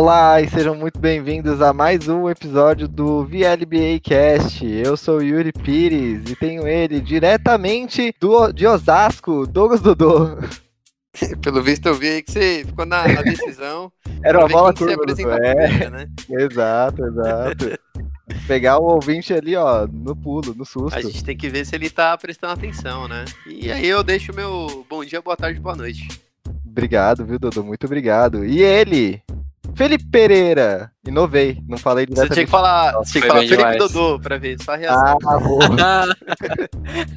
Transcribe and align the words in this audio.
Olá 0.00 0.40
e 0.40 0.48
sejam 0.48 0.74
muito 0.74 0.98
bem-vindos 0.98 1.60
a 1.60 1.74
mais 1.74 2.08
um 2.08 2.26
episódio 2.30 2.88
do 2.88 3.22
VLBA 3.26 4.00
Cast. 4.02 4.66
Eu 4.66 4.96
sou 4.96 5.18
o 5.18 5.22
Yuri 5.22 5.52
Pires 5.52 6.22
e 6.26 6.34
tenho 6.34 6.66
ele 6.66 7.02
diretamente 7.02 8.10
do, 8.18 8.50
de 8.50 8.66
Osasco, 8.66 9.46
Douglas 9.46 9.82
Dodô. 9.82 10.38
Pelo 11.44 11.62
visto 11.62 11.84
eu 11.84 11.94
vi 11.94 12.08
aí 12.08 12.22
que 12.22 12.32
você 12.32 12.64
ficou 12.66 12.86
na, 12.86 13.06
na 13.06 13.20
decisão. 13.20 13.92
Era 14.24 14.38
uma 14.38 14.48
bola 14.48 14.72
curva, 14.72 14.94
É, 15.44 15.90
né? 15.90 16.08
exato, 16.30 17.04
exato. 17.04 17.78
Pegar 18.46 18.78
o 18.78 18.84
ouvinte 18.84 19.34
ali, 19.34 19.54
ó, 19.54 19.86
no 19.86 20.16
pulo, 20.16 20.54
no 20.54 20.64
susto. 20.64 20.96
A 20.96 21.02
gente 21.02 21.22
tem 21.22 21.36
que 21.36 21.50
ver 21.50 21.66
se 21.66 21.76
ele 21.76 21.90
tá 21.90 22.16
prestando 22.16 22.54
atenção, 22.54 23.06
né? 23.06 23.26
E 23.46 23.70
aí 23.70 23.86
eu 23.86 24.02
deixo 24.02 24.32
o 24.32 24.34
meu 24.34 24.86
bom 24.88 25.04
dia, 25.04 25.20
boa 25.20 25.36
tarde, 25.36 25.60
boa 25.60 25.76
noite. 25.76 26.08
Obrigado, 26.66 27.26
viu, 27.26 27.38
Dodô? 27.38 27.62
Muito 27.62 27.84
obrigado. 27.84 28.46
E 28.46 28.62
ele, 28.62 29.20
Felipe 29.80 30.04
Pereira. 30.10 30.92
Inovei, 31.08 31.58
não 31.66 31.78
falei 31.78 32.04
Você 32.04 32.12
diretamente. 32.12 32.34
tinha 32.34 32.44
que 32.44 32.50
falar, 32.50 32.92
você 32.92 33.12
tinha 33.12 33.22
que 33.22 33.28
falar 33.28 33.40
Felipe 33.40 33.56
demais. 33.56 33.78
Dodô 33.78 34.20
pra 34.20 34.36
ver 34.36 34.62
só 34.62 34.74
a 34.74 34.76
reação. 34.76 35.18
Ah, 35.26 35.38
boa. 35.38 35.64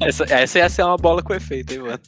essa, 0.00 0.24
essa 0.32 0.58
ia 0.60 0.68
ser 0.70 0.82
uma 0.82 0.96
bola 0.96 1.22
com 1.22 1.34
efeito, 1.34 1.74
hein, 1.74 1.80
mano? 1.80 2.00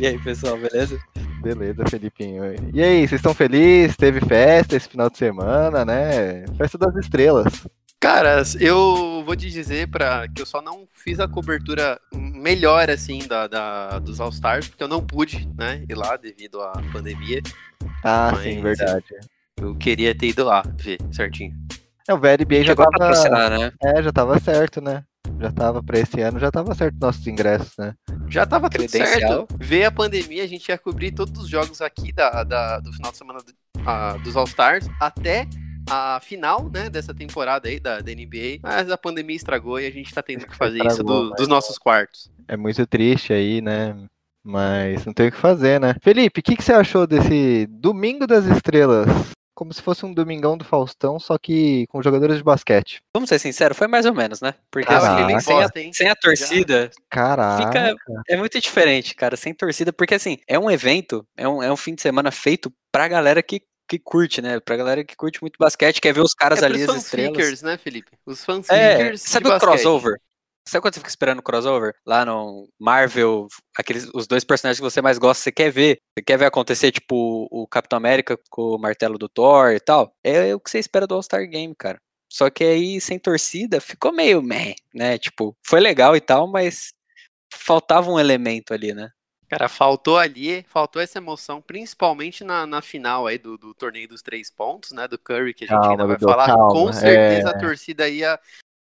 E 0.00 0.06
aí, 0.06 0.16
pessoal, 0.22 0.56
beleza? 0.56 0.96
Beleza, 1.42 1.84
Felipinho. 1.90 2.42
E 2.72 2.80
aí, 2.80 3.00
vocês 3.08 3.18
estão 3.18 3.34
felizes? 3.34 3.96
Teve 3.96 4.20
festa 4.20 4.76
esse 4.76 4.88
final 4.88 5.10
de 5.10 5.18
semana, 5.18 5.84
né? 5.84 6.44
Festa 6.56 6.78
das 6.78 6.94
estrelas. 6.94 7.66
Cara, 7.98 8.42
eu 8.60 9.24
vou 9.26 9.34
te 9.34 9.50
dizer 9.50 9.88
pra, 9.88 10.28
que 10.28 10.42
eu 10.42 10.46
só 10.46 10.62
não 10.62 10.86
fiz 10.92 11.18
a 11.18 11.26
cobertura 11.26 11.98
melhor, 12.14 12.88
assim, 12.88 13.26
da, 13.26 13.48
da- 13.48 13.98
dos 13.98 14.20
All-Stars, 14.20 14.68
porque 14.68 14.84
eu 14.84 14.88
não 14.88 15.04
pude, 15.04 15.48
né, 15.58 15.84
ir 15.88 15.96
lá 15.96 16.16
devido 16.16 16.60
à 16.60 16.80
pandemia. 16.92 17.42
Ah, 18.04 18.30
Mas- 18.32 18.44
sim, 18.44 18.62
verdade. 18.62 19.04
Eu 19.60 19.74
queria 19.74 20.14
ter 20.16 20.28
ido 20.28 20.44
lá 20.44 20.62
ver 20.76 20.98
certinho. 21.12 21.52
É, 22.08 22.14
o 22.14 22.18
VLBA 22.18 22.62
já 22.64 22.72
a 22.72 22.76
tava, 22.76 22.90
patrocinar, 22.90 23.50
né? 23.50 23.72
é, 23.82 24.02
já 24.02 24.12
tava 24.12 24.38
certo, 24.40 24.80
né? 24.80 25.04
Já 25.40 25.52
tava 25.52 25.82
pra 25.82 25.98
esse 25.98 26.20
ano, 26.20 26.38
já 26.38 26.50
tava 26.50 26.74
certo 26.74 26.96
nossos 27.00 27.26
ingressos, 27.26 27.72
né? 27.78 27.94
Já 28.28 28.46
tava 28.46 28.68
tudo 28.70 28.88
certo. 28.88 29.46
Ver 29.58 29.84
a 29.84 29.90
pandemia, 29.90 30.42
a 30.42 30.46
gente 30.46 30.68
ia 30.68 30.78
cobrir 30.78 31.12
todos 31.12 31.42
os 31.44 31.48
jogos 31.48 31.80
aqui 31.80 32.12
da, 32.12 32.42
da- 32.44 32.80
do 32.80 32.92
final 32.92 33.12
de 33.12 33.18
semana 33.18 33.38
do- 33.40 33.52
ah, 33.86 34.16
dos 34.24 34.36
All-Stars 34.36 34.88
até 35.00 35.46
a 35.90 36.18
final, 36.22 36.68
né, 36.70 36.90
dessa 36.90 37.14
temporada 37.14 37.68
aí 37.68 37.78
da, 37.78 38.00
da 38.00 38.10
NBA. 38.12 38.58
Mas 38.62 38.90
a 38.90 38.98
pandemia 38.98 39.36
estragou 39.36 39.78
e 39.80 39.86
a 39.86 39.90
gente 39.90 40.12
tá 40.12 40.22
tendo 40.22 40.46
que 40.46 40.56
fazer 40.56 40.78
isso 40.78 40.88
Estragou, 40.88 41.22
do- 41.24 41.30
mas- 41.30 41.38
dos 41.38 41.48
nossos 41.48 41.78
quartos. 41.78 42.30
É 42.46 42.56
muito 42.56 42.86
triste 42.86 43.32
aí, 43.32 43.60
né? 43.60 43.94
Mas 44.42 45.04
não 45.04 45.12
tem 45.12 45.28
o 45.28 45.32
que 45.32 45.36
fazer, 45.38 45.78
né? 45.78 45.94
Felipe, 46.02 46.40
o 46.40 46.42
que, 46.42 46.56
que 46.56 46.64
você 46.64 46.72
achou 46.72 47.06
desse 47.06 47.66
Domingo 47.66 48.26
das 48.26 48.46
Estrelas? 48.46 49.06
Como 49.58 49.74
se 49.74 49.82
fosse 49.82 50.06
um 50.06 50.14
Domingão 50.14 50.56
do 50.56 50.64
Faustão, 50.64 51.18
só 51.18 51.36
que 51.36 51.84
com 51.88 52.00
jogadores 52.00 52.36
de 52.36 52.44
basquete. 52.44 53.00
Vamos 53.12 53.28
ser 53.28 53.40
sinceros, 53.40 53.76
foi 53.76 53.88
mais 53.88 54.06
ou 54.06 54.14
menos, 54.14 54.40
né? 54.40 54.54
Porque 54.70 54.86
Caraca. 54.86 55.26
assim, 55.26 55.40
sem, 55.40 55.60
a, 55.60 55.92
sem 55.92 56.08
a 56.08 56.14
torcida, 56.14 56.90
Caraca. 57.10 57.66
fica. 57.66 58.22
É 58.28 58.36
muito 58.36 58.60
diferente, 58.60 59.16
cara, 59.16 59.36
sem 59.36 59.52
torcida, 59.52 59.92
porque 59.92 60.14
assim, 60.14 60.38
é 60.46 60.56
um 60.56 60.70
evento, 60.70 61.26
é 61.36 61.48
um, 61.48 61.60
é 61.60 61.72
um 61.72 61.76
fim 61.76 61.92
de 61.96 62.02
semana 62.02 62.30
feito 62.30 62.72
pra 62.92 63.08
galera 63.08 63.42
que, 63.42 63.60
que 63.88 63.98
curte, 63.98 64.40
né? 64.40 64.60
Pra 64.60 64.76
galera 64.76 65.02
que 65.02 65.16
curte 65.16 65.40
muito 65.42 65.56
basquete, 65.58 66.00
quer 66.00 66.14
ver 66.14 66.20
os 66.20 66.34
caras 66.34 66.62
é 66.62 66.66
ali, 66.66 66.84
as 66.84 66.94
estrelas. 66.94 67.30
fanfickers, 67.32 67.62
né, 67.62 67.76
Felipe? 67.78 68.12
Os 68.24 68.40
É, 68.40 68.44
fanfickers 68.44 69.22
sabe 69.22 69.42
de 69.46 69.50
o 69.50 69.54
basquete. 69.54 69.70
crossover? 69.72 70.20
Sabe 70.68 70.82
quando 70.82 70.94
você 70.94 71.00
fica 71.00 71.08
esperando 71.08 71.38
o 71.38 71.42
crossover? 71.42 71.94
Lá 72.06 72.26
no 72.26 72.68
Marvel, 72.78 73.48
aqueles, 73.76 74.10
os 74.12 74.26
dois 74.26 74.44
personagens 74.44 74.78
que 74.78 74.84
você 74.84 75.00
mais 75.00 75.16
gosta, 75.16 75.42
você 75.42 75.50
quer 75.50 75.70
ver. 75.70 75.98
Você 76.14 76.22
quer 76.22 76.36
ver 76.36 76.44
acontecer, 76.44 76.92
tipo, 76.92 77.48
o 77.50 77.66
Capitão 77.66 77.96
América 77.96 78.38
com 78.50 78.74
o 78.74 78.78
martelo 78.78 79.16
do 79.16 79.30
Thor 79.30 79.70
e 79.70 79.80
tal. 79.80 80.12
É 80.22 80.54
o 80.54 80.60
que 80.60 80.70
você 80.70 80.78
espera 80.78 81.06
do 81.06 81.14
All-Star 81.14 81.48
Game, 81.48 81.74
cara. 81.74 81.98
Só 82.30 82.50
que 82.50 82.62
aí, 82.62 83.00
sem 83.00 83.18
torcida, 83.18 83.80
ficou 83.80 84.12
meio 84.12 84.42
meh, 84.42 84.74
né? 84.94 85.16
Tipo, 85.16 85.56
foi 85.66 85.80
legal 85.80 86.14
e 86.14 86.20
tal, 86.20 86.46
mas 86.46 86.92
faltava 87.50 88.10
um 88.10 88.20
elemento 88.20 88.74
ali, 88.74 88.92
né? 88.92 89.10
Cara, 89.48 89.66
faltou 89.66 90.18
ali, 90.18 90.62
faltou 90.68 91.00
essa 91.00 91.16
emoção, 91.16 91.62
principalmente 91.62 92.44
na, 92.44 92.66
na 92.66 92.82
final 92.82 93.26
aí 93.26 93.38
do, 93.38 93.56
do 93.56 93.72
torneio 93.72 94.06
dos 94.06 94.20
três 94.20 94.50
pontos, 94.50 94.92
né? 94.92 95.08
Do 95.08 95.18
Curry, 95.18 95.54
que 95.54 95.64
a 95.64 95.68
gente 95.68 95.76
Calma, 95.78 95.90
ainda 95.92 96.06
vai 96.06 96.16
Dudu, 96.18 96.30
falar. 96.30 96.46
calma, 96.46 96.68
Com 96.68 96.92
certeza 96.92 97.48
é. 97.48 97.50
a 97.50 97.58
torcida 97.58 98.06
ia 98.06 98.38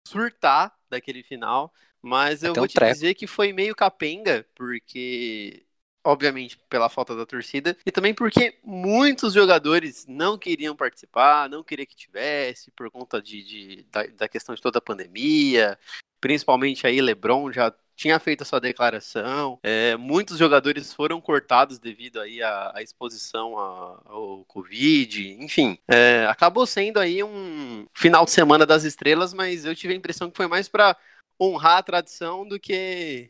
surtar 0.07 0.73
daquele 0.89 1.23
final. 1.23 1.73
Mas 2.01 2.43
eu 2.43 2.51
Até 2.51 2.59
vou 2.59 2.65
um 2.65 2.67
te 2.67 2.75
treco. 2.75 2.93
dizer 2.93 3.13
que 3.15 3.27
foi 3.27 3.51
meio 3.53 3.75
capenga, 3.75 4.45
porque. 4.55 5.61
Obviamente, 6.07 6.55
pela 6.69 6.87
falta 6.87 7.15
da 7.15 7.25
torcida, 7.25 7.75
e 7.83 7.91
também 7.91 8.13
porque 8.13 8.59
muitos 8.63 9.33
jogadores 9.33 10.05
não 10.07 10.37
queriam 10.37 10.75
participar, 10.75 11.49
não 11.49 11.63
queriam 11.63 11.87
que 11.87 11.95
tivesse, 11.95 12.69
por 12.71 12.91
conta 12.91 13.19
de, 13.19 13.43
de- 13.43 13.83
da, 13.89 14.03
da 14.05 14.27
questão 14.29 14.53
de 14.53 14.61
toda 14.61 14.77
a 14.77 14.81
pandemia, 14.81 15.79
principalmente 16.21 16.85
aí 16.85 17.01
LeBron 17.01 17.51
já 17.51 17.73
tinha 17.95 18.19
feito 18.19 18.41
a 18.43 18.45
sua 18.45 18.59
declaração. 18.59 19.59
É, 19.63 19.95
muitos 19.97 20.37
jogadores 20.37 20.93
foram 20.93 21.21
cortados 21.21 21.79
devido 21.79 22.19
aí 22.19 22.41
à, 22.43 22.71
à 22.75 22.81
exposição 22.81 23.57
a- 23.57 24.01
ao 24.05 24.45
Covid. 24.45 25.33
Enfim, 25.41 25.77
é, 25.87 26.25
acabou 26.27 26.65
sendo 26.65 26.99
aí 26.99 27.23
um 27.23 27.85
final 27.93 28.25
de 28.25 28.31
semana 28.31 28.65
das 28.65 28.83
estrelas, 28.83 29.33
mas 29.33 29.65
eu 29.65 29.75
tive 29.75 29.93
a 29.93 29.97
impressão 29.97 30.29
que 30.29 30.37
foi 30.37 30.47
mais 30.47 30.67
para 30.69 30.95
honrar 31.39 31.77
a 31.79 31.83
tradição 31.83 32.47
do 32.47 32.59
que 32.59 33.29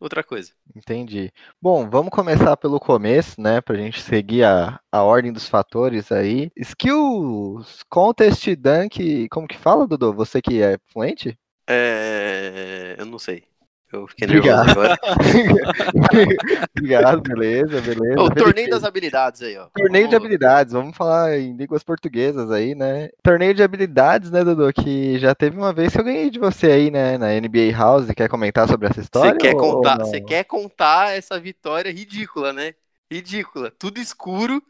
outra 0.00 0.24
coisa. 0.24 0.52
Entendi. 0.74 1.32
Bom, 1.60 1.88
vamos 1.90 2.10
começar 2.10 2.56
pelo 2.56 2.78
começo, 2.78 3.40
né? 3.40 3.60
Pra 3.60 3.76
gente 3.76 4.00
seguir 4.02 4.44
a, 4.44 4.78
a 4.92 5.02
ordem 5.02 5.32
dos 5.32 5.48
fatores 5.48 6.12
aí. 6.12 6.50
Skills, 6.56 7.82
Contest, 7.88 8.54
Dunk, 8.56 9.28
como 9.30 9.48
que 9.48 9.56
fala, 9.58 9.86
Dudu? 9.86 10.12
Você 10.14 10.40
que 10.42 10.62
é 10.62 10.78
fluente? 10.92 11.38
É, 11.66 12.96
eu 12.98 13.06
não 13.06 13.18
sei. 13.18 13.44
Eu 13.90 14.06
fiquei 14.06 14.26
Obrigado. 14.28 14.66
nervoso 14.66 14.80
agora. 14.80 14.98
Obrigado, 16.76 17.20
beleza, 17.22 17.80
beleza. 17.80 18.20
O 18.20 18.30
torneio 18.30 18.70
das 18.70 18.84
habilidades 18.84 19.42
aí, 19.42 19.56
ó. 19.56 19.66
Torneio 19.74 20.04
de 20.06 20.10
Vamos- 20.14 20.26
habilidades, 20.26 20.72
vamos 20.72 20.96
falar 20.96 21.38
em 21.38 21.56
línguas 21.56 21.82
portuguesas 21.82 22.50
aí, 22.50 22.74
né? 22.74 23.08
Torneio 23.22 23.54
de 23.54 23.62
habilidades, 23.62 24.30
né, 24.30 24.44
Dudu? 24.44 24.70
Que 24.72 25.18
já 25.18 25.34
teve 25.34 25.56
uma 25.56 25.72
vez 25.72 25.92
que 25.92 26.00
eu 26.00 26.04
ganhei 26.04 26.30
de 26.30 26.38
você 26.38 26.70
aí, 26.70 26.90
né, 26.90 27.16
na 27.16 27.28
NBA 27.40 27.72
House. 27.76 28.06
Quer 28.16 28.28
comentar 28.28 28.68
sobre 28.68 28.88
essa 28.88 29.00
história? 29.00 29.32
Você 29.32 29.38
quer 29.38 29.54
contar, 29.54 29.98
você 29.98 30.20
quer 30.20 30.44
contar 30.44 31.16
essa 31.16 31.38
vitória 31.40 31.90
ridícula, 31.90 32.52
né? 32.52 32.74
Ridícula. 33.10 33.72
Tudo 33.78 33.98
escuro, 33.98 34.62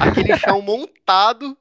aquele 0.00 0.36
chão 0.38 0.62
montado, 0.62 1.56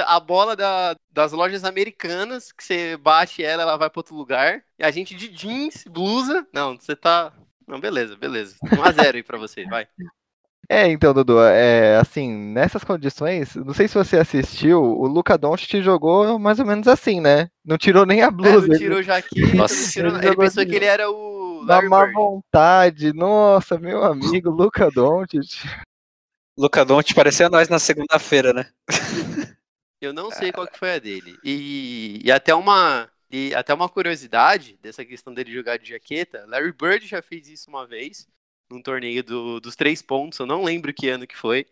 a 0.00 0.18
bola 0.20 0.54
da- 0.56 0.96
das 1.12 1.32
lojas 1.32 1.64
americanas, 1.64 2.50
que 2.52 2.62
você 2.64 2.96
bate 2.96 3.42
ela, 3.44 3.62
ela 3.62 3.76
vai 3.76 3.88
para 3.90 3.98
outro 4.00 4.14
lugar. 4.16 4.62
E 4.78 4.84
a 4.84 4.90
gente 4.90 5.14
de 5.14 5.28
jeans, 5.28 5.84
blusa. 5.88 6.46
Não, 6.52 6.76
você 6.76 6.94
tá. 6.96 7.32
Não, 7.66 7.80
beleza, 7.80 8.16
beleza. 8.16 8.56
1x0 8.64 9.14
aí 9.16 9.22
pra 9.22 9.38
você, 9.38 9.64
vai. 9.66 9.86
É, 10.68 10.88
então, 10.88 11.12
Dudu, 11.12 11.40
é 11.42 11.98
assim, 11.98 12.32
nessas 12.52 12.82
condições, 12.82 13.54
não 13.54 13.74
sei 13.74 13.86
se 13.86 13.94
você 13.94 14.16
assistiu, 14.16 14.82
o 14.82 15.06
Luca 15.06 15.36
Doncic 15.36 15.82
jogou 15.82 16.38
mais 16.38 16.58
ou 16.58 16.64
menos 16.64 16.88
assim, 16.88 17.20
né? 17.20 17.50
Não 17.62 17.76
tirou 17.76 18.06
nem 18.06 18.22
a 18.22 18.26
É, 18.28 18.30
blusa, 18.30 18.66
não 18.66 18.74
ele- 18.74 18.78
tirou 18.78 19.02
jaqueta, 19.02 19.54
Nossa, 19.56 19.74
não 19.74 19.90
tirou... 19.90 20.16
ele 20.16 20.26
ele 20.28 20.36
pensou 20.36 20.64
de- 20.64 20.70
que 20.70 20.76
ele 20.76 20.86
era 20.86 21.10
o 21.10 21.62
na 21.66 21.74
Larry 21.76 21.88
má 21.90 22.00
Bird. 22.04 22.14
vontade. 22.14 23.12
Nossa, 23.12 23.78
meu 23.78 24.04
amigo, 24.04 24.48
Luca 24.50 24.90
Doncic. 24.90 25.66
Luca 26.56 26.82
Doncic 26.84 27.14
parecia 27.14 27.50
nós 27.50 27.68
na 27.68 27.78
segunda-feira, 27.78 28.52
né? 28.54 28.66
Eu 30.00 30.12
não 30.12 30.30
sei 30.30 30.52
qual 30.52 30.66
que 30.66 30.78
foi 30.78 30.92
a 30.94 30.98
dele. 30.98 31.38
E, 31.44 32.20
e 32.24 32.30
até 32.30 32.54
uma 32.54 33.10
e 33.30 33.54
até 33.54 33.74
uma 33.74 33.88
curiosidade 33.88 34.78
dessa 34.80 35.04
questão 35.04 35.34
dele 35.34 35.52
jogar 35.52 35.76
de 35.78 35.88
jaqueta, 35.88 36.44
Larry 36.46 36.72
Bird 36.72 37.06
já 37.06 37.20
fez 37.20 37.48
isso 37.48 37.68
uma 37.68 37.86
vez 37.86 38.28
num 38.70 38.80
torneio 38.82 39.24
do- 39.24 39.60
dos 39.60 39.74
três 39.74 40.00
pontos. 40.02 40.38
Eu 40.38 40.46
não 40.46 40.62
lembro 40.62 40.92
que 40.94 41.08
ano 41.08 41.26
que 41.26 41.36
foi, 41.36 41.66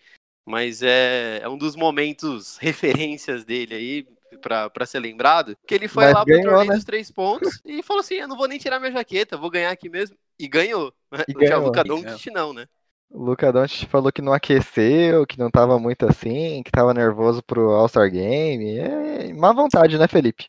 mas 0.47 0.83
é, 0.83 1.41
é 1.43 1.49
um 1.49 1.57
dos 1.59 1.77
momentos 1.77 2.57
referências 3.07 3.45
dele 3.45 3.75
aí 3.75 4.07
pra 4.41 4.69
pra 4.71 4.87
ser 4.87 4.99
lembrado. 4.99 5.57
Que 5.67 5.75
ele 5.75 5.87
foi 5.87 6.05
Mas 6.05 6.15
lá 6.15 6.25
pro 6.25 6.35
ganhou, 6.35 6.51
torneio 6.51 6.71
né? 6.71 6.77
dos 6.77 6.85
três 6.85 7.11
pontos 7.11 7.61
e 7.65 7.83
falou 7.83 8.01
assim: 8.01 8.15
"Eu 8.15 8.29
não 8.29 8.37
vou 8.37 8.49
nem 8.49 8.59
tirar 8.59 8.81
minha 8.81 8.93
jaqueta, 8.93 9.37
vou 9.37 9.51
ganhar 9.51 9.71
aqui 9.71 9.89
mesmo." 9.89 10.17
E 10.39 10.49
ganhou. 10.49 10.93
E 11.13 11.13
Já 11.47 11.59
ganhou. 11.59 11.69
o 11.69 11.71
ganhou. 11.71 12.03
Doncic 12.03 12.27
não, 12.33 12.53
né? 12.53 12.67
O 13.15 13.25
Luca 13.25 13.53
Doncic 13.53 13.89
falou 13.89 14.11
que 14.11 14.23
não 14.23 14.33
aqueceu, 14.33 15.27
que 15.27 15.39
não 15.39 15.51
tava 15.51 15.79
muito 15.79 16.07
assim, 16.07 16.63
que 16.65 16.71
tava 16.71 16.95
nervoso 16.95 17.43
pro 17.43 17.71
All-Star 17.71 18.11
Game. 18.11 18.79
É 18.79 19.33
má 19.35 19.53
vontade, 19.53 19.99
né, 19.99 20.09
Felipe? 20.09 20.47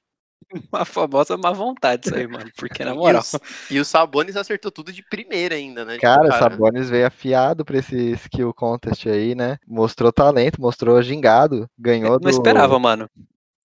Uma 0.71 0.85
famosa 0.85 1.35
má 1.37 1.51
vontade 1.51 2.07
isso 2.07 2.15
aí, 2.15 2.27
mano. 2.27 2.49
Porque, 2.57 2.85
na 2.85 2.91
E 2.91 2.95
moral. 2.95 3.21
o, 3.21 3.73
e 3.73 3.79
o 3.79 3.85
Sabonis 3.85 4.35
acertou 4.37 4.71
tudo 4.71 4.93
de 4.93 5.03
primeira 5.03 5.55
ainda, 5.55 5.83
né? 5.83 5.93
Tipo, 5.93 6.03
Cara, 6.03 6.29
o 6.29 6.39
Sabonis 6.39 6.89
veio 6.89 7.07
afiado 7.07 7.65
pra 7.65 7.77
esse 7.77 8.11
skill 8.11 8.53
contest 8.53 9.07
aí, 9.07 9.35
né? 9.35 9.57
Mostrou 9.67 10.11
talento, 10.13 10.61
mostrou 10.61 11.01
gingado, 11.01 11.67
ganhou 11.77 12.13
Eu 12.13 12.19
do... 12.19 12.23
não 12.23 12.29
esperava, 12.29 12.77
mano. 12.79 13.09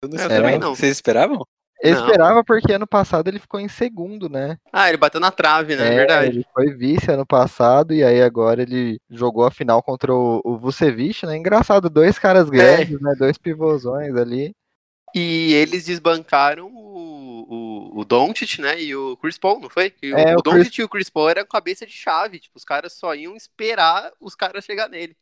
Eu 0.02 0.08
não 0.08 0.16
Eu 0.18 0.22
esperava. 0.22 0.42
também 0.44 0.58
não. 0.58 0.74
Vocês 0.74 0.92
esperavam? 0.92 1.46
Eu 1.82 1.94
Não. 1.94 2.04
esperava 2.06 2.42
porque 2.42 2.72
ano 2.72 2.86
passado 2.86 3.28
ele 3.28 3.38
ficou 3.38 3.60
em 3.60 3.68
segundo, 3.68 4.28
né? 4.28 4.58
Ah, 4.72 4.88
ele 4.88 4.96
bateu 4.96 5.20
na 5.20 5.30
trave, 5.30 5.76
né? 5.76 5.92
É, 5.92 5.96
Verdade. 5.96 6.28
Ele 6.28 6.46
foi 6.54 6.74
vice 6.74 7.10
ano 7.10 7.26
passado 7.26 7.92
e 7.92 8.02
aí 8.02 8.22
agora 8.22 8.62
ele 8.62 8.98
jogou 9.10 9.44
a 9.44 9.50
final 9.50 9.82
contra 9.82 10.12
o, 10.12 10.40
o 10.44 10.56
Vucevic, 10.56 11.26
né? 11.26 11.36
Engraçado, 11.36 11.90
dois 11.90 12.16
É. 12.16 12.20
caras 12.20 12.48
grandes, 12.48 13.00
né? 13.00 13.14
Dois 13.18 13.36
pivôzões 13.36 14.16
ali. 14.16 14.52
E 15.14 15.54
eles 15.54 15.84
desbancaram 15.84 16.66
o, 16.66 17.46
o, 17.94 18.00
o 18.00 18.04
Doncic, 18.04 18.58
né? 18.58 18.82
E 18.82 18.94
o 18.94 19.16
Chris 19.16 19.38
Paul, 19.38 19.60
não 19.60 19.70
foi? 19.70 19.94
E 20.02 20.12
o, 20.12 20.18
É, 20.18 20.34
o 20.34 20.38
o 20.38 20.42
Doncic 20.42 20.78
e 20.78 20.82
o 20.84 20.88
Chris 20.88 21.08
Paul 21.08 21.28
eram 21.30 21.46
cabeça 21.46 21.86
de 21.86 21.92
chave. 21.92 22.38
Tipo, 22.38 22.56
os 22.58 22.64
caras 22.64 22.92
só 22.94 23.14
iam 23.14 23.36
esperar 23.36 24.10
os 24.20 24.34
caras 24.34 24.64
chegar 24.64 24.88
nele. 24.88 25.16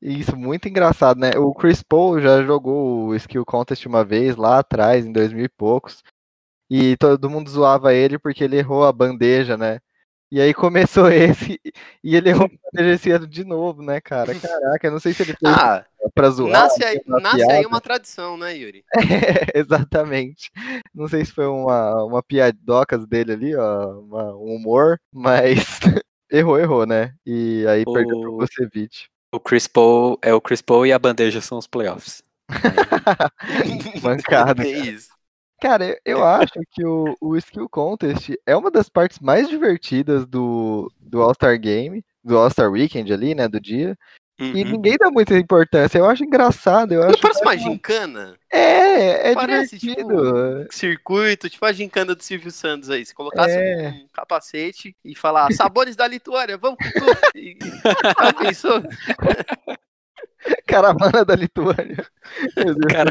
Isso, 0.00 0.36
muito 0.36 0.68
engraçado, 0.68 1.18
né? 1.18 1.30
O 1.36 1.54
Chris 1.54 1.82
Paul 1.82 2.20
já 2.20 2.42
jogou 2.42 3.06
o 3.08 3.14
Skill 3.14 3.44
Contest 3.44 3.86
uma 3.86 4.04
vez 4.04 4.36
lá 4.36 4.58
atrás, 4.58 5.04
em 5.06 5.12
2000 5.12 5.44
e 5.44 5.48
poucos. 5.48 6.02
E 6.70 6.96
todo 6.96 7.30
mundo 7.30 7.48
zoava 7.48 7.94
ele 7.94 8.18
porque 8.18 8.42
ele 8.44 8.56
errou 8.58 8.84
a 8.84 8.92
bandeja, 8.92 9.56
né? 9.56 9.78
E 10.30 10.40
aí 10.40 10.52
começou 10.52 11.08
esse 11.12 11.60
e 12.02 12.16
ele 12.16 12.30
errou 12.30 12.46
a 12.46 12.48
bandeja 12.72 12.94
esse 12.94 13.10
ano 13.10 13.26
de 13.26 13.44
novo, 13.44 13.82
né, 13.82 14.00
cara? 14.00 14.32
Caraca, 14.40 14.86
eu 14.86 14.90
não 14.90 14.98
sei 15.00 15.12
se 15.12 15.22
ele 15.22 15.34
fez 15.34 15.54
Ah, 15.56 15.84
pra 16.14 16.28
zoar. 16.30 16.52
nasce 16.52 16.84
aí, 16.84 17.00
uma 17.06 17.20
nasce 17.20 17.50
aí 17.50 17.64
uma 17.64 17.80
tradição, 17.80 18.36
né, 18.36 18.56
Yuri? 18.56 18.84
Exatamente. 19.54 20.50
Não 20.94 21.08
sei 21.08 21.24
se 21.24 21.32
foi 21.32 21.46
uma, 21.46 22.04
uma 22.04 22.22
piadocas 22.22 23.06
dele 23.06 23.32
ali, 23.32 23.56
ó, 23.56 24.00
uma- 24.00 24.34
um 24.36 24.56
humor, 24.56 24.98
mas 25.12 25.78
errou, 26.30 26.58
errou, 26.58 26.84
né? 26.86 27.14
E 27.24 27.64
aí 27.68 27.84
perdeu 27.84 28.20
pro 28.20 28.34
O- 28.34 28.38
Vucevic. 28.38 29.06
O 29.32 29.40
Chris 29.40 29.66
Paul 29.66 30.18
é 30.22 30.32
o 30.32 30.40
Chris 30.40 30.62
Paul 30.62 30.86
e 30.86 30.92
a 30.92 30.98
bandeja 30.98 31.40
são 31.40 31.58
os 31.58 31.66
playoffs. 31.66 32.22
Mancada. 34.02 34.62
É 34.62 34.70
isso. 34.70 35.10
Cara, 35.60 35.98
eu 36.04 36.24
acho 36.24 36.52
que 36.70 36.84
o, 36.84 37.16
o 37.20 37.36
Skill 37.36 37.68
Contest 37.68 38.34
é 38.44 38.54
uma 38.54 38.70
das 38.70 38.88
partes 38.88 39.18
mais 39.18 39.48
divertidas 39.48 40.26
do, 40.26 40.92
do 41.00 41.22
All-Star 41.22 41.58
Game, 41.58 42.04
do 42.22 42.36
All-Star 42.36 42.70
Weekend 42.70 43.10
ali, 43.12 43.34
né, 43.34 43.48
do 43.48 43.58
dia. 43.58 43.96
E 44.38 44.44
Uhum. 44.64 44.70
ninguém 44.72 44.96
dá 44.98 45.10
muita 45.10 45.36
importância. 45.38 45.98
Eu 45.98 46.04
acho 46.04 46.22
engraçado, 46.22 46.92
eu 46.92 47.00
Não 47.00 47.08
acho... 47.08 47.20
parece 47.20 47.40
uma 47.42 47.56
gincana? 47.56 48.36
É, 48.52 49.30
é 49.30 49.34
Parece, 49.34 49.78
divertido. 49.78 50.66
Circuito, 50.70 51.48
tipo 51.48 51.64
a 51.64 51.72
gincana 51.72 52.14
do 52.14 52.22
Silvio 52.22 52.50
Santos 52.50 52.90
aí. 52.90 53.04
Se 53.06 53.14
colocasse 53.14 53.56
É. 53.56 53.88
um 54.04 54.08
capacete 54.12 54.94
e 55.02 55.14
falar 55.16 55.50
sabores 55.54 55.96
da 55.96 56.06
Lituânia, 56.06 56.58
vamos 56.58 56.76
com 56.78 56.90
tudo. 57.00 57.18
E... 57.34 57.56
Pensou? 58.38 58.82
Caravana 60.66 61.24
da 61.24 61.34
Lituânia. 61.34 62.06
Meu 62.56 62.74
Deus, 62.74 62.92
Cara, 62.92 63.10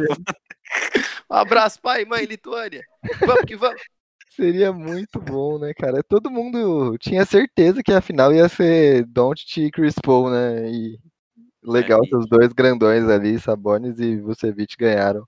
Um 1.29 1.35
abraço, 1.35 1.81
pai 1.81 2.03
e 2.03 2.05
mãe, 2.05 2.25
Lituânia. 2.25 2.83
Vamos 3.25 3.45
que 3.45 3.55
vamos. 3.55 3.81
Seria 4.29 4.71
muito 4.73 5.19
bom, 5.19 5.57
né, 5.57 5.73
cara? 5.73 6.03
Todo 6.03 6.29
mundo 6.29 6.97
tinha 6.99 7.25
certeza 7.25 7.81
que 7.81 7.91
a 7.93 8.01
final 8.01 8.33
ia 8.33 8.49
ser 8.49 9.05
Doncic 9.05 9.57
e 9.57 9.71
Chris 9.71 9.95
Paul, 10.03 10.29
né? 10.29 10.69
E 10.69 10.99
legal 11.65 12.01
É, 12.03 12.07
que 12.07 12.15
os 12.15 12.27
dois 12.27 12.53
grandões 12.53 13.07
ali, 13.09 13.39
Sabonis 13.39 13.99
e 13.99 14.19
Vucevic 14.19 14.75
ganharam. 14.77 15.27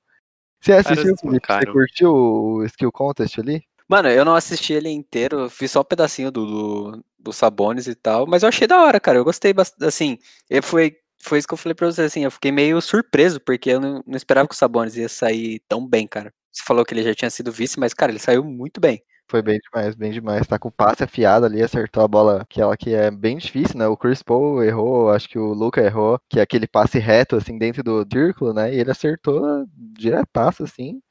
Você 0.59 0.73
assistiu, 0.73 1.15
Felipe? 1.17 1.47
Você 1.47 1.65
curtiu 1.67 2.13
o 2.13 2.63
Skill 2.65 2.91
Contest 2.91 3.39
ali? 3.39 3.63
Mano, 3.87 4.09
eu 4.09 4.25
não 4.25 4.35
assisti 4.35 4.73
ele 4.73 4.89
inteiro, 4.89 5.41
eu 5.41 5.47
vi 5.47 5.67
só 5.67 5.81
um 5.81 5.85
pedacinho 5.85 6.29
do, 6.29 6.45
do, 6.45 7.05
do 7.19 7.33
Sabonis 7.33 7.87
e 7.87 7.95
tal, 7.95 8.27
mas 8.27 8.43
eu 8.43 8.49
achei 8.49 8.67
da 8.67 8.81
hora, 8.83 8.99
cara. 8.99 9.17
Eu 9.17 9.23
gostei 9.23 9.53
bastante. 9.53 9.85
Assim, 9.85 10.17
e 10.49 10.61
foi, 10.61 10.97
foi 11.21 11.39
isso 11.39 11.47
que 11.47 11.53
eu 11.53 11.57
falei 11.57 11.73
pra 11.73 11.89
você, 11.89 12.01
assim, 12.01 12.23
eu 12.23 12.31
fiquei 12.31 12.51
meio 12.51 12.81
surpreso, 12.81 13.39
porque 13.39 13.69
eu 13.69 13.79
não, 13.79 14.03
não 14.05 14.17
esperava 14.17 14.47
que 14.47 14.53
o 14.55 14.57
Sabonis 14.57 14.97
ia 14.97 15.07
sair 15.07 15.61
tão 15.69 15.87
bem, 15.87 16.05
cara. 16.07 16.33
Você 16.51 16.63
falou 16.65 16.83
que 16.83 16.93
ele 16.93 17.03
já 17.03 17.13
tinha 17.13 17.29
sido 17.29 17.51
vice, 17.51 17.79
mas, 17.79 17.93
cara, 17.93 18.11
ele 18.11 18.19
saiu 18.19 18.43
muito 18.43 18.81
bem. 18.81 19.01
Foi 19.29 19.41
bem 19.41 19.59
demais, 19.59 19.93
bem 19.93 20.11
demais. 20.11 20.47
Tá 20.47 20.57
com 20.57 20.69
o 20.69 20.71
passe 20.71 21.03
afiado 21.03 21.45
ali, 21.45 21.61
acertou 21.61 22.01
a 22.03 22.07
bola, 22.07 22.41
aquela 22.41 22.77
que 22.77 22.93
é 22.93 23.11
bem 23.11 23.37
difícil, 23.37 23.77
né? 23.77 23.85
O 23.87 23.97
Chris 23.97 24.23
Paul 24.23 24.63
errou, 24.63 25.09
acho 25.11 25.27
que 25.27 25.37
o 25.37 25.53
Luca 25.53 25.81
errou, 25.81 26.19
que 26.29 26.39
é 26.39 26.41
aquele 26.41 26.65
passe 26.65 26.97
reto, 26.97 27.35
assim, 27.35 27.57
dentro 27.57 27.83
do 27.83 28.05
círculo, 28.11 28.53
né? 28.53 28.73
E 28.73 28.79
ele 28.79 28.89
acertou 28.89 29.65
diretaço, 29.73 30.63
assim. 30.63 31.01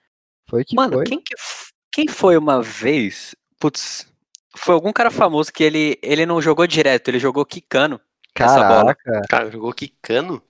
Foi 0.48 0.64
que 0.64 0.74
Mano, 0.74 0.94
foi. 0.94 1.04
quem, 1.04 1.18
que, 1.18 1.34
quem 1.92 2.08
foi 2.08 2.38
uma 2.38 2.62
vez? 2.62 3.34
Putz, 3.60 4.06
foi 4.56 4.74
algum 4.74 4.92
cara 4.92 5.10
famoso 5.10 5.52
que 5.52 5.62
ele, 5.62 5.98
ele 6.02 6.24
não 6.24 6.40
jogou 6.40 6.66
direto, 6.66 7.08
ele 7.08 7.18
jogou 7.18 7.44
quicando. 7.44 8.00
essa 8.34 8.66
bola. 8.66 8.94
Caraca, 8.94 9.28
Cara, 9.28 9.50
jogou 9.50 9.72
quicando? 9.74 10.42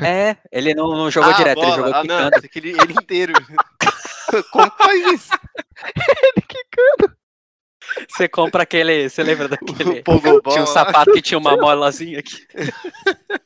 É, 0.00 0.36
ele 0.52 0.74
não, 0.74 0.96
não 0.96 1.10
jogou 1.10 1.30
ah, 1.30 1.36
direto, 1.36 1.56
bola. 1.56 1.66
ele 1.66 1.76
jogou 1.76 1.94
ah, 1.94 2.04
não, 2.04 2.30
quicando. 2.30 2.48
ele, 2.54 2.70
ele 2.70 2.92
inteiro. 2.92 3.32
Como 4.50 4.70
que 4.70 4.82
faz 4.82 5.12
isso? 5.12 5.30
Você 8.08 8.28
compra 8.28 8.62
aquele. 8.62 9.08
Você 9.08 9.22
lembra 9.22 9.48
daquele. 9.48 10.02
Tinha 10.02 10.62
um 10.62 10.66
sapato 10.66 11.12
que 11.12 11.20
tinha 11.20 11.38
uma 11.38 11.56
molazinha 11.56 12.20
aqui. 12.20 12.46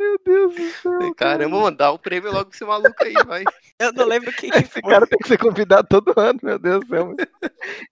meu 0.00 0.18
Deus 0.24 0.54
do 0.54 0.70
céu. 0.70 1.14
Caramba, 1.14 1.60
mano, 1.60 1.76
dá 1.76 1.90
o 1.90 1.98
prêmio 1.98 2.32
logo 2.32 2.46
pra 2.46 2.54
esse 2.56 2.64
maluco 2.64 3.04
aí, 3.04 3.12
vai. 3.26 3.44
Eu 3.78 3.92
não 3.92 4.06
lembro 4.06 4.32
quem 4.32 4.50
que 4.50 4.58
Esse 4.58 4.80
foi. 4.80 4.82
cara 4.82 5.06
tem 5.06 5.18
que 5.18 5.28
ser 5.28 5.38
convidado 5.38 5.86
todo 5.88 6.18
ano, 6.18 6.38
meu 6.42 6.58
Deus 6.58 6.80
do 6.80 6.88
céu. 6.88 7.14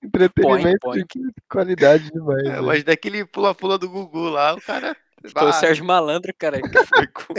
Entretenimento 0.03 0.79
Põe, 0.81 0.99
de 0.99 1.35
qualidade 1.49 2.11
demais. 2.11 2.45
É, 2.45 2.53
né? 2.53 2.61
mas 2.61 2.85
daquele 2.85 3.25
pula-pula 3.25 3.79
do 3.79 3.89
Gugu 3.89 4.29
lá, 4.31 4.55
o 4.55 4.61
cara. 4.61 4.97
Foi 5.33 5.49
o 5.49 5.53
Sérgio 5.53 5.85
Malandro, 5.85 6.33
cara, 6.39 6.61
que 6.61 6.85
foi 6.85 7.07
com... 7.09 7.35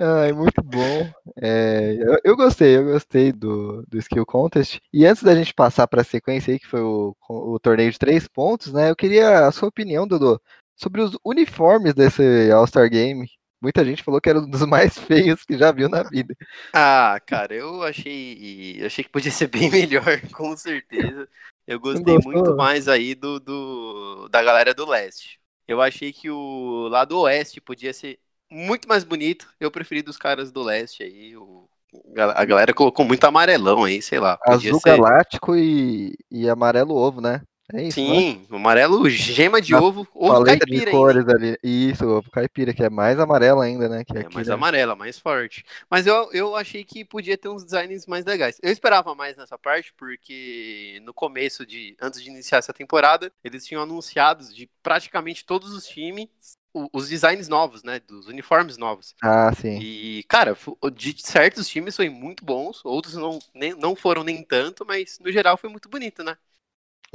Ai, 0.00 0.32
muito 0.32 0.62
bom. 0.62 1.10
É, 1.42 1.94
eu, 1.98 2.18
eu 2.24 2.36
gostei, 2.36 2.76
eu 2.76 2.84
gostei 2.84 3.32
do, 3.32 3.82
do 3.88 3.98
Skill 3.98 4.24
Contest. 4.24 4.80
E 4.92 5.04
antes 5.04 5.22
da 5.24 5.34
gente 5.34 5.52
passar 5.52 5.88
para 5.88 6.02
a 6.02 6.04
sequência 6.04 6.52
aí, 6.52 6.58
que 6.60 6.68
foi 6.68 6.80
o, 6.80 7.16
o 7.28 7.58
torneio 7.58 7.90
de 7.90 7.98
três 7.98 8.28
pontos, 8.28 8.72
né? 8.72 8.90
Eu 8.90 8.96
queria 8.96 9.46
a 9.46 9.52
sua 9.52 9.68
opinião, 9.68 10.06
Dudu, 10.06 10.40
sobre 10.76 11.02
os 11.02 11.18
uniformes 11.24 11.94
desse 11.94 12.22
All-Star 12.52 12.88
Game. 12.88 13.28
Muita 13.60 13.84
gente 13.84 14.04
falou 14.04 14.20
que 14.20 14.30
era 14.30 14.38
um 14.38 14.48
dos 14.48 14.62
mais 14.66 14.96
feios 14.96 15.44
que 15.44 15.58
já 15.58 15.72
viu 15.72 15.88
na 15.88 16.04
vida. 16.04 16.32
Ah, 16.72 17.18
cara, 17.26 17.54
eu 17.54 17.82
achei. 17.82 18.80
Eu 18.80 18.86
achei 18.86 19.02
que 19.04 19.10
podia 19.10 19.30
ser 19.30 19.48
bem 19.48 19.70
melhor, 19.70 20.20
com 20.32 20.56
certeza. 20.56 21.28
Eu 21.66 21.80
gostei 21.80 22.18
muito 22.18 22.54
mais 22.54 22.88
aí 22.88 23.14
do, 23.14 23.40
do 23.40 24.28
da 24.28 24.42
galera 24.42 24.74
do 24.74 24.86
leste. 24.86 25.40
Eu 25.66 25.80
achei 25.82 26.12
que 26.12 26.30
o 26.30 26.88
lado 26.88 27.18
oeste 27.20 27.60
podia 27.60 27.92
ser 27.92 28.18
muito 28.50 28.88
mais 28.88 29.04
bonito. 29.04 29.48
Eu 29.60 29.70
preferi 29.70 30.02
dos 30.02 30.16
caras 30.16 30.50
do 30.50 30.62
leste 30.62 31.02
aí. 31.02 31.36
O, 31.36 31.68
a 32.16 32.44
galera 32.44 32.74
colocou 32.74 33.04
muito 33.04 33.24
amarelão 33.24 33.84
aí, 33.84 34.02
sei 34.02 34.18
lá. 34.18 34.38
Azul 34.46 34.80
ser. 34.80 34.96
galáctico 34.96 35.56
e, 35.56 36.14
e 36.30 36.48
amarelo 36.48 36.94
ovo, 36.94 37.20
né? 37.20 37.42
É 37.74 37.82
isso, 37.82 38.00
né? 38.00 38.06
Sim, 38.06 38.46
amarelo 38.50 39.08
gema 39.10 39.60
de 39.60 39.72
Na 39.72 39.80
ovo, 39.80 40.08
ovo 40.14 40.38
de 40.42 40.58
caipira 40.58 40.90
ainda. 40.90 40.90
cores 40.90 41.28
ali. 41.28 41.58
Isso, 41.62 42.06
ovo 42.06 42.30
caipira, 42.30 42.72
que 42.72 42.82
é 42.82 42.88
mais 42.88 43.20
amarelo 43.20 43.60
ainda, 43.60 43.90
né? 43.90 44.04
Que 44.04 44.16
É, 44.16 44.20
aqui, 44.20 44.34
mais 44.34 44.48
né? 44.48 44.54
amarela, 44.54 44.96
mais 44.96 45.18
forte. 45.18 45.62
Mas 45.90 46.06
eu, 46.06 46.30
eu 46.32 46.56
achei 46.56 46.82
que 46.82 47.04
podia 47.04 47.36
ter 47.36 47.50
uns 47.50 47.64
designs 47.64 48.06
mais 48.06 48.24
legais. 48.24 48.58
Eu 48.62 48.72
esperava 48.72 49.14
mais 49.14 49.36
nessa 49.36 49.58
parte, 49.58 49.92
porque 49.98 50.98
no 51.04 51.12
começo 51.12 51.66
de. 51.66 51.94
Antes 52.00 52.22
de 52.22 52.30
iniciar 52.30 52.56
essa 52.58 52.72
temporada, 52.72 53.30
eles 53.44 53.66
tinham 53.66 53.82
anunciados 53.82 54.54
de 54.54 54.70
praticamente 54.82 55.44
todos 55.44 55.70
os 55.72 55.86
times 55.86 56.56
os 56.72 57.08
designs 57.08 57.48
novos, 57.48 57.82
né? 57.82 58.00
Dos 58.00 58.26
uniformes 58.26 58.76
novos. 58.76 59.14
Ah, 59.22 59.52
sim. 59.52 59.80
E, 59.80 60.24
cara, 60.28 60.56
de 60.94 61.14
certos 61.22 61.68
times 61.68 61.96
foi 61.96 62.08
muito 62.08 62.44
bons, 62.44 62.84
outros 62.84 63.14
não, 63.14 63.38
nem, 63.54 63.74
não 63.74 63.94
foram 63.96 64.24
nem 64.24 64.42
tanto, 64.42 64.84
mas 64.86 65.18
no 65.20 65.30
geral 65.30 65.56
foi 65.56 65.70
muito 65.70 65.88
bonito, 65.88 66.22
né? 66.22 66.36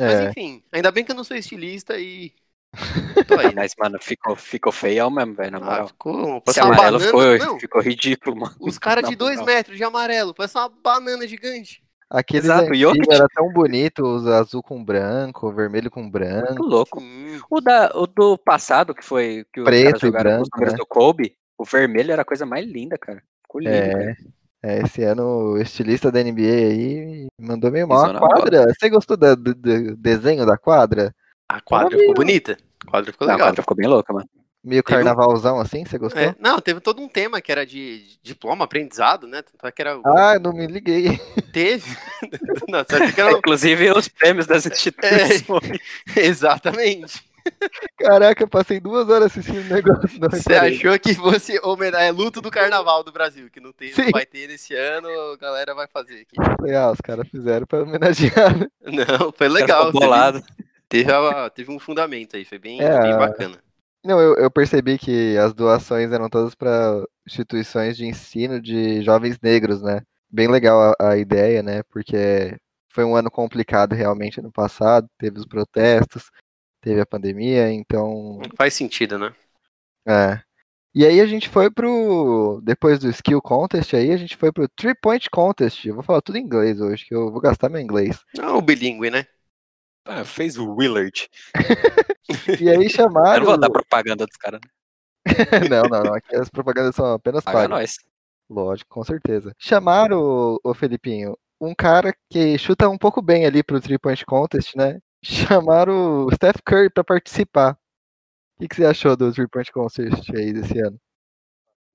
Mas 0.05 0.19
É. 0.19 0.29
enfim, 0.29 0.63
ainda 0.71 0.91
bem 0.91 1.05
que 1.05 1.11
eu 1.11 1.15
não 1.15 1.23
sou 1.23 1.37
estilista 1.37 1.99
e. 1.99 2.33
Tô 3.27 3.37
aí? 3.37 3.53
Mas, 3.53 3.73
mano, 3.77 3.99
ficou, 4.01 4.35
ficou 4.35 4.71
feião 4.71 5.09
mesmo, 5.09 5.33
velho, 5.35 5.51
na 5.51 5.57
Ah, 5.59 5.61
moral. 5.65 5.87
ficou. 5.87 6.43
Esse 6.47 6.59
amarelo 6.59 6.99
banana. 6.99 7.37
ficou, 7.37 7.59
ficou 7.59 7.81
ridículo, 7.81 8.35
mano. 8.39 8.55
Os 8.59 8.77
caras 8.77 9.07
de 9.07 9.15
dois 9.15 9.41
metros 9.41 9.77
de 9.77 9.83
amarelo, 9.83 10.33
parece 10.33 10.57
uma 10.57 10.69
banana 10.69 11.27
gigante. 11.27 11.82
E 12.75 12.85
outro- 12.85 13.11
era 13.11 13.27
tão 13.33 13.51
bonito, 13.51 14.03
os 14.03 14.27
azul 14.27 14.61
com 14.61 14.83
branco, 14.83 15.51
vermelho 15.51 15.89
com 15.89 16.01
Muito 16.01 16.11
branco. 16.13 16.63
louco. 16.63 16.99
Sim. 16.99 17.39
O, 17.49 17.59
da, 17.59 17.91
o 17.95 18.05
do 18.05 18.37
passado, 18.37 18.93
que 18.93 19.03
foi 19.03 19.45
que 19.51 19.59
os 19.61 19.65
Preto 19.65 19.97
e 19.97 19.99
jogaram 20.01 20.37
com 20.37 20.41
os 20.43 20.49
branco, 20.49 20.57
números 20.57 20.73
né? 20.73 20.77
do 20.77 20.85
Kobe, 20.85 21.35
o 21.57 21.65
vermelho 21.65 22.11
era 22.11 22.21
a 22.21 22.25
coisa 22.25 22.45
mais 22.45 22.65
linda, 22.65 22.97
cara. 22.97 23.23
Ficou 23.41 23.59
lindo, 23.61 23.71
cara. 23.91 24.15
É, 24.63 24.75
é, 24.77 24.81
esse 24.83 25.03
ano 25.03 25.23
o 25.53 25.57
estilista 25.57 26.11
da 26.11 26.19
NBA 26.23 26.41
aí 26.41 27.27
mandou 27.39 27.71
meio 27.71 27.87
mal. 27.87 28.05
A 28.05 28.13
na 28.13 28.19
bola. 28.19 28.35
quadra, 28.35 28.65
você 28.73 28.89
gostou 28.89 29.17
da- 29.17 29.35
do, 29.35 29.53
do 29.55 29.95
desenho 29.97 30.45
da 30.45 30.57
quadra? 30.57 31.13
A 31.49 31.59
quadra 31.61 31.97
ficou 31.97 32.13
bonita. 32.13 32.57
A 32.87 32.91
quadra 32.91 33.11
ficou 33.11 33.27
Não, 33.27 33.33
a 33.33 33.37
legal. 33.37 33.47
quadra 33.49 33.61
ficou 33.63 33.77
bem 33.77 33.87
louca, 33.87 34.13
mano. 34.13 34.27
Meio 34.63 34.81
carnavalzão 34.81 35.59
assim, 35.59 35.83
você 35.83 35.97
gostou? 35.97 36.21
É, 36.21 36.33
não, 36.39 36.59
teve 36.61 36.79
todo 36.79 37.01
um 37.01 37.07
tema 37.09 37.41
que 37.41 37.51
era 37.51 37.65
de, 37.65 37.99
de 38.07 38.19
diploma, 38.23 38.63
aprendizado, 38.63 39.27
né? 39.27 39.41
Tanto 39.41 39.67
é 39.67 39.71
que 39.71 39.81
era. 39.81 39.99
Ah, 40.05 40.39
não 40.39 40.53
me 40.53 40.65
liguei. 40.67 41.19
Teve. 41.51 41.97
não, 42.69 42.79
só 42.79 43.11
que 43.11 43.19
era. 43.19 43.31
Inclusive 43.33 43.91
os 43.91 44.07
prêmios 44.07 44.47
das 44.47 44.65
instituições. 44.65 45.43
Exatamente. 46.15 47.21
Caraca, 47.97 48.41
eu 48.41 48.47
passei 48.47 48.79
duas 48.79 49.09
horas 49.09 49.25
assistindo 49.25 49.65
o 49.69 49.73
negócio. 49.73 50.17
Não 50.17 50.29
Você 50.29 50.53
achou 50.53 50.97
que 50.97 51.13
fosse 51.13 51.59
homenagem, 51.61 52.07
é 52.07 52.11
luto 52.11 52.41
do 52.41 52.49
carnaval 52.49 53.03
do 53.03 53.11
Brasil, 53.11 53.49
que 53.51 53.59
não, 53.59 53.73
tem, 53.73 53.91
não 53.97 54.11
vai 54.11 54.25
ter 54.25 54.49
esse 54.49 54.73
ano, 54.73 55.09
a 55.09 55.35
galera 55.35 55.75
vai 55.75 55.87
fazer 55.87 56.21
aqui. 56.21 56.37
Falei, 56.57 56.73
ah, 56.73 56.89
os 56.89 57.01
caras 57.01 57.27
fizeram 57.27 57.65
pra 57.65 57.83
homenagear. 57.83 58.57
né? 58.57 58.67
Não, 58.85 59.29
foi 59.33 59.49
legal. 59.49 59.91
bolado. 59.91 60.41
teve, 60.87 61.09
teve 61.53 61.69
um 61.69 61.79
fundamento 61.79 62.37
aí, 62.37 62.45
foi 62.45 62.59
bem, 62.59 62.81
É, 62.81 63.01
bem 63.01 63.11
a- 63.11 63.17
bacana. 63.17 63.57
Não, 64.03 64.19
eu, 64.19 64.35
eu 64.35 64.51
percebi 64.51 64.97
que 64.97 65.37
as 65.37 65.53
doações 65.53 66.11
eram 66.11 66.29
todas 66.29 66.53
para 66.53 67.03
instituições 67.25 67.95
de 67.95 68.05
ensino 68.05 68.61
de 68.61 69.01
jovens 69.01 69.39
negros, 69.41 69.81
né? 69.81 70.01
Bem 70.29 70.47
legal 70.47 70.93
a, 70.99 71.11
a 71.11 71.17
ideia, 71.17 71.63
né? 71.63 71.83
Porque 71.83 72.57
foi 72.89 73.05
um 73.05 73.15
ano 73.15 73.31
complicado 73.31 73.93
realmente 73.93 74.39
ano 74.39 74.51
passado, 74.51 75.07
teve 75.17 75.39
os 75.39 75.45
protestos, 75.45 76.29
teve 76.81 76.99
a 76.99 77.05
pandemia, 77.05 77.71
então. 77.71 78.39
Faz 78.57 78.73
sentido, 78.73 79.17
né? 79.17 79.33
É. 80.05 80.41
E 80.95 81.05
aí 81.05 81.19
a 81.21 81.25
gente 81.25 81.49
foi 81.49 81.71
pro. 81.71 82.61
Depois 82.63 82.99
do 82.99 83.09
Skill 83.09 83.41
Contest 83.41 83.95
aí, 83.95 84.11
a 84.11 84.17
gente 84.17 84.37
foi 84.37 84.51
pro 84.51 84.67
Three 84.67 84.93
Point 84.93 85.27
Contest. 85.29 85.87
Eu 85.87 85.95
vou 85.95 86.03
falar 86.03 86.21
tudo 86.21 86.37
em 86.37 86.43
inglês 86.43 86.79
hoje, 86.79 87.05
que 87.05 87.15
eu 87.15 87.31
vou 87.31 87.41
gastar 87.41 87.69
meu 87.69 87.81
inglês. 87.81 88.19
Não, 88.37 88.57
o 88.57 88.61
bilíngue, 88.61 89.09
né? 89.09 89.25
Ah, 90.05 90.23
fez 90.25 90.57
o 90.57 90.73
Willard. 90.75 91.29
E 92.59 92.69
aí 92.69 92.85
Eu 92.85 92.89
chamaram. 92.89 93.39
não 93.41 93.45
vou 93.51 93.57
dar 93.59 93.69
propaganda 93.69 94.25
dos 94.25 94.35
caras. 94.37 94.59
né? 94.61 94.69
não, 95.69 95.83
não, 95.83 96.03
não. 96.03 96.13
Aqui 96.15 96.35
as 96.35 96.49
propagandas 96.49 96.95
são 96.95 97.05
apenas 97.13 97.43
Paga 97.43 97.57
pagas. 97.57 97.69
nós. 97.69 97.95
Lógico, 98.49 98.89
com 98.89 99.03
certeza. 99.03 99.53
Chamaram, 99.57 100.57
o, 100.63 100.73
Felipinho, 100.73 101.37
um 101.59 101.73
cara 101.75 102.13
que 102.29 102.57
chuta 102.57 102.89
um 102.89 102.97
pouco 102.97 103.21
bem 103.21 103.45
ali 103.45 103.63
pro 103.63 103.79
Three 103.81 103.97
Point 103.99 104.25
Contest, 104.25 104.75
né? 104.75 104.99
Chamaram 105.23 106.25
o 106.25 106.33
Steph 106.35 106.57
Curry 106.65 106.89
pra 106.89 107.03
participar. 107.03 107.77
O 108.57 108.61
que, 108.61 108.67
que 108.67 108.75
você 108.75 108.85
achou 108.85 109.15
do 109.15 109.31
Three 109.31 109.47
Point 109.47 109.71
Contest 109.71 110.29
aí 110.35 110.53
desse 110.53 110.79
ano? 110.79 110.99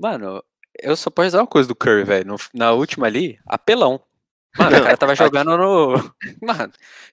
Mano, 0.00 0.43
eu 0.81 0.97
só 0.97 1.11
posso 1.11 1.29
dizer 1.29 1.38
uma 1.38 1.47
coisa 1.47 1.69
do 1.69 1.75
Curry, 1.77 2.05
velho. 2.05 2.37
Na 2.55 2.73
última 2.73 3.07
ali, 3.07 3.38
apelão. 3.47 4.00
Mano, 4.59 4.71
Não, 4.73 4.79
o 4.81 4.83
cara 4.85 4.97
tava 4.97 5.15
jogando 5.15 5.57
no. 5.57 6.15
Mano, 6.43 6.73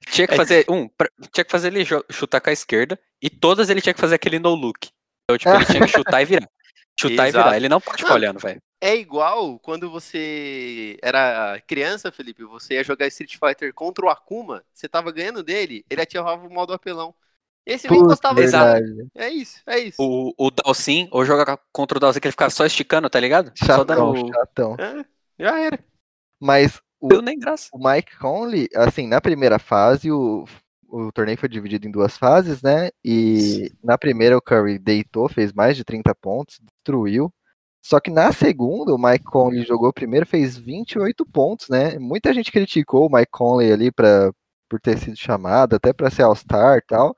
tinha 0.09 0.27
que 0.27 0.35
fazer. 0.35 0.65
Um, 0.69 0.87
pra- 0.87 1.09
tinha 1.31 1.45
que 1.45 1.51
fazer 1.51 1.67
ele 1.67 1.85
chutar 2.11 2.41
com 2.41 2.49
a 2.49 2.53
esquerda 2.53 2.99
e 3.21 3.29
todas 3.29 3.69
ele 3.69 3.81
tinha 3.81 3.93
que 3.93 4.01
fazer 4.01 4.15
aquele 4.15 4.39
no 4.39 4.53
look. 4.55 4.89
Então, 5.23 5.37
tipo, 5.37 5.51
ele 5.55 5.65
tinha 5.65 5.81
que 5.81 5.87
chutar 5.87 6.21
e 6.21 6.25
virar. 6.25 6.49
Chutar 6.97 7.25
e 7.25 7.29
Exato. 7.29 7.43
virar. 7.43 7.57
Ele 7.57 7.67
não 7.67 7.81
pode 7.81 7.97
ficar 7.97 8.13
Ah. 8.13 8.15
olhando, 8.15 8.39
velho. 8.39 8.61
É 8.81 8.95
igual 8.95 9.59
quando 9.59 9.91
você 9.91 10.97
era 11.01 11.61
criança, 11.67 12.09
Felipe, 12.09 12.45
você 12.45 12.75
ia 12.75 12.85
jogar 12.85 13.05
Street 13.07 13.35
Fighter 13.37 13.73
contra 13.73 14.05
o 14.05 14.09
Akuma, 14.09 14.63
você 14.73 14.87
tava 14.87 15.11
ganhando 15.11 15.43
dele, 15.43 15.83
ele 15.89 16.01
ativava 16.01 16.47
o 16.47 16.49
modo 16.53 16.71
apelão. 16.71 17.13
Esse 17.65 17.89
nem 17.89 17.97
Putz, 17.99 18.05
encostava 18.13 18.39
em 18.39 18.43
exato. 18.43 18.81
É 19.13 19.27
isso, 19.27 19.59
é 19.65 19.79
isso. 19.79 19.97
O, 20.01 20.33
o 20.37 20.51
Dalsin, 20.51 21.09
ou 21.11 21.25
joga 21.25 21.59
contra 21.73 21.97
o 21.97 21.99
Dalsin 21.99 22.19
que 22.21 22.27
ele 22.27 22.31
ficava 22.31 22.49
só 22.51 22.65
esticando, 22.65 23.09
tá 23.09 23.19
ligado? 23.19 23.51
só 23.57 23.65
Chatão, 23.65 24.13
dando. 24.13 24.27
chatão. 24.33 24.75
É, 24.79 25.05
já 25.37 25.59
era. 25.59 25.79
Mas 26.41 26.79
o, 27.05 27.07
Deu 27.07 27.21
nem 27.21 27.37
graça. 27.37 27.69
o 27.71 27.77
Mike 27.77 28.17
Conley, 28.17 28.67
assim, 28.75 29.07
na 29.07 29.21
primeira 29.21 29.59
fase, 29.59 30.11
o, 30.11 30.45
o 30.89 31.11
torneio 31.11 31.37
foi 31.37 31.49
dividido 31.49 31.87
em 31.87 31.91
duas 31.91 32.17
fases, 32.17 32.61
né? 32.61 32.89
E 33.03 33.71
na 33.83 33.97
primeira 33.97 34.37
o 34.37 34.41
Curry 34.41 34.79
deitou, 34.79 35.29
fez 35.29 35.53
mais 35.53 35.77
de 35.77 35.83
30 35.83 36.13
pontos, 36.15 36.59
destruiu. 36.59 37.31
Só 37.83 37.99
que 37.99 38.09
na 38.09 38.31
segunda, 38.31 38.95
o 38.95 38.97
Mike 38.97 39.25
Conley 39.25 39.63
jogou 39.63 39.93
primeiro, 39.93 40.25
fez 40.25 40.57
28 40.57 41.23
pontos, 41.25 41.69
né? 41.69 41.99
Muita 41.99 42.33
gente 42.33 42.51
criticou 42.51 43.07
o 43.07 43.15
Mike 43.15 43.31
Conley 43.31 43.71
ali 43.71 43.91
pra, 43.91 44.31
por 44.75 44.81
ter 44.81 44.97
sido 44.97 45.15
chamado, 45.15 45.75
até 45.75 45.93
pra 45.93 46.09
ser 46.11 46.23
All-Star 46.23 46.77
e 46.77 46.81
tal. 46.81 47.15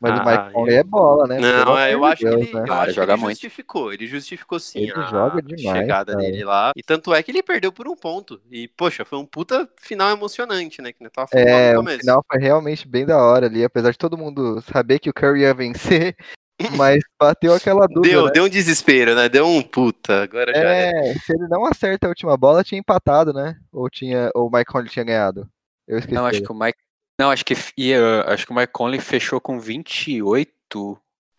Mas 0.00 0.12
o 0.12 0.22
Ah, 0.22 0.24
Mike 0.24 0.52
Conley 0.54 0.74
eu- 0.76 0.80
é 0.80 0.84
bola, 0.84 1.26
né? 1.26 1.40
Não, 1.40 1.78
eu 1.88 2.00
de 2.00 2.06
acho 2.06 2.16
que 2.18 2.24
Deus, 2.24 2.40
ele, 2.42 2.54
né? 2.54 2.60
eu 2.60 2.64
Cara, 2.66 2.86
que 2.86 2.92
joga 2.92 3.12
ele 3.14 3.20
muito. 3.20 3.32
justificou. 3.34 3.92
Ele 3.92 4.06
justificou 4.06 4.58
sim 4.60 4.80
Ele 4.80 4.92
a 4.92 5.02
joga 5.02 5.42
demais, 5.42 5.78
chegada 5.80 6.12
cara. 6.12 6.24
dele 6.24 6.44
lá. 6.44 6.72
E 6.76 6.82
tanto 6.82 7.12
é 7.12 7.22
que 7.22 7.30
ele 7.30 7.42
perdeu 7.42 7.72
por 7.72 7.88
um 7.88 7.96
ponto. 7.96 8.40
E, 8.50 8.68
poxa, 8.68 9.04
foi 9.04 9.18
um 9.18 9.26
puta 9.26 9.68
final 9.80 10.10
emocionante, 10.10 10.80
né? 10.80 10.92
Que 10.92 11.04
eu 11.04 11.10
tava 11.10 11.26
falando 11.28 11.48
É, 11.48 11.72
no 11.72 11.80
o 11.80 11.82
começo. 11.84 11.98
final 12.00 12.24
foi 12.30 12.40
realmente 12.40 12.86
bem 12.88 13.04
da 13.04 13.18
hora 13.18 13.46
ali, 13.46 13.64
apesar 13.64 13.90
de 13.90 13.98
todo 13.98 14.16
mundo 14.16 14.62
saber 14.72 14.98
que 15.00 15.10
o 15.10 15.14
Curry 15.14 15.40
ia 15.42 15.52
vencer, 15.52 16.16
mas 16.98 17.02
bateu 17.20 17.52
aquela 17.52 17.86
dúvida, 17.86 18.14
Deu, 18.14 18.24
né? 18.26 18.30
deu 18.32 18.44
um 18.44 18.48
desespero, 18.48 19.14
né? 19.14 19.28
Deu 19.28 19.46
um 19.46 19.60
puta. 19.62 20.22
Agora 20.22 20.52
já 20.54 20.60
era. 20.60 20.98
É, 21.08 21.14
se 21.14 21.32
ele 21.32 21.48
não 21.48 21.64
acerta 21.66 22.06
a 22.06 22.10
última 22.10 22.36
bola, 22.36 22.62
tinha 22.64 22.78
empatado, 22.78 23.32
né? 23.32 23.56
Ou 23.72 23.88
tinha, 23.90 24.30
ou 24.34 24.48
o 24.48 24.50
Mike 24.50 24.70
Conley 24.72 24.88
tinha 24.88 25.04
ganhado. 25.04 25.46
Eu 25.86 25.98
esqueci. 25.98 26.14
Não, 26.14 26.24
acho 26.24 26.40
que 26.42 26.52
o 26.52 26.54
Mike. 26.54 26.78
Não, 27.20 27.30
acho 27.30 27.44
que 27.44 27.54
ia, 27.76 28.22
acho 28.28 28.46
que 28.46 28.52
o 28.52 28.54
Mike 28.54 28.72
Conley 28.72 28.98
fechou 28.98 29.38
com 29.42 29.60
28. 29.60 30.50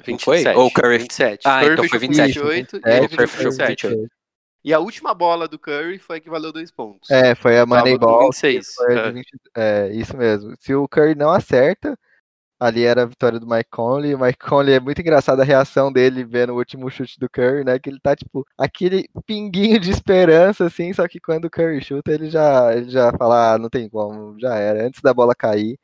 Não 0.07 0.19
foi? 0.19 0.38
27. 0.38 0.57
Ou 0.57 0.67
o 0.67 0.71
Curry. 0.71 0.97
27. 1.00 1.47
Ah, 1.47 1.59
Curry 1.59 1.73
então 1.73 1.89
foi 1.89 2.00
com 2.00 2.07
27. 2.07 2.39
28 2.39 2.77
e 2.77 2.81
É, 2.85 2.97
ele 2.97 3.05
o 3.07 3.09
Curry 3.09 3.27
fechou 3.27 3.51
com 3.51 3.57
fechou 3.57 3.65
com 3.65 3.67
27. 3.67 3.88
28. 3.88 4.11
E 4.63 4.73
a 4.75 4.79
última 4.79 5.15
bola 5.15 5.47
do 5.47 5.57
Curry 5.57 5.97
foi 5.97 6.17
a 6.17 6.19
que 6.19 6.29
valeu 6.29 6.51
dois 6.51 6.69
pontos. 6.69 7.09
É, 7.09 7.33
foi 7.33 7.57
a 7.57 7.65
Moneyball. 7.65 8.25
26. 8.25 8.75
Foi 8.75 8.95
é. 8.95 9.07
de 9.07 9.11
20 9.11 9.27
é, 9.57 9.89
isso 9.91 10.15
mesmo. 10.15 10.55
Se 10.59 10.75
o 10.75 10.88
Curry 10.88 11.15
não 11.15 11.31
acerta, 11.31 11.97
ali 12.62 12.84
era 12.86 13.03
a 13.03 13.06
vitória 13.06 13.39
do 13.39 13.48
Mike 13.48 13.70
Conley. 13.72 14.13
O 14.15 14.20
Mike 14.20 14.38
Conley 14.39 14.75
é 14.75 14.80
muito 14.80 15.01
engraçado 15.01 15.41
a 15.41 15.44
reação 15.46 15.91
dele 15.91 16.24
vendo 16.24 16.53
o 16.53 16.58
último 16.58 16.89
chute 16.91 17.20
do 17.20 17.30
Curry, 17.30 17.63
né? 17.65 17.80
Que 17.80 17.89
ele 17.89 18.00
tá, 18.00 18.15
tipo, 18.15 18.46
aquele 18.58 19.10
pinguinho 19.25 19.80
de 19.80 19.89
esperança, 19.91 20.65
assim, 20.65 20.94
só 20.94 21.08
que 21.08 21.20
quando 21.20 21.46
o 21.46 21.50
Curry 21.50 21.82
chuta, 21.84 22.12
ele 22.13 22.30
já, 22.30 22.74
ele 22.75 22.89
já 22.89 23.12
fala, 23.18 23.53
ah, 23.56 23.58
não 23.58 23.70
tem 23.70 23.89
como, 23.89 24.39
já 24.39 24.56
era. 24.56 24.86
Antes 24.88 25.01
da 25.01 25.13
bola 25.13 25.34
cair, 25.36 25.80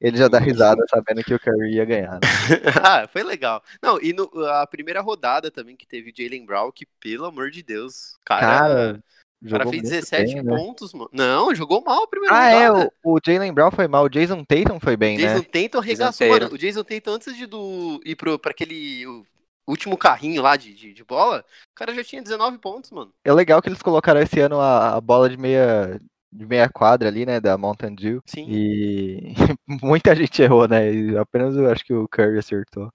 ele 0.00 0.16
já 0.18 0.28
dá 0.28 0.38
risada 0.40 0.84
sabendo 0.90 1.24
que 1.24 1.34
o 1.34 1.40
Curry 1.40 1.74
ia 1.76 1.84
ganhar. 1.86 2.20
né? 2.20 2.28
ah, 2.84 3.08
foi 3.08 3.22
legal. 3.22 3.62
Não, 3.82 4.00
e 4.00 4.12
no- 4.12 4.30
a 4.46 4.66
primeira 4.66 5.00
rodada 5.00 5.50
também 5.50 5.76
que 5.76 5.86
teve 5.86 6.10
o 6.10 6.14
Jalen 6.16 6.44
Brown, 6.46 6.72
que 6.72 6.86
pelo 7.00 7.26
amor 7.26 7.50
de 7.50 7.62
Deus, 7.62 8.16
cara, 8.24 8.46
Cara, 8.46 9.02
o 9.42 9.50
cara 9.50 9.64
fez 9.68 9.82
muito 9.82 9.92
17 9.92 10.34
bem, 10.34 10.42
né? 10.42 10.56
pontos, 10.56 10.92
mano. 10.92 11.10
Não, 11.12 11.54
jogou 11.54 11.82
mal 11.82 12.02
a 12.02 12.08
primeira 12.08 12.36
Ah, 12.36 12.50
é, 12.50 12.70
o, 12.70 12.90
o 13.04 13.18
Jalen 13.24 13.52
Brown 13.52 13.70
foi 13.70 13.86
mal, 13.86 14.04
o 14.04 14.08
Jason 14.08 14.44
Tatum 14.44 14.80
foi 14.80 14.96
bem, 14.96 15.16
Jason 15.16 15.38
né? 15.38 15.42
Tatum 15.42 15.78
arregaçou, 15.78 16.28
mano. 16.28 16.46
O 16.52 16.58
Jason 16.58 16.82
Tatum, 16.82 17.12
antes 17.12 17.36
de 17.36 17.46
do, 17.46 18.00
ir 18.04 18.16
pro, 18.16 18.38
pra 18.38 18.50
aquele 18.50 19.06
o 19.06 19.70
último 19.70 19.98
carrinho 19.98 20.40
lá 20.40 20.56
de, 20.56 20.72
de, 20.72 20.94
de 20.94 21.04
bola, 21.04 21.44
o 21.70 21.74
cara 21.74 21.94
já 21.94 22.02
tinha 22.02 22.22
19 22.22 22.56
pontos, 22.56 22.90
mano. 22.90 23.12
É 23.22 23.30
legal 23.32 23.60
que 23.60 23.68
eles 23.68 23.82
colocaram 23.82 24.18
esse 24.18 24.40
ano 24.40 24.58
a, 24.58 24.96
a 24.96 25.00
bola 25.00 25.28
de 25.28 25.36
meia, 25.36 26.00
de 26.32 26.46
meia 26.46 26.70
quadra 26.70 27.08
ali, 27.08 27.26
né, 27.26 27.38
da 27.38 27.58
Mountain 27.58 27.94
Dew. 27.94 28.22
Sim. 28.24 28.46
E 28.48 29.34
muita 29.82 30.16
gente 30.16 30.40
errou, 30.40 30.66
né? 30.66 30.90
E 30.90 31.18
apenas 31.18 31.54
eu 31.54 31.70
acho 31.70 31.84
que 31.84 31.92
o 31.92 32.08
Curry 32.08 32.38
acertou. 32.38 32.90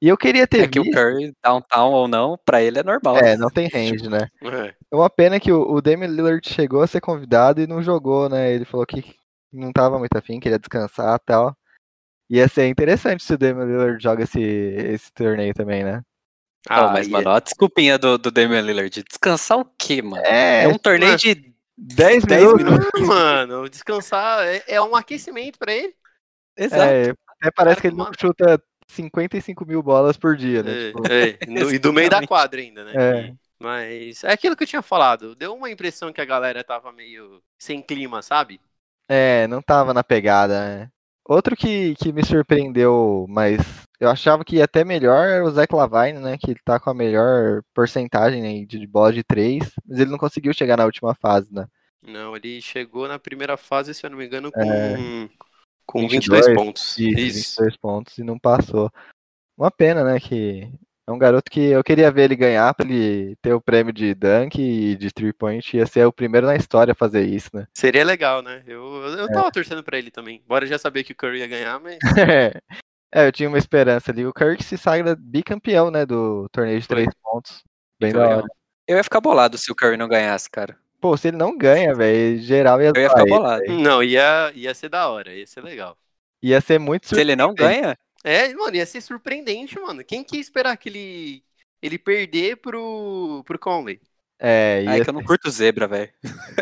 E 0.00 0.08
eu 0.08 0.16
queria 0.16 0.46
ter 0.46 0.62
É 0.62 0.68
que 0.68 0.78
o 0.78 0.84
visto... 0.84 0.94
Curry, 0.96 1.34
downtown 1.42 1.92
ou 1.92 2.06
não, 2.06 2.38
pra 2.44 2.62
ele 2.62 2.78
é 2.78 2.82
normal. 2.84 3.16
É, 3.18 3.22
né? 3.22 3.36
não 3.36 3.50
tem 3.50 3.68
range, 3.68 4.08
né? 4.08 4.28
É. 4.42 4.74
É 4.90 4.96
uma 4.96 5.10
pena 5.10 5.40
que 5.40 5.50
o, 5.52 5.60
o 5.70 5.82
Damian 5.82 6.06
Lillard 6.08 6.48
chegou 6.48 6.82
a 6.82 6.86
ser 6.86 7.00
convidado 7.00 7.60
e 7.60 7.66
não 7.66 7.82
jogou, 7.82 8.28
né? 8.28 8.52
Ele 8.52 8.64
falou 8.64 8.86
que 8.86 9.16
não 9.52 9.72
tava 9.72 9.98
muito 9.98 10.16
afim, 10.16 10.38
queria 10.40 10.58
descansar 10.58 11.16
e 11.16 11.24
tal. 11.26 11.56
Ia 12.30 12.48
ser 12.48 12.68
interessante 12.68 13.24
se 13.24 13.34
o 13.34 13.38
Damian 13.38 13.64
Lillard 13.64 14.02
joga 14.02 14.22
esse, 14.22 14.40
esse 14.40 15.12
torneio 15.12 15.52
também, 15.54 15.82
né? 15.82 16.02
Não, 16.68 16.92
mas, 16.92 17.06
e- 17.06 17.10
mano, 17.10 17.30
a 17.30 17.40
desculpinha 17.40 17.98
do, 17.98 18.18
do 18.18 18.30
Damian 18.30 18.60
Lillard. 18.60 19.02
Descansar 19.02 19.58
o 19.58 19.64
quê, 19.78 20.02
mano? 20.02 20.24
É, 20.24 20.64
É 20.64 20.68
um 20.68 20.78
torneio 20.78 21.10
mano. 21.12 21.18
de 21.18 21.54
10 21.76 22.24
10 22.24 22.42
minutos. 22.54 22.64
minutos. 22.64 23.00
Mano, 23.06 23.68
descansar 23.68 24.44
é, 24.46 24.62
é 24.66 24.80
um 24.80 24.94
aquecimento 24.94 25.58
pra 25.58 25.72
ele. 25.72 25.94
Exato. 26.56 26.82
É, 26.82 27.10
até 27.10 27.50
parece 27.54 27.80
que 27.80 27.86
ele 27.86 27.96
não 27.96 28.10
chuta 28.18 28.60
55 28.88 29.64
mil 29.66 29.82
bolas 29.82 30.16
por 30.16 30.36
dia, 30.36 30.62
né? 30.62 30.72
É, 30.72 30.86
Tipo, 30.88 31.06
é, 31.06 31.38
no- 31.46 31.70
e 31.72 31.78
do 31.78 31.92
meio 31.92 32.10
da 32.10 32.26
quadra 32.26 32.60
ainda, 32.60 32.84
né? 32.84 32.92
É. 32.94 33.34
Mas 33.58 34.22
é 34.24 34.32
aquilo 34.32 34.56
que 34.56 34.62
eu 34.62 34.68
tinha 34.68 34.82
falado. 34.82 35.34
Deu 35.34 35.54
uma 35.54 35.70
impressão 35.70 36.12
que 36.12 36.20
a 36.20 36.24
galera 36.24 36.62
tava 36.62 36.92
meio 36.92 37.42
sem 37.58 37.82
clima, 37.82 38.22
sabe? 38.22 38.60
É, 39.08 39.46
não 39.48 39.62
tava 39.62 39.94
na 39.94 40.04
pegada, 40.04 40.60
né? 40.82 40.90
Outro 41.24 41.56
que, 41.56 41.94
que 41.96 42.12
me 42.12 42.24
surpreendeu, 42.24 43.26
mas 43.28 43.58
eu 44.00 44.08
achava 44.08 44.44
que 44.44 44.56
ia 44.56 44.64
até 44.64 44.84
melhor 44.84 45.26
era 45.28 45.44
o 45.44 45.50
Zach 45.50 45.74
Lavine, 45.74 46.18
né? 46.18 46.38
Que 46.38 46.52
ele 46.52 46.60
tá 46.64 46.78
com 46.80 46.90
a 46.90 46.94
melhor 46.94 47.62
porcentagem 47.74 48.42
né, 48.42 48.64
de 48.66 48.86
bola 48.86 49.12
de 49.12 49.22
3, 49.22 49.70
mas 49.86 49.98
ele 49.98 50.10
não 50.10 50.18
conseguiu 50.18 50.54
chegar 50.54 50.76
na 50.78 50.84
última 50.84 51.14
fase, 51.14 51.52
né? 51.52 51.66
Não, 52.02 52.36
ele 52.36 52.60
chegou 52.62 53.06
na 53.08 53.18
primeira 53.18 53.56
fase, 53.56 53.92
se 53.92 54.06
eu 54.06 54.10
não 54.10 54.16
me 54.18 54.24
engano, 54.26 54.52
com, 54.52 54.60
É. 54.62 54.96
com 55.88 56.06
22, 56.06 56.46
22, 56.46 56.54
pontos. 56.54 56.98
Isso, 56.98 57.18
Isso. 57.18 57.60
22 57.62 57.76
pontos 57.78 58.18
e 58.18 58.22
não 58.22 58.38
passou. 58.38 58.92
Uma 59.56 59.70
pena, 59.70 60.04
né? 60.04 60.20
Que 60.20 60.70
é 61.08 61.10
um 61.10 61.18
garoto 61.18 61.50
que 61.50 61.60
eu 61.60 61.82
queria 61.82 62.12
ver 62.12 62.24
ele 62.24 62.36
ganhar 62.36 62.72
pra 62.74 62.86
ele 62.86 63.34
ter 63.40 63.54
o 63.54 63.60
prêmio 63.60 63.94
de 63.94 64.14
dunk 64.14 64.60
e 64.60 64.94
de 64.94 65.10
three 65.10 65.32
point. 65.32 65.74
Ia 65.74 65.86
ser 65.86 66.06
o 66.06 66.12
primeiro 66.12 66.46
na 66.46 66.54
história 66.54 66.92
a 66.92 66.94
fazer 66.94 67.22
isso, 67.22 67.48
né? 67.54 67.66
Seria 67.72 68.04
legal, 68.04 68.42
né? 68.42 68.62
Eu, 68.66 68.84
eu 69.18 69.26
tava 69.28 69.50
torcendo 69.50 69.82
pra 69.82 69.96
ele 69.96 70.10
também. 70.10 70.42
Bora 70.46 70.66
já 70.66 70.76
saber 70.76 71.04
que 71.04 71.12
o 71.12 71.16
Curry 71.16 71.38
ia 71.38 71.46
ganhar, 71.46 71.80
mas. 71.80 71.98
é, 73.10 73.26
eu 73.26 73.32
tinha 73.32 73.48
uma 73.48 73.56
esperança 73.56 74.10
ali. 74.10 74.26
O 74.26 74.34
Curry 74.34 74.58
que 74.58 74.64
se 74.64 74.76
sagra 74.76 75.16
bicampeão, 75.18 75.90
né? 75.90 76.04
Do 76.04 76.46
torneio 76.50 76.78
de 76.78 76.86
Foi. 76.86 76.96
três 76.96 77.08
pontos. 77.22 77.64
Bem 77.98 78.12
da 78.12 78.20
legal. 78.20 78.38
hora. 78.38 78.46
Eu 78.86 78.96
ia 78.98 79.04
ficar 79.04 79.22
bolado 79.22 79.56
se 79.56 79.72
o 79.72 79.74
Curry 79.74 79.96
não 79.96 80.08
ganhasse, 80.08 80.50
cara. 80.50 80.78
Pô, 81.00 81.16
se 81.16 81.28
ele 81.28 81.36
não 81.36 81.56
ganha, 81.56 81.94
velho, 81.94 82.38
geral 82.40 82.80
ia 82.80 82.92
Eu 82.94 83.02
ia 83.02 83.08
ficar 83.10 83.24
bolado. 83.26 83.62
velho. 83.62 83.78
Não, 83.80 84.02
ia, 84.02 84.52
ia 84.54 84.74
ser 84.74 84.88
da 84.88 85.08
hora, 85.08 85.34
ia 85.34 85.46
ser 85.46 85.62
legal. 85.62 85.96
Ia 86.42 86.60
ser 86.60 86.78
muito 86.78 87.08
Se 87.08 87.20
ele 87.20 87.34
não 87.36 87.54
ganha, 87.54 87.96
É, 88.24 88.52
mano, 88.54 88.76
ia 88.76 88.86
ser 88.86 89.00
surpreendente, 89.00 89.78
mano. 89.78 90.04
Quem 90.04 90.24
que 90.24 90.36
ia 90.36 90.40
esperar 90.40 90.76
que 90.76 90.88
ele, 90.88 91.44
ele 91.82 91.98
perder 91.98 92.56
pro, 92.56 93.42
pro 93.46 93.58
Conley? 93.58 94.00
É, 94.40 94.82
ia 94.84 95.00
que 95.00 95.10
eu 95.10 95.14
não 95.14 95.22
curto 95.22 95.50
zebra, 95.50 95.86
velho. 95.88 96.12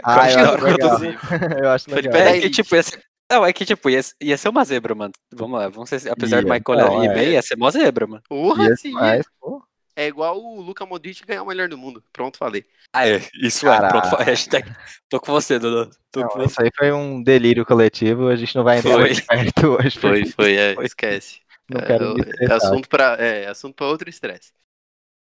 Ah, 0.03 0.23
acho 0.23 0.39
eu 0.39 0.45
da 0.45 0.55
acho 0.55 0.65
legal. 0.65 0.99
quando 0.99 1.59
eu 1.59 1.71
acho 1.71 1.85
Felipe, 1.91 2.17
legal. 2.17 2.25
da 2.25 2.37
É 2.37 2.41
que, 2.41 2.51
tipo, 2.51 2.75
ia 2.75 2.83
ser... 2.83 3.03
Não, 3.31 3.45
é 3.45 3.53
que, 3.53 3.65
tipo, 3.67 3.91
ia, 3.91 4.01
ia 4.21 4.37
ser 4.39 4.49
uma 4.49 4.65
zebra, 4.65 4.95
mano. 4.95 5.13
Vamos 5.35 5.59
lá, 5.59 5.69
vamos 5.69 5.89
ser... 5.91 6.09
apesar 6.11 6.43
do 6.43 6.49
Michael 6.49 6.79
não, 6.79 7.05
ir 7.05 7.09
é. 7.09 7.15
bem, 7.15 7.29
ia 7.33 7.43
ser 7.43 7.57
mó 7.57 7.71
zebra, 7.71 8.07
mano. 8.07 8.23
Porra, 8.29 8.77
sim. 8.77 8.91
demais, 8.91 9.27
pô. 9.41 9.66
É 9.97 10.07
igual 10.07 10.39
o 10.43 10.61
Luca 10.61 10.85
Modric 10.85 11.25
ganhar 11.25 11.43
o 11.43 11.47
melhor 11.47 11.69
do 11.69 11.79
mundo. 11.79 12.05
Pronto, 12.13 12.37
falei. 12.37 12.65
Ah, 12.93 13.09
é, 13.09 13.21
isso 13.43 13.65
Caralho. 13.65 13.87
é, 13.99 14.01
pronto, 14.01 14.17
hashtag. 14.23 14.71
Tô 15.09 15.19
com 15.19 15.33
você, 15.33 15.59
Dudu. 15.59 15.91
Tô 16.13 16.21
Não, 16.21 16.29
com 16.29 16.43
isso 16.43 16.55
você. 16.55 16.63
aí 16.65 16.71
foi 16.77 16.93
um 16.93 17.23
delírio 17.23 17.65
coletivo, 17.65 18.29
a 18.29 18.37
gente 18.37 18.55
não 18.55 18.63
vai 18.65 18.79
entrar 18.79 18.93
Foi. 18.93 19.11
muito 19.11 19.27
perto 19.27 19.67
hoje. 19.69 19.99
Foi, 19.99 20.27
foi, 20.27 20.55
é, 20.57 20.75
Foi. 20.75 20.85
esquece. 20.85 21.41
Não 21.69 21.81
É, 21.81 21.87
quero 21.87 22.15
é 22.41 22.53
assunto 22.53 22.89
pra, 22.89 23.15
é 23.15 23.49
assunto 23.49 23.75
pra 23.75 23.87
outro 23.87 24.09
estresse. 24.09 24.53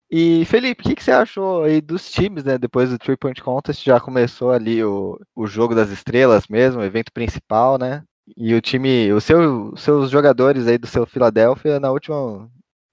E 0.10 0.44
Felipe, 0.46 0.82
o 0.82 0.84
que, 0.90 0.96
que 0.96 1.04
você 1.04 1.12
achou 1.12 1.64
aí 1.64 1.80
dos 1.80 2.12
times, 2.12 2.44
né? 2.44 2.58
Depois 2.58 2.90
do 2.90 2.98
Three 3.00 3.16
Point 3.18 3.42
Contest 3.42 3.84
já 3.84 4.00
começou 4.00 4.52
ali 4.52 4.84
o, 4.84 5.18
o 5.36 5.48
jogo 5.48 5.74
das 5.74 5.90
estrelas 5.90 6.48
mesmo, 6.48 6.82
o 6.82 6.84
evento 6.86 7.12
principal, 7.14 7.78
né? 7.78 8.04
E 8.36 8.54
o 8.54 8.62
time, 8.62 9.12
o 9.14 9.22
seu, 9.22 9.72
os 9.72 9.82
seus 9.82 10.10
jogadores 10.10 10.68
aí 10.68 10.78
do 10.78 10.88
seu 10.88 11.06
Philadelphia, 11.06 11.80
na 11.80 11.92
última 11.92 12.50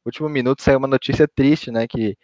último 0.08 0.28
minuto 0.28 0.62
saiu 0.62 0.78
uma 0.78 0.88
notícia 0.88 1.26
triste, 1.28 1.70
né? 1.70 1.86
Que 1.86 2.16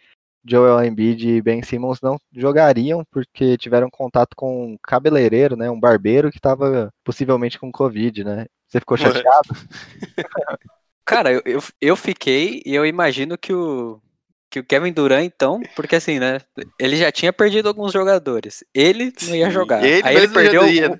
Joel 0.47 0.83
Embiid 0.83 1.27
e 1.27 1.41
Ben 1.41 1.63
Simmons 1.63 1.99
não 2.01 2.17
jogariam 2.35 3.03
porque 3.11 3.57
tiveram 3.57 3.89
contato 3.89 4.35
com 4.35 4.73
um 4.73 4.77
cabeleireiro, 4.83 5.55
né? 5.55 5.69
Um 5.69 5.79
barbeiro 5.79 6.29
que 6.29 6.37
estava 6.37 6.91
possivelmente 7.03 7.57
com 7.59 7.71
Covid, 7.71 8.23
né? 8.23 8.45
Você 8.67 8.79
ficou 8.79 8.97
chateado? 8.97 9.49
Cara, 11.05 11.31
eu, 11.31 11.41
eu, 11.45 11.59
eu 11.79 11.95
fiquei 11.95 12.61
e 12.65 12.73
eu 12.73 12.85
imagino 12.85 13.37
que 13.37 13.53
o, 13.53 14.01
que 14.49 14.59
o 14.59 14.63
Kevin 14.63 14.91
Durant, 14.91 15.23
então, 15.25 15.61
porque 15.75 15.95
assim, 15.95 16.19
né? 16.19 16.39
Ele 16.79 16.95
já 16.97 17.11
tinha 17.11 17.31
perdido 17.31 17.67
alguns 17.67 17.93
jogadores. 17.93 18.63
Ele 18.73 19.13
não 19.27 19.35
ia 19.35 19.45
Sim, 19.47 19.51
jogar. 19.51 19.83
ele 19.83 20.01
aí 20.03 20.15
ele 20.15 20.27
perdeu. 20.29 20.63
o- 20.63 20.89
né? 20.89 20.99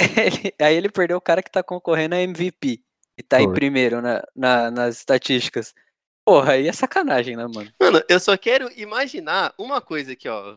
ele- 0.16 0.54
aí 0.60 0.76
ele 0.76 0.88
perdeu 0.88 1.16
o 1.16 1.20
cara 1.20 1.42
que 1.42 1.50
tá 1.50 1.62
concorrendo 1.62 2.14
a 2.14 2.20
MVP. 2.20 2.80
E 3.18 3.22
tá 3.22 3.40
em 3.40 3.44
Foi. 3.44 3.54
primeiro 3.54 4.00
na, 4.00 4.22
na- 4.34 4.70
nas 4.70 4.96
estatísticas. 4.96 5.74
Porra, 6.24 6.52
aí 6.52 6.68
é 6.68 6.72
sacanagem, 6.72 7.36
né, 7.36 7.46
mano? 7.46 7.72
Mano, 7.80 8.02
eu 8.08 8.20
só 8.20 8.36
quero 8.36 8.70
imaginar 8.76 9.52
uma 9.58 9.80
coisa 9.80 10.12
aqui, 10.12 10.28
ó. 10.28 10.56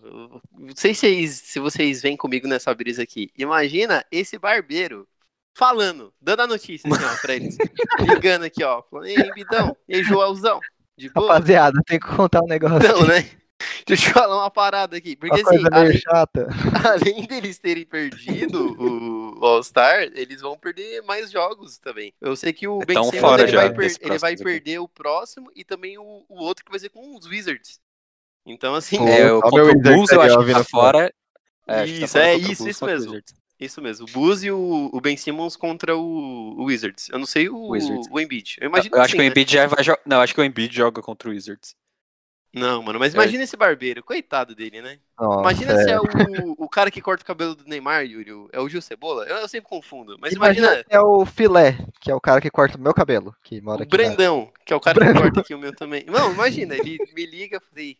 Não 0.52 0.76
sei 0.76 0.94
se 0.94 1.02
vocês, 1.02 1.32
se 1.32 1.60
vocês 1.60 2.02
vêm 2.02 2.18
comigo 2.18 2.48
nessa 2.48 2.74
brisa 2.74 3.02
aqui. 3.02 3.32
Imagina 3.38 4.06
esse 4.12 4.38
barbeiro 4.38 5.08
falando, 5.56 6.14
dando 6.22 6.42
a 6.42 6.48
notícia 6.48 6.90
assim, 6.92 7.04
ó, 7.04 7.22
pra 7.22 7.36
eles. 7.36 7.58
Ligando 8.08 8.44
aqui, 8.44 8.64
ó. 8.64 8.84
Falando, 8.84 9.08
Ei, 9.08 9.32
Bidão, 9.34 9.76
e 9.88 9.96
aí, 9.96 10.04
Joelzão? 10.04 10.60
De 10.98 11.10
boa? 11.10 11.34
Rapaziada, 11.34 11.80
tem 11.86 12.00
que 12.00 12.08
contar 12.08 12.44
um 12.44 12.48
negócio. 12.48 12.88
Não, 12.88 13.08
né? 13.08 13.26
Deixa 13.86 14.10
eu 14.10 14.14
falar 14.14 14.38
uma 14.38 14.52
parada 14.52 14.98
aqui. 14.98 15.16
Porque 15.16 15.42
Uma 15.42 15.50
assim, 15.50 15.64
além, 15.72 15.98
chata. 15.98 16.48
além 16.84 17.26
deles 17.28 17.58
terem 17.60 17.86
perdido 17.86 18.74
o, 18.80 19.40
o 19.40 19.46
All-Star, 19.46 20.04
eles 20.14 20.42
vão 20.42 20.58
perder 20.58 21.02
mais 21.04 21.32
jogos 21.32 21.78
também. 21.78 22.14
Eu 22.22 22.36
sei 22.36 22.54
que 22.54 22.68
o 22.68 22.80
Ben 22.80 22.96
Tão 22.96 23.06
Simmons 23.06 23.22
fora 23.22 23.44
ele, 23.44 23.52
já 23.52 23.58
vai, 23.62 23.74
per- 23.74 23.98
ele 24.02 24.18
vai 24.18 24.36
perder 24.38 24.80
o 24.80 24.88
próximo 24.88 25.52
e 25.56 25.64
também 25.64 25.98
o, 25.98 26.26
o 26.28 26.36
outro 26.44 26.64
que 26.64 26.72
vai 26.72 26.80
ser 26.80 26.90
com 26.90 27.16
os 27.18 27.26
Wizards. 27.26 27.80
Então, 28.46 28.76
assim, 28.76 28.98
Pô, 28.98 29.08
É, 29.08 29.32
o 29.32 29.42
contra 29.42 29.64
o 29.66 29.82
Bulls 29.82 30.12
eu 30.12 30.22
aí, 30.22 30.28
acho 30.28 30.40
ó, 30.40 30.46
que 30.46 30.52
tá 30.52 30.64
fora. 30.64 31.14
É, 31.68 31.76
acho 31.82 31.94
que 31.94 32.00
tá 32.00 32.06
Isso, 32.06 32.14
fora 32.14 32.28
é 32.28 32.36
o 32.36 32.38
isso, 32.40 32.64
Bulls, 32.64 32.76
isso 32.76 32.84
o 32.84 32.88
mesmo. 32.88 33.22
Isso 33.60 33.82
mesmo. 33.82 34.06
O 34.08 34.12
Buzz 34.12 34.44
e 34.44 34.52
o, 34.52 34.90
o 34.92 35.00
Ben 35.00 35.16
Simmons 35.16 35.56
contra 35.56 35.96
o, 35.96 36.02
o 36.60 36.66
Wizards. 36.66 37.08
Eu 37.10 37.20
não 37.20 37.26
sei 37.26 37.48
o, 37.48 37.70
Wizards. 37.70 38.08
o 38.12 38.20
Embiid. 38.20 38.58
Eu 38.60 38.68
imagino 38.68 38.98
Eu 38.98 39.02
acho 39.02 39.12
sim, 39.12 39.18
que 39.18 39.22
o 39.22 39.24
né? 39.24 39.30
Embiid 39.30 39.54
já 39.54 39.68
vai 39.68 39.84
jogar. 39.84 40.02
Não, 40.06 40.20
acho 40.20 40.34
que 40.34 40.42
o 40.42 40.44
Embiid 40.44 40.76
joga 40.76 41.02
contra 41.02 41.30
o 41.30 41.32
Wizards. 41.32 41.74
Não, 42.54 42.84
mano, 42.84 43.00
mas 43.00 43.14
É. 43.14 43.18
imagina 43.18 43.44
esse 43.44 43.58
barbeiro. 43.58 44.04
Coitado 44.04 44.54
dele, 44.54 44.82
né? 44.82 45.00
Nossa, 45.20 45.40
Imagina 45.42 45.74
é. 45.74 45.84
se 45.84 45.90
é 45.90 46.00
o, 46.00 46.04
o 46.58 46.70
cara 46.70 46.92
que 46.92 47.02
corta 47.02 47.24
o 47.24 47.26
cabelo 47.26 47.56
do 47.56 47.66
Neymar, 47.66 48.06
Yuri. 48.06 48.30
É 48.52 48.60
o 48.60 48.70
Gil 48.70 48.82
Cebola? 48.82 49.26
Eu, 49.26 49.38
eu 49.38 49.48
sempre 49.48 49.70
confundo. 49.70 50.18
Mas 50.20 50.34
Imagina 50.34 50.68
imagina, 50.68 50.86
é 50.90 51.00
o 51.02 51.26
Filé, 51.26 51.78
que 52.00 52.12
é 52.12 52.16
o 52.16 52.22
cara 52.22 52.40
que 52.40 52.52
corta 52.52 52.78
o 52.78 52.82
meu 52.82 52.94
cabelo, 52.94 53.36
que 53.44 53.60
mora 53.60 53.80
o 53.80 53.84
aqui. 53.84 53.98
na- 53.98 54.04
Brandão, 54.04 54.52
que 54.66 54.72
é 54.72 54.76
o 54.76 54.80
cara 54.80 55.00
que 55.00 55.20
corta 55.20 55.40
aqui 55.40 55.56
o 55.56 55.60
meu 55.60 55.76
também. 55.76 56.06
Não, 56.08 56.32
imagina, 56.32 56.76
ele 56.76 56.98
me 57.16 57.26
liga 57.26 57.58
e 57.58 57.70
falei, 57.70 57.98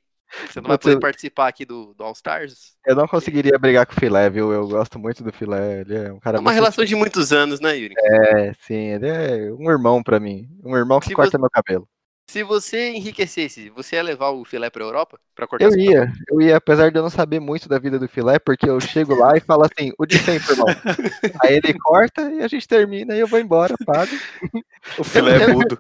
você 0.52 0.62
não 0.62 0.68
vai 0.68 0.78
poder 0.78 1.00
participar 1.00 1.48
aqui 1.48 1.66
do, 1.66 1.94
do 1.96 2.04
All 2.04 2.12
Stars? 2.14 2.76
Eu 2.86 2.96
não 2.96 3.08
conseguiria 3.08 3.58
brigar 3.60 3.86
com 3.88 3.94
o 3.94 4.00
Filé, 4.00 4.30
viu? 4.30 4.52
Eu 4.52 4.68
gosto 4.68 4.98
muito 5.00 5.24
do 5.24 5.32
Filé. 5.34 5.82
Ele 5.82 5.96
é 5.96 6.12
um 6.14 6.20
cara 6.20 6.38
É 6.38 6.40
uma 6.40 6.44
muito- 6.46 6.56
relação 6.56 6.86
de 6.86 6.96
muitos 6.96 7.32
anos, 7.34 7.60
né, 7.60 7.76
Yuri? 7.76 7.94
É, 7.98 8.54
sim, 8.68 8.76
ele 8.94 9.08
é 9.08 9.52
um 9.52 9.70
irmão 9.72 10.02
pra 10.04 10.20
mim. 10.20 10.48
Um 10.64 10.76
irmão 10.78 11.00
que 11.00 11.08
Se 11.08 11.14
corta 11.16 11.32
você- 11.32 11.38
meu 11.40 11.50
cabelo. 11.50 11.88
Se 12.28 12.44
você 12.44 12.90
enriquecesse, 12.92 13.70
você 13.70 13.96
ia 13.98 14.04
levar 14.04 14.30
o 14.30 14.44
filé 14.44 14.70
pra 14.70 14.84
Europa? 14.84 15.20
Pra 15.36 15.48
cortar 15.48 15.66
Eu 15.66 15.78
ia, 15.78 16.12
eu 16.30 16.42
ia, 16.42 16.58
apesar 16.58 16.90
de 16.90 16.98
eu 16.98 17.04
não 17.04 17.10
saber 17.10 17.40
muito 17.40 17.70
da 17.70 17.78
vida 17.78 18.00
do 18.00 18.08
Filé, 18.08 18.40
porque 18.40 18.68
eu 18.68 18.80
chego 18.80 19.14
lá 19.16 19.36
e 19.36 19.42
falo 19.42 19.64
assim, 19.64 19.92
o 20.00 20.06
de 20.06 20.18
sempre, 20.18 20.52
irmão. 20.52 20.68
Aí 21.44 21.56
ele 21.56 21.78
corta 21.78 22.32
e 22.32 22.42
a 22.42 22.48
gente 22.48 22.68
termina 22.68 23.16
e 23.16 23.20
eu 23.20 23.28
vou 23.28 23.40
embora, 23.40 23.76
pago. 23.86 24.12
O 24.98 25.04
filé 25.04 25.42
é 25.42 25.48
mudo. 25.48 25.80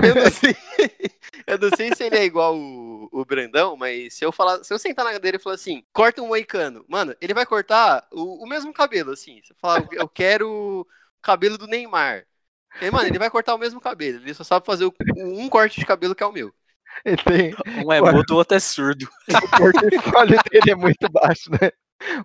Eu 0.00 0.14
não 0.14 0.30
sei, 0.30 0.56
eu 1.44 1.58
não 1.58 1.70
sei 1.76 1.92
se 1.92 2.04
ele 2.04 2.16
é 2.16 2.24
igual 2.24 2.56
o, 2.56 3.08
o 3.10 3.24
Brandão, 3.24 3.76
mas 3.76 4.14
se 4.14 4.24
eu 4.24 4.30
falar, 4.30 4.62
se 4.62 4.72
eu 4.72 4.78
sentar 4.78 5.04
na 5.04 5.12
cadeira 5.12 5.36
e 5.36 5.40
falar 5.40 5.56
assim, 5.56 5.82
corta 5.92 6.22
um 6.22 6.28
moicano, 6.28 6.84
mano, 6.88 7.16
ele 7.20 7.34
vai 7.34 7.44
cortar 7.44 8.06
o, 8.12 8.44
o 8.44 8.48
mesmo 8.48 8.72
cabelo, 8.72 9.10
assim. 9.10 9.40
Você 9.42 9.52
fala, 9.60 9.84
eu 9.90 10.08
quero 10.08 10.48
o 10.48 10.86
cabelo 11.20 11.58
do 11.58 11.66
Neymar. 11.66 12.24
E, 12.80 12.90
mano, 12.90 13.06
ele 13.06 13.18
vai 13.18 13.30
cortar 13.30 13.54
o 13.54 13.58
mesmo 13.58 13.80
cabelo, 13.80 14.18
ele 14.18 14.34
só 14.34 14.44
sabe 14.44 14.66
fazer 14.66 14.84
o- 14.84 14.94
um 15.16 15.48
corte 15.48 15.80
de 15.80 15.86
cabelo 15.86 16.14
que 16.14 16.22
é 16.22 16.26
o 16.26 16.32
meu. 16.32 16.52
Ele 17.04 17.16
tem, 17.16 17.54
Um 17.84 17.92
é 17.92 18.00
mudo, 18.00 18.34
o 18.34 18.36
outro 18.36 18.56
é 18.56 18.60
surdo. 18.60 19.08
o 19.28 19.48
portfólio 19.56 20.38
dele 20.50 20.70
é 20.70 20.74
muito 20.74 21.10
baixo, 21.10 21.50
né? 21.50 21.70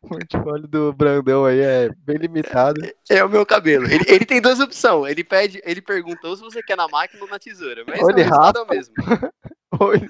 O 0.02 0.10
portfólio 0.10 0.68
do 0.68 0.94
Brandão 0.94 1.46
aí 1.46 1.60
é 1.60 1.90
bem 2.06 2.18
limitado. 2.18 2.82
É 3.10 3.24
o 3.24 3.30
meu 3.30 3.46
cabelo. 3.46 3.86
Ele, 3.86 4.04
ele 4.08 4.26
tem 4.26 4.42
duas 4.42 4.60
opções. 4.60 5.12
Ele 5.12 5.24
pede, 5.24 5.62
ele 5.64 5.82
pergunta 5.82 6.28
ou 6.28 6.36
se 6.36 6.42
você 6.42 6.62
quer 6.62 6.76
na 6.76 6.88
máquina 6.88 7.24
ou 7.24 7.30
na 7.30 7.40
tesoura. 7.40 7.84
Mas 7.88 8.02
Ou 8.02 8.10
ele 8.10 8.24
resultado 8.24 8.60
é 8.60 8.62
o 8.62 8.68
mesmo. 8.68 8.94
Oi. 9.80 10.02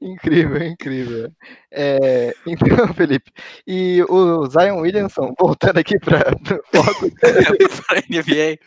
Incrível, 0.00 0.62
incrível. 0.62 1.30
É, 1.72 2.34
então, 2.46 2.92
Felipe, 2.94 3.30
e 3.66 4.02
o 4.08 4.46
Zion 4.46 4.80
Williamson, 4.80 5.34
voltando 5.38 5.78
aqui 5.78 5.98
para 5.98 6.30
o 6.34 6.82
foco, 6.82 7.06
NBA. 8.08 8.58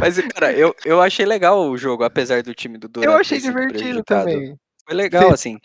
Mas, 0.00 0.18
cara, 0.32 0.52
eu, 0.52 0.74
eu 0.84 1.00
achei 1.00 1.24
legal 1.26 1.68
o 1.68 1.76
jogo, 1.78 2.04
apesar 2.04 2.42
do 2.42 2.54
time 2.54 2.76
do 2.78 2.88
Durant 2.88 3.10
eu 3.10 3.16
achei 3.18 3.38
divertido 3.38 4.02
também. 4.04 4.56
Foi 4.84 4.94
legal, 4.94 5.30
assim. 5.32 5.58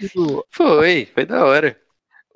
Foi, 0.52 1.06
foi 1.14 1.26
da 1.26 1.46
hora. 1.46 1.78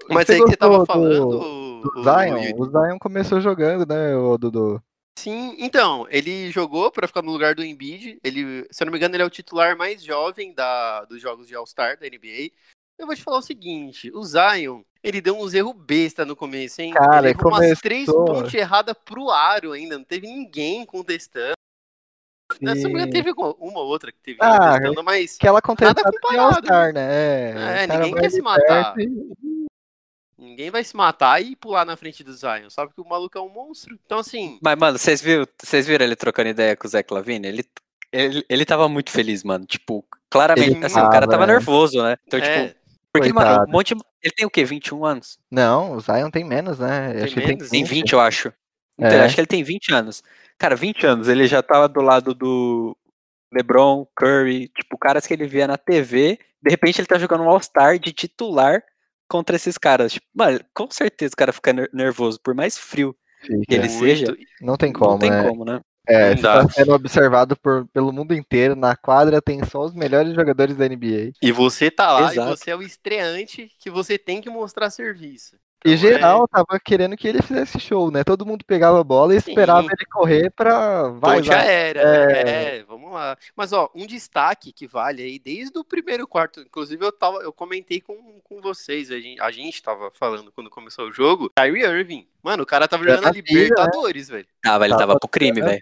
Mas 0.09 0.27
Você 0.27 0.33
aí 0.35 0.39
que 0.43 0.49
você 0.51 0.55
tava 0.55 0.79
do- 0.79 0.85
falando. 0.85 1.29
do 1.29 1.37
o- 1.39 1.99
o 1.99 2.03
Zion, 2.03 2.53
o 2.57 2.65
Zion 2.65 2.97
começou 2.99 3.41
jogando, 3.41 3.85
né, 3.87 4.15
o 4.15 4.37
Dudu? 4.37 4.81
Sim, 5.17 5.55
então, 5.57 6.05
ele 6.11 6.51
jogou 6.51 6.91
pra 6.91 7.07
ficar 7.07 7.23
no 7.23 7.31
lugar 7.31 7.55
do 7.55 7.63
Embiid. 7.65 8.19
Ele, 8.23 8.67
se 8.69 8.83
eu 8.83 8.85
não 8.85 8.91
me 8.91 8.99
engano, 8.99 9.15
ele 9.15 9.23
é 9.23 9.25
o 9.25 9.31
titular 9.31 9.75
mais 9.75 10.03
jovem 10.03 10.53
da, 10.53 11.05
dos 11.05 11.19
jogos 11.19 11.47
de 11.47 11.55
All-Star 11.55 11.99
da 11.99 12.05
NBA. 12.05 12.51
Eu 12.99 13.07
vou 13.07 13.15
te 13.15 13.23
falar 13.23 13.39
o 13.39 13.41
seguinte, 13.41 14.11
o 14.13 14.23
Zion, 14.23 14.83
ele 15.03 15.19
deu 15.19 15.35
uns 15.35 15.55
erros 15.55 15.73
besta 15.75 16.23
no 16.23 16.35
começo, 16.35 16.81
hein? 16.83 16.93
Cara, 16.93 17.17
ele 17.17 17.29
errou 17.29 17.47
umas 17.51 17.61
começou- 17.61 17.81
três 17.81 18.05
pontes 18.05 18.53
erradas 18.53 18.95
pro 19.03 19.31
aro 19.31 19.71
ainda, 19.71 19.97
não 19.97 20.05
teve 20.05 20.27
ninguém 20.27 20.85
contestando. 20.85 21.53
Se 22.53 22.63
eu 22.63 22.67
não 22.67 22.75
me 22.75 22.89
engano, 22.89 23.05
Sim. 23.07 23.11
teve 23.11 23.31
uma 23.31 23.79
ou 23.79 23.87
outra 23.87 24.11
que 24.11 24.19
teve 24.19 24.37
Ah, 24.39 24.59
contestando, 24.59 25.03
mas 25.03 25.35
Aquela 25.39 25.61
contestada 25.63 26.03
Nada 26.03 26.11
comparado, 26.19 26.55
All-Star, 26.57 26.93
né? 26.93 27.83
É, 27.83 27.87
cara 27.87 27.99
ninguém 28.05 28.21
quer 28.21 28.29
se 28.29 28.41
matar. 28.41 28.93
e- 28.99 29.31
ninguém 30.37 30.69
vai 30.69 30.83
se 30.83 30.95
matar 30.95 31.41
e 31.41 31.55
pular 31.55 31.85
na 31.85 31.97
frente 31.97 32.23
do 32.23 32.33
Zion. 32.33 32.69
Sabe 32.69 32.93
que 32.93 33.01
o 33.01 33.07
maluco 33.07 33.37
é 33.37 33.41
um 33.41 33.49
monstro. 33.49 33.97
Então, 34.05 34.19
assim, 34.19 34.59
Mas, 34.61 34.77
mano, 34.77 34.97
vocês 34.97 35.21
viram, 35.21 35.45
vocês 35.61 35.87
viram 35.87 36.05
ele 36.05 36.15
trocando 36.15 36.49
ideia 36.49 36.75
com 36.75 36.87
o 36.87 36.89
Zach 36.89 37.11
Lavine? 37.13 37.47
Ele, 37.47 37.65
ele, 38.11 38.45
ele 38.47 38.65
tava 38.65 38.87
muito 38.87 39.11
feliz, 39.11 39.43
mano. 39.43 39.65
Tipo, 39.65 40.05
claramente, 40.29 40.75
Ele 40.77 40.85
assim, 40.85 40.99
o 40.99 41.09
cara 41.09 41.25
tava, 41.25 41.31
tava 41.31 41.43
é. 41.45 41.47
nervoso, 41.47 42.01
né? 42.03 42.17
Então, 42.25 42.39
é, 42.39 42.67
tipo, 42.67 42.77
porque, 43.11 43.33
mano, 43.33 43.47
Coitado. 43.47 43.69
um 43.69 43.71
monte. 43.71 43.95
Ele 44.23 44.33
tem 44.35 44.45
o 44.45 44.49
quê? 44.49 44.63
21 44.63 45.05
anos? 45.05 45.39
Não, 45.49 45.93
o 45.93 45.99
Zion 45.99 46.29
tem 46.29 46.43
menos, 46.43 46.79
né? 46.79 47.13
Tem 47.13 47.23
Acho 47.23 47.33
que 47.33 47.47
menos? 47.47 47.69
Tem 47.69 47.83
20. 47.83 47.89
20, 47.89 48.13
eu 48.13 48.19
acho. 48.19 48.53
Então, 48.97 49.11
É. 49.11 49.25
Acho 49.25 49.35
que 49.35 49.41
ele 49.41 49.47
tem 49.47 49.63
20 49.63 49.93
anos. 49.93 50.23
Cara, 50.57 50.75
20 50.75 51.05
anos, 51.05 51.27
ele 51.27 51.47
já 51.47 51.61
tava 51.61 51.87
do 51.87 52.01
lado 52.01 52.33
do 52.33 52.97
LeBron, 53.53 54.07
Curry, 54.15 54.69
tipo, 54.69 54.97
caras 54.97 55.25
que 55.25 55.33
ele 55.33 55.47
via 55.47 55.67
na 55.67 55.77
TV. 55.77 56.39
De 56.61 56.69
repente 56.69 56.99
ele 56.99 57.07
tá 57.07 57.17
jogando 57.17 57.43
um 57.43 57.49
All-Star 57.49 57.99
de 57.99 58.11
titular 58.11 58.83
contra 59.27 59.55
esses 59.55 59.77
caras. 59.77 60.13
Tipo, 60.13 60.25
mano, 60.33 60.59
com 60.73 60.89
certeza 60.91 61.33
o 61.33 61.37
cara 61.37 61.53
fica 61.53 61.73
ner- 61.73 61.89
nervoso, 61.93 62.39
por 62.41 62.53
mais 62.55 62.77
frio 62.77 63.15
Fica. 63.41 63.65
que 63.67 63.75
ele 63.75 63.89
seja. 63.89 64.35
Não 64.61 64.75
tem 64.77 64.91
como, 64.93 65.11
não 65.11 65.19
tem 65.19 65.29
né? 65.31 65.43
como, 65.47 65.65
né? 65.65 65.81
É, 66.07 66.29
Não 66.29 66.37
você 66.37 66.41
dá. 66.41 66.63
tá 66.63 66.69
sendo 66.69 66.93
observado 66.93 67.57
por, 67.57 67.85
pelo 67.89 68.13
mundo 68.13 68.33
inteiro. 68.33 68.75
Na 68.75 68.95
quadra 68.95 69.41
tem 69.41 69.63
só 69.65 69.83
os 69.83 69.93
melhores 69.93 70.33
jogadores 70.33 70.77
da 70.77 70.85
NBA. 70.87 71.33
E 71.41 71.51
você 71.51 71.91
tá 71.91 72.11
lá 72.13 72.31
Exato. 72.31 72.53
e 72.53 72.57
você 72.57 72.71
é 72.71 72.75
o 72.75 72.81
estreante 72.81 73.69
que 73.79 73.89
você 73.89 74.17
tem 74.17 74.39
que 74.41 74.49
mostrar 74.49 74.89
serviço. 74.89 75.57
E 75.85 75.91
Então, 75.93 75.97
geral 75.97 76.43
é- 76.43 76.47
tava 76.47 76.79
querendo 76.83 77.15
que 77.15 77.27
ele 77.27 77.41
fizesse 77.41 77.79
show, 77.79 78.09
né? 78.09 78.23
Todo 78.23 78.45
mundo 78.45 78.65
pegava 78.65 78.99
a 78.99 79.03
bola 79.03 79.33
e 79.33 79.37
esperava 79.37 79.83
Sim. 79.83 79.89
ele 79.93 80.05
correr 80.07 80.49
pra. 80.49 81.09
Vai, 81.09 81.37
Ponte 81.37 81.47
vai. 81.49 81.57
aérea, 81.59 82.03
né? 82.03 82.41
É, 82.77 82.83
vamos 82.83 83.11
lá. 83.11 83.37
Mas, 83.55 83.71
ó, 83.73 83.89
um 83.93 84.05
destaque 84.05 84.73
que 84.73 84.87
vale 84.87 85.21
aí 85.21 85.37
desde 85.39 85.77
o 85.77 85.83
primeiro 85.83 86.27
quarto. 86.27 86.61
Inclusive, 86.61 87.05
eu, 87.05 87.11
tava, 87.11 87.37
eu 87.39 87.53
comentei 87.53 88.01
com, 88.01 88.39
com 88.43 88.59
vocês, 88.59 89.11
a 89.11 89.19
gente, 89.19 89.39
a 89.39 89.51
gente 89.51 89.81
tava 89.81 90.11
falando 90.11 90.51
quando 90.51 90.69
começou 90.69 91.07
o 91.07 91.13
jogo. 91.13 91.51
Kyrie 91.55 91.85
Irving. 91.85 92.27
Mano, 92.41 92.63
o 92.63 92.65
cara 92.67 92.87
tava 92.87 93.03
jogando 93.03 93.19
a 93.19 93.21
Maravilha, 93.27 93.53
né? 93.53 93.61
Libertadores, 93.63 94.27
velho. 94.29 94.47
Tava, 94.61 94.85
ele 94.85 94.93
Tava 94.93 95.07
tava 95.07 95.19
pro 95.19 95.29
crime, 95.29 95.61
velho. 95.61 95.81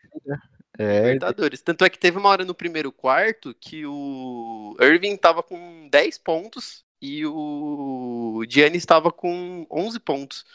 É, 0.78 1.14
Libertadores. 1.14 1.62
Tanto 1.62 1.86
é 1.86 1.90
que 1.90 1.98
teve 1.98 2.18
uma 2.18 2.30
hora 2.30 2.44
no 2.44 2.54
primeiro 2.54 2.92
quarto 2.92 3.56
que 3.60 3.86
o 3.86 4.76
Irving 4.80 5.16
tava 5.16 5.42
com 5.42 5.88
10 5.90 6.18
pontos 6.18 6.85
e 7.06 7.26
o 7.26 8.44
Giannis 8.50 8.86
tava 8.86 9.12
com 9.12 9.66
11 9.70 10.00
pontos. 10.00 10.46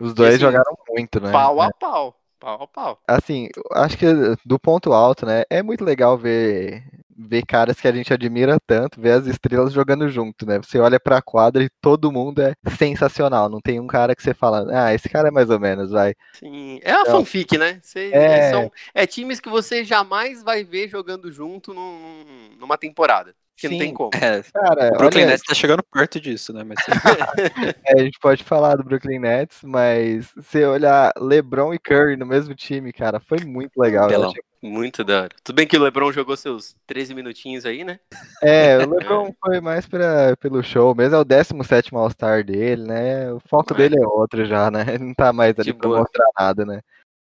os 0.00 0.14
dois 0.14 0.34
assim, 0.34 0.40
jogaram 0.44 0.76
muito, 0.88 1.20
né? 1.20 1.32
Pau 1.32 1.60
a 1.60 1.72
pau. 1.72 2.20
Pau 2.38 2.62
a 2.62 2.66
pau. 2.66 3.00
Assim, 3.08 3.48
acho 3.72 3.96
que 3.96 4.06
do 4.44 4.58
ponto 4.58 4.92
alto, 4.92 5.24
né? 5.24 5.44
É 5.48 5.62
muito 5.62 5.84
legal 5.84 6.18
ver, 6.18 6.84
ver 7.16 7.44
caras 7.46 7.80
que 7.80 7.88
a 7.88 7.92
gente 7.92 8.12
admira 8.12 8.58
tanto, 8.66 9.00
ver 9.00 9.12
as 9.12 9.26
estrelas 9.26 9.72
jogando 9.72 10.08
junto, 10.08 10.44
né? 10.44 10.58
Você 10.58 10.78
olha 10.78 11.00
pra 11.00 11.22
quadra 11.22 11.62
e 11.62 11.70
todo 11.80 12.12
mundo 12.12 12.42
é 12.42 12.52
sensacional. 12.76 13.48
Não 13.48 13.60
tem 13.60 13.80
um 13.80 13.86
cara 13.86 14.14
que 14.14 14.22
você 14.22 14.34
fala, 14.34 14.66
ah, 14.70 14.92
esse 14.92 15.08
cara 15.08 15.28
é 15.28 15.30
mais 15.30 15.48
ou 15.48 15.58
menos, 15.58 15.90
vai. 15.90 16.14
Sim, 16.34 16.78
é 16.82 16.92
a 16.92 17.00
Então, 17.00 17.20
fanfic, 17.20 17.56
né? 17.56 17.80
Cê- 17.82 18.10
é- 18.12 18.50
são- 18.50 18.70
é 18.94 19.06
times 19.06 19.40
que 19.40 19.48
você 19.48 19.82
jamais 19.82 20.42
vai 20.42 20.62
ver 20.62 20.88
jogando 20.88 21.32
junto 21.32 21.72
num- 21.72 22.50
numa 22.58 22.76
temporada. 22.76 23.34
Que 23.56 23.68
não 23.68 23.72
Sim. 23.74 23.78
tem 23.78 23.94
como. 23.94 24.10
É, 24.14 24.42
Cara, 24.52 24.88
o 24.88 24.98
Brooklyn 24.98 25.22
olha, 25.22 25.30
Nets 25.30 25.42
tá 25.44 25.54
chegando 25.54 25.82
perto 25.82 26.20
disso, 26.20 26.52
né? 26.52 26.62
Mas 26.62 26.76
é, 27.86 28.00
a 28.00 28.04
gente 28.04 28.18
pode 28.20 28.44
falar 28.44 28.76
do 28.76 28.84
Brooklyn 28.84 29.18
Nets, 29.18 29.60
mas 29.64 30.30
se 30.42 30.64
olhar 30.64 31.12
LeBron 31.18 31.72
e 31.72 31.78
Curry 31.78 32.16
no 32.16 32.26
mesmo 32.26 32.54
time, 32.54 32.92
cara, 32.92 33.18
foi 33.18 33.38
muito 33.44 33.72
legal. 33.78 34.08
Pelão. 34.08 34.32
Muito 34.62 35.04
da 35.04 35.22
hora. 35.22 35.36
Tudo 35.44 35.54
bem 35.56 35.66
que 35.66 35.76
o 35.76 35.82
LeBron 35.82 36.10
jogou 36.12 36.36
seus 36.36 36.74
13 36.86 37.14
minutinhos 37.14 37.64
aí, 37.64 37.84
né? 37.84 38.00
É, 38.42 38.78
o 38.78 38.90
LeBron 38.90 39.32
foi 39.44 39.60
mais 39.60 39.86
pra, 39.86 40.36
pelo 40.38 40.62
show 40.62 40.94
mesmo, 40.94 41.14
é 41.14 41.18
o 41.18 41.24
17 41.24 41.94
All-Star 41.94 42.42
dele, 42.44 42.82
né? 42.82 43.32
O 43.32 43.38
foco 43.48 43.72
É. 43.74 43.76
dele 43.76 43.96
é 43.98 44.06
outro 44.06 44.44
já, 44.44 44.70
né? 44.70 44.84
Ele 44.88 45.04
não 45.04 45.14
tá 45.14 45.32
mais 45.32 45.54
ali 45.58 45.72
De 45.72 45.74
pra 45.74 45.88
boa. 45.88 46.00
mostrar 46.00 46.26
nada, 46.38 46.64
né? 46.64 46.80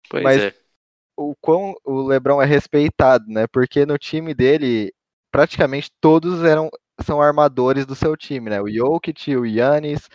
Pois 0.09 0.23
Mas- 0.23 0.41
é. 0.43 0.53
o 1.15 1.33
quão 1.39 1.73
o 1.85 2.01
LeBron 2.01 2.41
é 2.41 2.45
respeitado, 2.45 3.25
né? 3.27 3.45
Porque 3.47 3.85
no 3.85 3.97
time 3.97 4.33
dele, 4.33 4.91
praticamente 5.31 5.89
todos 6.01 6.43
eram 6.43 6.69
são 7.01 7.21
armadores 7.21 7.85
do 7.85 7.95
seu 7.95 8.15
time, 8.15 8.49
né? 8.49 8.61
O 8.61 8.69
Jokic, 8.69 9.35
o 9.35 9.45
Yannis, 9.45 10.07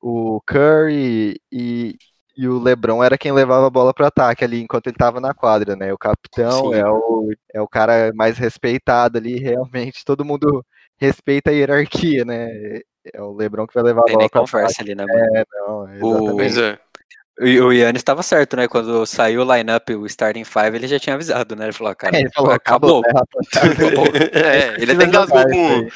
o 0.00 0.40
Curry 0.46 1.40
e, 1.50 1.96
e 2.36 2.48
o 2.48 2.58
LeBron 2.58 3.02
era 3.02 3.18
quem 3.18 3.32
levava 3.32 3.66
a 3.66 3.70
bola 3.70 3.92
para 3.92 4.06
ataque 4.08 4.44
ali 4.44 4.60
enquanto 4.60 4.86
ele 4.86 4.94
estava 4.94 5.20
na 5.20 5.34
quadra, 5.34 5.74
né? 5.74 5.92
O 5.92 5.98
capitão 5.98 6.72
Sim. 6.72 6.74
é 6.74 6.86
o, 6.86 7.30
é 7.54 7.60
o 7.60 7.68
cara 7.68 8.12
mais 8.14 8.38
respeitado 8.38 9.18
ali, 9.18 9.38
realmente 9.40 10.04
todo 10.04 10.24
mundo 10.24 10.64
respeita 10.96 11.50
a 11.50 11.52
hierarquia, 11.52 12.24
né? 12.24 12.80
É 13.12 13.22
o 13.22 13.32
LeBron 13.32 13.66
que 13.66 13.74
vai 13.74 13.82
levar 13.82 14.02
a 14.02 14.04
tem 14.04 14.12
bola 14.14 14.24
nem 14.24 14.28
para 14.28 14.40
conversa 14.40 14.82
ali, 14.82 14.94
né? 14.94 15.04
É, 15.08 15.44
não, 15.52 15.88
é 15.88 16.04
O- 16.04 16.08
exatamente. 16.08 16.36
Pois 16.36 16.58
é. 16.58 16.87
E 17.40 17.60
o 17.60 17.70
Yannis 17.72 18.02
tava 18.02 18.22
certo, 18.22 18.56
né? 18.56 18.66
Quando 18.66 19.06
saiu 19.06 19.42
o 19.42 19.54
lineup, 19.56 19.88
o 19.90 20.06
starting 20.06 20.44
five, 20.44 20.74
ele 20.76 20.88
já 20.88 20.98
tinha 20.98 21.14
avisado, 21.14 21.54
né? 21.54 21.66
Ele 21.66 21.72
falou, 21.72 21.94
cara, 21.94 22.16
É, 22.16 22.20
ele 22.20 22.30
falou, 22.30 22.50
acabou, 22.52 23.00
né, 23.02 23.08
rapaziada? 23.14 24.38
É, 24.38 24.82
ele 24.82 24.92
até 24.92 25.04
engasgou 25.04 25.42
com. 25.44 25.88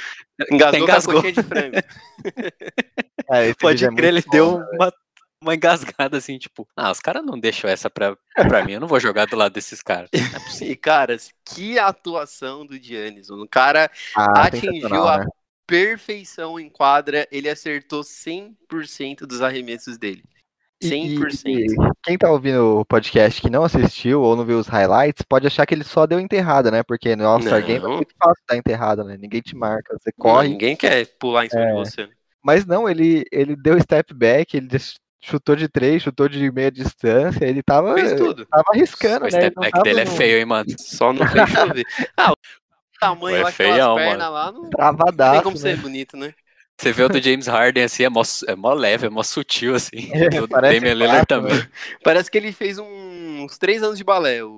Engasgou, 0.53 0.81
Engasgou. 0.81 1.23
com 1.23 1.29
a 1.29 1.31
de 1.31 1.43
frango. 1.43 1.77
É, 3.31 3.55
Pode 3.55 3.85
é 3.85 3.89
crer, 3.89 4.05
ele 4.09 4.13
muito 4.17 4.31
deu 4.31 4.51
bom, 4.53 4.59
né? 4.59 4.67
uma, 4.75 4.93
uma 5.43 5.55
engasgada 5.55 6.19
assim, 6.19 6.39
tipo, 6.39 6.69
ah, 6.77 6.91
os 6.91 7.01
caras 7.01 7.25
não 7.25 7.39
deixam 7.39 7.71
essa 7.71 7.89
pra, 7.89 8.17
pra 8.35 8.65
mim, 8.65 8.73
eu 8.73 8.81
não 8.81 8.89
vou 8.89 9.01
jogar 9.01 9.27
do 9.27 9.37
lado 9.37 9.53
desses 9.53 9.81
caras. 9.81 10.11
E, 10.63 10.77
caras, 10.77 11.31
que 11.45 11.79
atuação 11.79 12.67
do 12.67 12.77
Giannis. 12.81 13.31
O 13.31 13.47
cara 13.49 13.91
Ah, 14.15 14.47
atingiu 14.47 15.09
a 15.09 15.19
né? 15.19 15.27
perfeição 15.67 16.61
em 16.61 16.69
quadra, 16.69 17.27
ele 17.33 17.49
acertou 17.49 18.03
100% 18.03 19.21
dos 19.21 19.41
arremessos 19.41 19.97
dele. 19.97 20.23
E- 20.83 21.17
100%. 21.17 21.49
E, 21.49 21.67
quem 22.03 22.19
tá 22.19 22.31
ouvindo 22.31 22.81
o 22.81 22.85
podcast 22.85 23.41
que 23.41 23.49
não 23.51 23.65
assistiu 23.65 24.21
ou 24.23 24.35
não 24.37 24.45
viu 24.45 24.59
os 24.59 24.67
highlights, 24.69 25.23
pode 25.29 25.47
achar 25.47 25.65
que 25.67 25.75
ele 25.75 25.85
só 25.85 26.07
deu 26.07 26.19
enterrada, 26.21 26.71
né? 26.71 26.83
Porque 26.83 27.15
no 27.17 27.27
All-Star 27.27 27.65
Game 27.65 27.79
é 27.85 27.89
Não. 27.89 27.97
muito 27.97 28.15
fácil 28.19 28.43
dar 28.49 28.57
enterrada, 28.57 29.05
né? 29.05 29.17
Ninguém 29.21 29.41
te 29.41 29.55
marca, 29.57 29.97
você 29.99 30.11
Não, 30.19 30.23
corre. 30.33 30.49
ninguém 30.49 30.75
quer 30.77 31.07
pular 31.19 31.47
em 31.47 31.51
cima 31.51 31.63
É. 31.63 31.67
de 31.69 31.73
você. 31.75 32.09
Mas 32.43 32.67
não, 32.67 32.89
ele, 32.89 33.25
ele 33.31 33.55
deu 33.55 33.81
step 33.81 34.13
back, 34.13 34.57
ele 34.57 34.69
chutou 35.25 35.55
de 35.55 35.69
três, 35.69 36.03
chutou 36.03 36.29
de 36.29 36.51
meia 36.51 36.71
distância, 36.73 37.45
ele 37.45 37.63
tava, 37.63 37.95
Fez 37.95 38.15
tudo. 38.15 38.45
tava 38.47 38.65
arriscando, 38.73 39.27
O 39.27 39.29
né? 39.31 39.39
Ele 39.39 39.41
step 39.41 39.57
não 39.57 39.63
back 39.63 39.83
dele 39.83 40.01
é 40.01 40.05
no- 40.05 40.11
feio, 40.11 40.39
hein, 40.39 40.45
mano. 40.45 40.67
Só 40.79 41.13
não 41.13 41.27
fez 41.27 41.49
chover. 41.49 41.85
Ah, 42.17 42.33
o 42.33 42.37
tamanho 43.01 43.37
É 43.39 43.43
lá, 43.45 43.51
feião, 43.53 43.95
pernas 43.97 44.19
mano. 44.19 44.33
lá, 44.33 44.53
não 44.53 44.61
tem 44.63 44.71
Travadaço, 44.71 45.43
como 45.43 45.55
né? 45.57 45.61
ser 45.61 45.77
bonito, 45.77 46.17
né? 46.17 46.33
Você 46.81 46.93
vê 46.93 47.03
o 47.05 47.09
do 47.09 47.19
James 47.23 47.47
Harden 47.47 47.85
assim, 47.85 48.03
é 48.05 48.09
mó, 48.09 48.23
é 48.49 48.57
mó 48.57 48.73
leve, 48.75 49.07
é 49.07 49.11
mó 49.11 49.23
sutil, 49.23 49.75
assim. 49.75 50.11
É, 50.13 50.39
o 50.39 50.47
do 50.47 50.49
parece 50.49 50.81
Damian 50.81 50.95
Lillard 50.95 51.27
também. 51.27 51.55
né? 51.55 51.69
Parece 52.03 52.31
que 52.31 52.39
ele 52.39 52.53
fez 52.53 52.79
um- 52.79 53.43
uns 53.45 53.59
três 53.59 53.83
anos 53.83 53.99
de 53.99 54.05
balé, 54.05 54.43
o, 54.43 54.49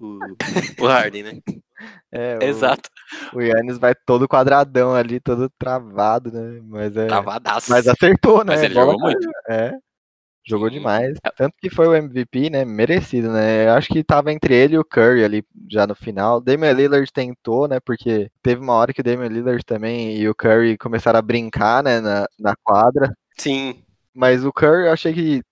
o, 0.00 0.18
o 0.80 0.86
Harden, 0.86 1.22
né? 1.22 1.32
É, 2.10 2.38
o, 2.38 2.42
Exato. 2.42 2.88
o 3.32 3.40
Yannis 3.40 3.78
vai 3.78 3.94
todo 3.94 4.26
quadradão 4.28 4.94
ali, 4.94 5.20
todo 5.20 5.48
travado, 5.58 6.32
né? 6.32 6.60
Mas 6.64 6.96
é. 6.96 7.06
Travadaço. 7.06 7.70
Mas 7.70 7.86
acertou, 7.86 8.38
né? 8.38 8.54
Mas 8.54 8.62
ele 8.62 8.74
Bola 8.74 8.92
jogou 8.92 9.00
muito. 9.00 9.28
É. 9.48 9.72
Jogou 10.48 10.70
demais. 10.70 11.18
Tanto 11.36 11.54
que 11.60 11.68
foi 11.68 11.86
o 11.86 11.94
MVP, 11.94 12.48
né? 12.48 12.64
Merecido, 12.64 13.30
né? 13.30 13.66
Eu 13.66 13.72
acho 13.72 13.88
que 13.88 14.02
tava 14.02 14.32
entre 14.32 14.54
ele 14.54 14.76
e 14.76 14.78
o 14.78 14.84
Curry 14.84 15.22
ali 15.22 15.44
já 15.70 15.86
no 15.86 15.94
final. 15.94 16.40
Damian 16.40 16.72
Lillard 16.72 17.12
tentou, 17.12 17.68
né? 17.68 17.78
Porque 17.80 18.30
teve 18.42 18.62
uma 18.62 18.72
hora 18.72 18.92
que 18.92 19.00
o 19.00 19.04
Damian 19.04 19.28
Lillard 19.28 19.62
também 19.64 20.16
e 20.16 20.28
o 20.28 20.34
Curry 20.34 20.78
começaram 20.78 21.18
a 21.18 21.22
brincar, 21.22 21.82
né? 21.82 22.00
Na, 22.00 22.26
na 22.38 22.56
quadra. 22.64 23.14
Sim. 23.36 23.82
Mas 24.14 24.44
o 24.44 24.52
Curry 24.52 24.86
eu 24.86 24.92
achei 24.92 25.12
que 25.12 25.42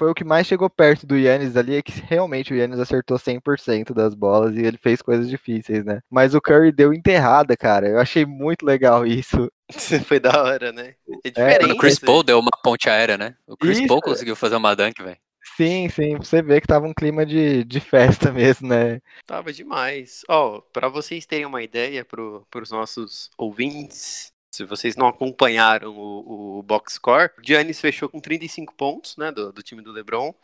foi 0.00 0.10
o 0.10 0.14
que 0.14 0.24
mais 0.24 0.46
chegou 0.46 0.70
perto 0.70 1.06
do 1.06 1.14
Yannis 1.14 1.58
ali, 1.58 1.76
é 1.76 1.82
que 1.82 1.92
realmente 1.92 2.54
o 2.54 2.56
Yannis 2.56 2.80
acertou 2.80 3.18
100% 3.18 3.92
das 3.92 4.14
bolas 4.14 4.56
e 4.56 4.60
ele 4.60 4.78
fez 4.78 5.02
coisas 5.02 5.28
difíceis, 5.28 5.84
né? 5.84 6.00
Mas 6.08 6.34
o 6.34 6.40
Curry 6.40 6.72
deu 6.72 6.94
enterrada, 6.94 7.54
cara. 7.54 7.86
Eu 7.86 8.00
achei 8.00 8.24
muito 8.24 8.64
legal 8.64 9.06
isso. 9.06 9.52
Foi 10.06 10.18
da 10.18 10.42
hora, 10.42 10.72
né? 10.72 10.94
É 11.22 11.28
É, 11.28 11.30
diferente. 11.30 11.72
O 11.72 11.76
Chris 11.76 11.98
aí. 12.00 12.06
Paul 12.06 12.22
deu 12.22 12.38
uma 12.38 12.50
ponte 12.62 12.88
aérea, 12.88 13.18
né? 13.18 13.34
O 13.46 13.58
Chris 13.58 13.76
Isso. 13.76 13.88
Paul 13.88 14.00
conseguiu 14.00 14.34
fazer 14.34 14.56
uma 14.56 14.74
dunk, 14.74 15.02
velho. 15.02 15.18
Sim, 15.56 15.90
sim, 15.90 16.16
você 16.16 16.40
ver 16.40 16.62
que 16.62 16.66
tava 16.66 16.86
um 16.86 16.94
clima 16.94 17.26
de, 17.26 17.62
de 17.64 17.80
festa 17.80 18.32
mesmo, 18.32 18.68
né? 18.68 19.02
Tava 19.26 19.52
demais. 19.52 20.22
Ó, 20.30 20.62
pra 20.72 20.88
vocês 20.88 21.26
terem 21.26 21.44
uma 21.44 21.62
ideia 21.62 22.06
pro, 22.06 22.46
pros 22.50 22.70
nossos 22.70 23.30
ouvintes, 23.36 24.32
se 24.50 24.64
vocês 24.64 24.96
não 24.96 25.06
acompanharam 25.06 25.90
o, 25.96 26.58
o 26.58 26.62
box 26.62 26.94
score, 26.94 27.30
o 27.38 27.42
Giannis 27.42 27.80
fechou 27.80 28.08
com 28.08 28.20
35 28.20 28.74
pontos, 28.74 29.16
né, 29.16 29.30
do, 29.30 29.52
do 29.52 29.62
time 29.62 29.82
do 29.82 29.92
LeBron. 29.92 30.34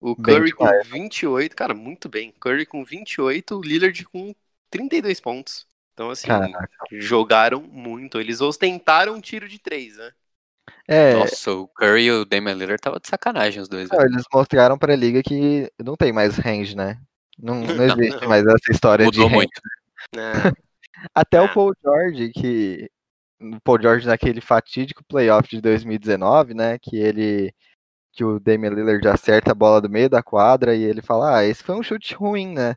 O 0.00 0.14
Curry 0.14 0.52
com 0.52 0.64
demais. 0.66 0.86
28, 0.88 1.56
cara, 1.56 1.74
muito 1.74 2.08
bem. 2.08 2.32
Curry 2.38 2.66
com 2.66 2.84
28, 2.84 3.56
o 3.56 3.62
Lillard 3.62 4.04
com 4.04 4.34
32 4.70 5.20
pontos. 5.20 5.66
Então, 5.94 6.10
assim, 6.10 6.26
Caraca. 6.28 6.68
jogaram 6.92 7.62
muito. 7.62 8.20
Eles 8.20 8.40
ostentaram 8.42 9.14
um 9.14 9.20
tiro 9.20 9.48
de 9.48 9.58
três, 9.58 9.96
né? 9.96 10.12
É, 10.86 11.14
Nossa, 11.14 11.50
o 11.52 11.66
Curry 11.68 12.04
e 12.04 12.10
o 12.12 12.24
Damian 12.24 12.54
Lillard 12.54 12.80
tava 12.80 13.00
de 13.00 13.08
sacanagem 13.08 13.62
os 13.62 13.68
dois, 13.68 13.88
não, 13.88 13.98
velho. 13.98 14.12
eles 14.12 14.24
mostraram 14.32 14.76
pra 14.76 14.94
liga 14.94 15.22
que 15.22 15.72
não 15.82 15.96
tem 15.96 16.12
mais 16.12 16.36
range, 16.36 16.76
né? 16.76 17.00
Não, 17.38 17.54
não 17.62 17.74
Não, 17.74 17.84
existe 18.04 18.20
não. 18.20 18.28
mais 18.28 18.44
essa 18.46 18.70
história 18.70 19.10
de 19.10 19.18
Mudou 19.18 19.28
range. 19.28 19.36
muito. 19.36 19.60
É, 20.16 20.32
Até 21.14 21.40
o 21.40 21.52
Paul 21.52 21.72
George, 21.82 22.30
que. 22.30 22.90
O 23.40 23.60
Paul 23.60 23.80
George 23.80 24.06
naquele 24.06 24.40
fatídico 24.40 25.04
playoff 25.04 25.48
de 25.48 25.60
2019, 25.60 26.54
né? 26.54 26.78
Que 26.78 26.96
ele. 26.96 27.52
Que 28.12 28.24
o 28.24 28.40
Damian 28.40 28.70
Lillard 28.70 29.06
acerta 29.08 29.52
a 29.52 29.54
bola 29.54 29.80
do 29.80 29.90
meio 29.90 30.08
da 30.08 30.22
quadra 30.22 30.74
e 30.74 30.82
ele 30.82 31.02
fala: 31.02 31.38
Ah, 31.38 31.44
esse 31.44 31.62
foi 31.62 31.74
um 31.74 31.82
chute 31.82 32.14
ruim, 32.14 32.54
né? 32.54 32.74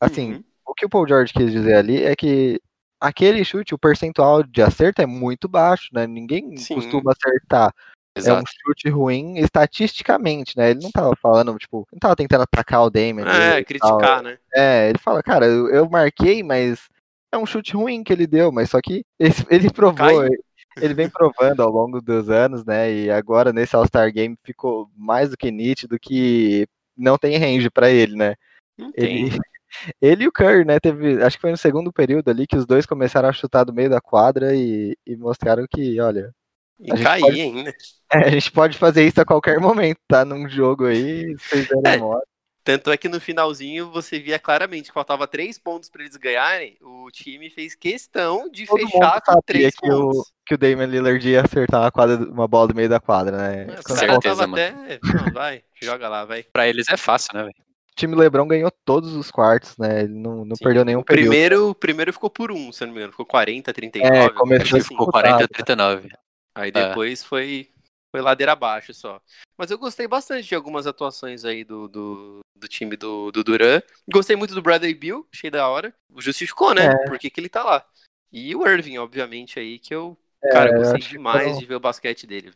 Assim, 0.00 0.34
uhum. 0.34 0.44
o 0.66 0.74
que 0.74 0.84
o 0.84 0.88
Paul 0.88 1.06
George 1.06 1.32
quis 1.32 1.50
dizer 1.50 1.76
ali 1.76 2.02
é 2.02 2.16
que 2.16 2.60
aquele 3.00 3.44
chute, 3.44 3.74
o 3.74 3.78
percentual 3.78 4.42
de 4.42 4.62
acerto 4.62 5.02
é 5.02 5.06
muito 5.06 5.48
baixo, 5.48 5.88
né? 5.92 6.06
Ninguém 6.06 6.56
Sim. 6.56 6.74
costuma 6.74 7.12
acertar. 7.12 7.72
É 8.16 8.20
um 8.20 8.22
Exato. 8.22 8.50
chute 8.64 8.88
ruim 8.88 9.38
estatisticamente, 9.38 10.56
né? 10.56 10.70
Ele 10.70 10.80
não 10.80 10.90
tava 10.90 11.14
falando, 11.20 11.56
tipo, 11.58 11.86
não 11.92 11.98
tava 11.98 12.14
tentando 12.14 12.42
atacar 12.42 12.84
o 12.84 12.90
Damian. 12.90 13.26
É, 13.26 13.58
e 13.60 13.64
tal. 13.64 13.64
criticar, 13.64 14.22
né? 14.22 14.38
É, 14.54 14.88
ele 14.88 14.98
fala, 14.98 15.22
cara, 15.22 15.46
eu, 15.46 15.68
eu 15.68 15.90
marquei, 15.90 16.42
mas 16.42 16.88
é 17.34 17.38
um 17.38 17.46
chute 17.46 17.74
ruim 17.74 18.02
que 18.02 18.12
ele 18.12 18.26
deu, 18.26 18.50
mas 18.52 18.70
só 18.70 18.80
que 18.80 19.04
ele, 19.18 19.34
ele 19.50 19.70
provou, 19.70 20.24
ele, 20.24 20.38
ele 20.80 20.94
vem 20.94 21.08
provando 21.08 21.60
ao 21.62 21.70
longo 21.70 22.00
dos 22.00 22.28
anos, 22.30 22.64
né? 22.64 22.92
E 22.92 23.10
agora 23.10 23.52
nesse 23.52 23.76
All-Star 23.76 24.12
Game 24.12 24.36
ficou 24.44 24.88
mais 24.96 25.30
do 25.30 25.36
que 25.36 25.50
nítido 25.50 25.98
que 25.98 26.66
não 26.96 27.18
tem 27.18 27.36
range 27.36 27.68
pra 27.70 27.90
ele, 27.90 28.16
né? 28.16 28.34
Não 28.78 28.90
Ele, 28.96 29.30
tem. 29.30 29.38
ele 30.00 30.24
e 30.24 30.28
o 30.28 30.32
Curry, 30.32 30.64
né? 30.64 30.78
Teve, 30.80 31.22
acho 31.22 31.36
que 31.36 31.40
foi 31.42 31.50
no 31.50 31.56
segundo 31.56 31.92
período 31.92 32.28
ali 32.28 32.46
que 32.46 32.56
os 32.56 32.64
dois 32.66 32.86
começaram 32.86 33.28
a 33.28 33.32
chutar 33.32 33.64
do 33.64 33.72
meio 33.72 33.90
da 33.90 34.00
quadra 34.00 34.54
e, 34.54 34.96
e 35.06 35.16
mostraram 35.16 35.66
que, 35.68 36.00
olha, 36.00 36.32
E 36.80 36.92
cair 37.02 37.20
pode- 37.20 37.40
ainda. 37.40 37.74
É, 38.12 38.18
a 38.18 38.30
gente 38.30 38.50
pode 38.52 38.78
fazer 38.78 39.04
isso 39.06 39.20
a 39.20 39.24
qualquer 39.24 39.58
momento, 39.58 39.98
tá? 40.08 40.24
Num 40.24 40.48
jogo 40.48 40.86
aí, 40.86 41.34
vocês 41.38 41.68
deram 41.82 42.14
É. 42.14 42.20
Tanto 42.64 42.90
é 42.90 42.96
que 42.96 43.10
no 43.10 43.20
finalzinho 43.20 43.90
você 43.90 44.18
via 44.18 44.38
claramente 44.38 44.88
que 44.88 44.94
faltava 44.94 45.26
três 45.26 45.58
pontos 45.58 45.90
pra 45.90 46.02
eles 46.02 46.16
ganharem. 46.16 46.78
O 46.80 47.10
time 47.12 47.50
fez 47.50 47.74
questão 47.74 48.48
de 48.50 48.64
Todo 48.64 48.78
fechar 48.88 49.20
com 49.20 49.38
três 49.44 49.74
que 49.74 49.86
o, 49.86 50.00
pontos. 50.10 50.32
que 50.46 50.54
o 50.54 50.58
Damian 50.58 50.86
Lillard 50.86 51.28
ia 51.28 51.42
acertar 51.42 51.82
uma, 51.82 51.92
quadra, 51.92 52.16
uma 52.16 52.48
bola 52.48 52.68
do 52.68 52.74
meio 52.74 52.88
da 52.88 52.98
quadra, 52.98 53.36
né? 53.36 53.66
Os 53.74 53.80
Quando 53.84 53.98
certeza, 53.98 54.46
mano. 54.46 54.54
até. 54.54 54.98
Não, 55.02 55.30
vai, 55.34 55.62
joga 55.82 56.08
lá, 56.08 56.24
vai. 56.24 56.42
Pra 56.54 56.66
eles 56.66 56.88
é 56.88 56.96
fácil, 56.96 57.28
né, 57.34 57.42
velho? 57.42 57.54
O 57.92 57.94
time 57.94 58.16
LeBron 58.16 58.48
ganhou 58.48 58.72
todos 58.84 59.12
os 59.14 59.30
quartos, 59.30 59.76
né? 59.76 60.00
Ele 60.04 60.14
não, 60.14 60.44
não 60.46 60.56
Sim, 60.56 60.64
perdeu 60.64 60.84
nenhum 60.86 61.00
o 61.00 61.04
período. 61.04 61.28
primeiro, 61.28 61.68
o 61.68 61.74
primeiro 61.74 62.12
ficou 62.14 62.30
por 62.30 62.50
um, 62.50 62.72
se 62.72 62.82
eu 62.82 62.86
não 62.86 62.94
me 62.94 62.98
engano. 63.00 63.12
Ficou 63.12 63.26
40, 63.26 63.72
39. 63.74 64.16
É, 64.16 64.30
começou 64.30 64.78
assim. 64.78 64.88
Ficou 64.88 65.06
disputado. 65.06 65.22
40 65.36 65.44
a 65.44 65.48
39. 65.48 66.08
Aí 66.56 66.70
É. 66.70 66.88
depois 66.88 67.22
foi, 67.22 67.68
foi 68.10 68.20
ladeira 68.22 68.52
abaixo 68.52 68.92
só. 68.94 69.20
Mas 69.56 69.70
eu 69.70 69.78
gostei 69.78 70.08
bastante 70.08 70.48
de 70.48 70.54
algumas 70.56 70.86
atuações 70.88 71.44
aí 71.44 71.62
do, 71.62 71.86
do, 71.86 72.40
do 72.64 72.68
time 72.68 72.96
do, 72.96 73.30
do 73.30 73.44
Duran. 73.44 73.82
Gostei 74.10 74.34
muito 74.34 74.54
do 74.54 74.62
Bradley 74.62 74.94
Bill, 74.94 75.26
achei 75.32 75.50
da 75.50 75.68
hora. 75.68 75.94
Justificou, 76.18 76.74
né? 76.74 76.86
É. 76.86 77.08
Por 77.08 77.18
que, 77.18 77.30
que 77.30 77.38
ele 77.38 77.48
tá 77.48 77.62
lá. 77.62 77.86
E 78.32 78.56
o 78.56 78.66
Irving, 78.66 78.98
obviamente, 78.98 79.60
aí, 79.60 79.78
que 79.78 79.94
eu, 79.94 80.18
É, 80.42 80.50
cara, 80.50 80.70
eu 80.70 80.78
gostei 80.78 81.00
demais 81.00 81.58
de 81.58 81.66
ver 81.66 81.76
o 81.76 81.80
basquete 81.80 82.26
dele. 82.26 82.52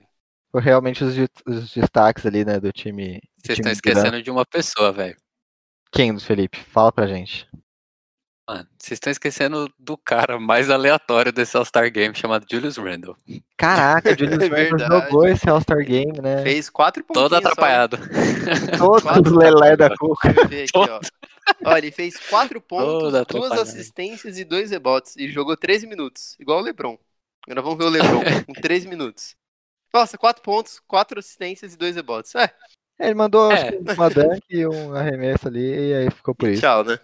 Foi 0.50 0.62
realmente 0.62 1.04
os, 1.04 1.14
os 1.46 1.74
destaques 1.74 2.24
ali, 2.24 2.44
né, 2.44 2.58
do 2.58 2.72
time. 2.72 3.20
Vocês 3.36 3.58
estão 3.58 3.70
esquecendo 3.70 4.22
de 4.22 4.30
uma 4.30 4.46
pessoa, 4.46 4.90
velho. 4.90 5.16
Quem, 5.92 6.14
do 6.14 6.20
Felipe? 6.20 6.58
Fala 6.58 6.90
pra 6.90 7.06
gente. 7.06 7.46
Mano, 8.48 8.66
vocês 8.78 8.96
estão 8.96 9.10
esquecendo 9.10 9.70
do 9.78 9.94
cara 9.98 10.40
mais 10.40 10.70
aleatório 10.70 11.30
desse 11.30 11.54
All-Star 11.54 11.92
Game 11.92 12.14
chamado 12.14 12.46
Julius 12.50 12.78
Randle. 12.78 13.14
Caraca, 13.58 14.10
o 14.10 14.18
Julius 14.18 14.38
É 14.50 14.70
Randle 14.70 14.86
jogou 14.88 15.28
esse 15.28 15.50
All-Star 15.50 15.84
Game, 15.84 16.18
né? 16.22 16.42
Fez 16.42 16.70
quatro 16.70 17.04
pontinhos 17.04 17.28
Todo 17.28 17.36
atrapalhado. 17.36 17.98
Os 17.98 19.02
lelé 19.30 19.76
da 19.76 19.94
cuca. 19.94 20.34
Olha, 21.62 21.78
ele 21.78 21.90
fez 21.92 22.16
quatro 22.16 22.58
pontos, 22.62 23.12
Todo 23.26 23.26
duas 23.26 23.52
assistências 23.52 24.38
e 24.38 24.44
dois 24.44 24.70
rebotes. 24.70 25.14
E 25.16 25.28
jogou 25.28 25.54
13 25.54 25.86
minutos, 25.86 26.34
igual 26.40 26.60
o 26.60 26.62
Lebron. 26.62 26.98
Agora 27.46 27.60
vamos 27.60 27.76
ver 27.78 27.84
o 27.84 27.90
Lebron 27.90 28.22
com 28.46 28.52
13 28.54 28.88
minutos. 28.88 29.36
Nossa, 29.92 30.16
quatro 30.16 30.42
pontos, 30.42 30.80
quatro 30.86 31.18
assistências 31.18 31.74
e 31.74 31.76
dois 31.76 31.96
rebotes. 31.96 32.34
É, 32.34 32.50
Ele 32.98 33.14
mandou 33.14 33.50
acho 33.50 33.66
É. 33.66 33.72
que 33.72 33.92
uma 33.92 34.08
dunk 34.10 34.42
e 34.50 34.66
um 34.66 34.94
arremesso 34.94 35.48
ali, 35.48 35.90
e 35.90 35.94
aí 35.94 36.10
ficou 36.10 36.34
por 36.34 36.48
isso. 36.48 36.62
tchau, 36.62 36.82
né? 36.84 36.98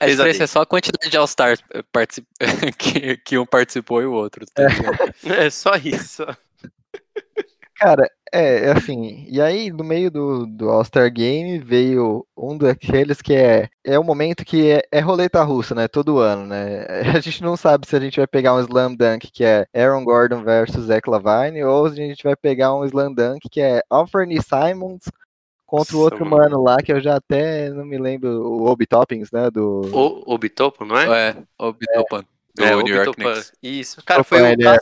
A 0.00 0.04
Fez 0.04 0.20
a 0.20 0.22
diferença 0.24 0.44
é 0.44 0.46
só 0.46 0.60
a 0.62 0.66
quantidade 0.66 1.10
de 1.10 1.16
All-Stars 1.16 1.60
eh, 1.72 1.82
particip- 1.92 2.26
que, 2.78 3.16
que 3.18 3.38
um 3.38 3.44
participou 3.44 4.00
e 4.00 4.06
o 4.06 4.12
outro. 4.12 4.46
tá 4.54 4.66
ligado? 4.66 5.14
É 5.24 5.50
só 5.50 5.74
isso. 5.74 6.24
Cara, 7.74 8.10
é, 8.32 8.66
é 8.66 8.72
assim, 8.72 9.24
e 9.28 9.40
aí 9.40 9.70
no 9.70 9.84
meio 9.84 10.10
do, 10.10 10.46
do 10.46 10.68
All-Star 10.68 11.12
Game 11.12 11.60
veio 11.60 12.26
um 12.36 12.58
daqueles 12.58 13.22
que 13.22 13.32
é, 13.34 13.68
é 13.84 13.98
um 13.98 14.02
momento 14.02 14.44
que 14.44 14.68
é, 14.68 14.82
é 14.90 14.98
roleta 14.98 15.40
russa, 15.44 15.76
né, 15.76 15.86
todo 15.86 16.18
ano, 16.18 16.44
né, 16.44 16.84
a 17.16 17.20
gente 17.20 17.40
não 17.40 17.56
sabe 17.56 17.86
se 17.86 17.94
a 17.94 18.00
gente 18.00 18.16
vai 18.16 18.26
pegar 18.26 18.54
um 18.54 18.60
Slam 18.60 18.96
Dunk 18.96 19.30
que 19.32 19.44
é 19.44 19.64
Aaron 19.72 20.04
Gordon 20.04 20.42
versus 20.42 20.86
Zach 20.86 21.08
Lavine, 21.08 21.62
ou 21.62 21.88
se 21.88 22.02
a 22.02 22.06
gente 22.06 22.24
vai 22.24 22.34
pegar 22.34 22.74
um 22.74 22.84
Slam 22.84 23.14
Dunk 23.14 23.48
que 23.48 23.60
é 23.60 23.80
Anthony 23.88 24.38
Simons 24.42 25.04
contra 25.68 25.94
o 25.96 26.00
outro 26.00 26.24
mano. 26.24 26.54
mano 26.54 26.62
lá, 26.64 26.78
que 26.78 26.90
eu 26.90 26.98
já 26.98 27.16
até 27.16 27.68
não 27.68 27.84
me 27.84 27.98
lembro, 27.98 28.28
o 28.42 28.66
Obi 28.66 28.86
Toppings, 28.86 29.30
né, 29.30 29.50
do... 29.50 29.82
O, 29.94 30.34
o 30.34 30.38
Bitopo, 30.38 30.82
não 30.86 30.98
é? 30.98 31.28
É, 31.28 31.36
o 31.58 31.72
Bitopan, 31.74 32.24
do 32.54 32.64
É, 32.64 32.74
o 32.74 32.80
New 32.80 32.96
York. 32.96 33.12
Knicks. 33.12 33.52
Isso. 33.62 34.02
Cara, 34.04 34.22
Opa, 34.22 34.28
foi 34.30 34.40
o 34.40 34.46
ele 34.46 34.66
é. 34.66 34.78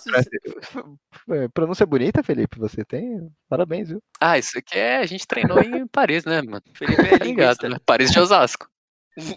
É, 1.29 1.49
Pronúncia 1.49 1.85
bonita, 1.85 2.23
Felipe, 2.23 2.57
você 2.57 2.85
tem? 2.85 3.29
Parabéns, 3.49 3.89
viu? 3.89 4.01
Ah, 4.21 4.39
isso 4.39 4.57
aqui 4.57 4.79
é. 4.79 4.99
A 4.99 5.07
gente 5.07 5.27
treinou 5.27 5.61
em 5.61 5.87
Paris, 5.89 6.25
né, 6.25 6.41
mano? 6.41 6.63
Felipe 6.73 7.03
é 7.03 7.19
Tá 7.19 7.25
linguista. 7.25 7.69
né? 7.69 7.79
Paris 7.85 8.13
de 8.13 8.21
Osasco. 8.21 8.69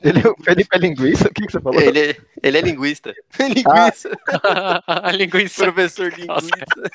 Ele, 0.04 0.20
o 0.28 0.36
Felipe 0.44 0.70
é 0.76 0.78
linguiça? 0.78 1.30
O 1.30 1.34
que, 1.34 1.48
que 1.48 1.52
você 1.52 1.60
falou? 1.60 1.82
Ele 1.82 2.12
é, 2.12 2.18
ele 2.44 2.58
é 2.60 2.62
linguista. 2.62 3.12
linguista. 3.40 4.10
a 4.86 5.12
linguiça. 5.12 5.64
Professor 5.64 6.14
linguista. 6.14 6.92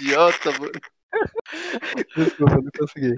Idiota, 0.00 0.50
mano. 0.58 0.72
Desculpa, 2.16 2.56
não 2.56 2.70
consegui. 2.78 3.14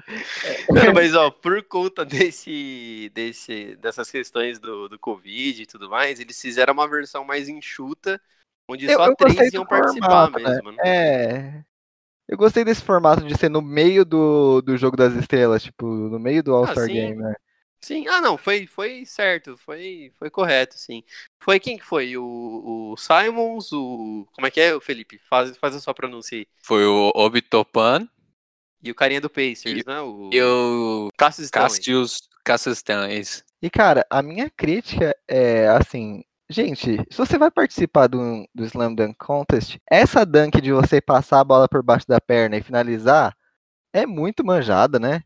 Não, 0.71 0.93
mas 0.95 1.15
ó, 1.15 1.31
por 1.31 1.63
conta 1.65 2.05
desse, 2.05 3.11
desse, 3.15 3.77
dessas 3.77 4.11
questões 4.11 4.59
do, 4.59 4.89
do 4.89 4.99
Covid 4.99 5.63
e 5.63 5.67
tudo 5.67 5.89
mais, 5.89 6.21
eles 6.21 6.41
fizeram 6.41 6.73
uma 6.75 6.89
versão 6.89 7.25
mais 7.25 7.49
enxuta, 7.49 8.21
onde 8.69 8.87
Eu- 8.87 8.99
só 8.99 9.07
eu 9.07 9.17
três 9.17 9.53
iam 9.53 9.67
participar 9.67 10.31
formato, 10.33 10.39
né? 10.43 10.51
mesmo. 10.51 10.73
Né? 10.73 10.79
É. 10.85 11.65
Eu 12.27 12.39
gostei 12.39 12.65
desse 12.65 12.83
formato 12.83 13.23
de 13.27 13.37
ser 13.37 13.51
no 13.51 13.61
meio 13.61 14.03
do, 14.05 14.63
do 14.63 14.77
jogo 14.79 14.97
das 14.97 15.13
estrelas, 15.15 15.63
tipo, 15.63 15.87
no 15.87 16.19
meio 16.19 16.43
do 16.43 16.55
All-Star 16.55 16.85
Ah. 16.85 16.87
Game, 16.87 17.17
né? 17.17 17.35
Sim, 17.85 18.07
ah 18.09 18.19
não, 18.21 18.39
foi, 18.39 18.67
foi 18.67 19.05
certo, 19.05 19.59
foi, 19.59 20.11
foi 20.19 20.31
correto, 20.31 20.79
sim. 20.79 21.03
Foi 21.39 21.61
quem 21.61 21.77
que 21.77 21.85
foi? 21.85 22.17
O, 22.17 22.93
o 22.93 22.97
Simons, 22.97 23.71
o. 23.73 24.27
Como 24.33 24.47
é 24.47 24.51
que 24.51 24.59
é, 24.59 24.75
o 24.75 24.81
Felipe? 24.81 25.19
Faz, 25.29 25.55
faz 25.59 25.77
a 25.77 25.81
sua 25.81 25.93
pronúncia 25.93 26.39
aí. 26.39 26.47
Foi 26.63 26.87
o 26.87 27.13
Obitopan 27.15 28.09
E 28.83 28.91
o 28.91 28.95
carinha 28.95 29.21
do 29.21 29.29
Pacers, 29.29 29.81
E- 29.81 29.85
né? 29.87 30.01
O 30.01 30.31
e 30.33 30.43
o 30.43 31.11
Cassius. 31.19 31.51
Cassius, 31.51 32.29
Cassius 32.43 32.79
Stanley. 32.79 33.23
E, 33.61 33.69
cara, 33.69 34.07
a 34.11 34.23
minha 34.23 34.51
crítica 34.51 35.15
é 35.29 35.69
assim. 35.69 36.23
Gente, 36.49 36.97
se 37.11 37.17
você 37.17 37.39
vai 37.39 37.51
participar 37.51 38.07
do, 38.07 38.47
do 38.55 38.65
Slam 38.65 38.95
Dunk 38.95 39.17
Contest, 39.19 39.79
essa 39.91 40.25
dunk 40.27 40.61
de 40.61 40.73
você 40.73 41.01
passar 41.01 41.41
a 41.41 41.45
bola 41.45 41.69
por 41.69 41.83
baixo 41.83 42.07
da 42.07 42.21
perna 42.21 42.57
e 42.57 42.63
finalizar 42.63 43.35
é 43.93 44.07
muito 44.07 44.45
manjada, 44.45 44.99
né? 44.99 45.23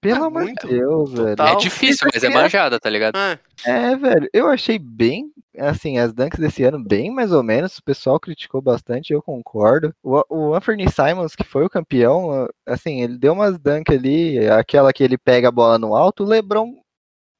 Pelo 0.00 0.24
Ah, 0.24 0.26
amor 0.28 0.42
muito. 0.44 0.66
de 0.66 0.74
Deus, 0.78 1.12
velho. 1.12 1.36
É 1.42 1.56
difícil, 1.56 2.08
mas 2.12 2.22
é 2.22 2.26
criança- 2.28 2.42
manjada, 2.42 2.80
tá 2.80 2.88
ligado? 2.88 3.16
Ah, 3.16 3.38
É, 3.66 3.94
velho, 3.94 4.28
eu 4.32 4.48
achei 4.48 4.78
bem, 4.78 5.30
assim, 5.58 5.98
as 5.98 6.12
dunks 6.14 6.38
desse 6.40 6.62
ano 6.64 6.82
bem 6.82 7.10
mais 7.10 7.32
ou 7.32 7.42
menos, 7.42 7.76
o 7.76 7.82
pessoal 7.84 8.18
criticou 8.18 8.62
bastante, 8.62 9.12
eu 9.12 9.20
concordo. 9.20 9.94
O, 10.02 10.22
o 10.30 10.54
Anthony 10.54 10.86
Simons, 10.90 11.36
que 11.36 11.44
foi 11.44 11.64
o 11.66 11.70
campeão, 11.70 12.48
assim, 12.66 13.02
ele 13.02 13.18
deu 13.18 13.34
umas 13.34 13.58
dunks 13.58 13.94
ali, 13.94 14.38
aquela 14.48 14.92
que 14.92 15.04
ele 15.04 15.18
pega 15.18 15.48
a 15.48 15.52
bola 15.52 15.78
no 15.78 15.94
alto, 15.94 16.24
o 16.24 16.26
LeBron 16.26 16.74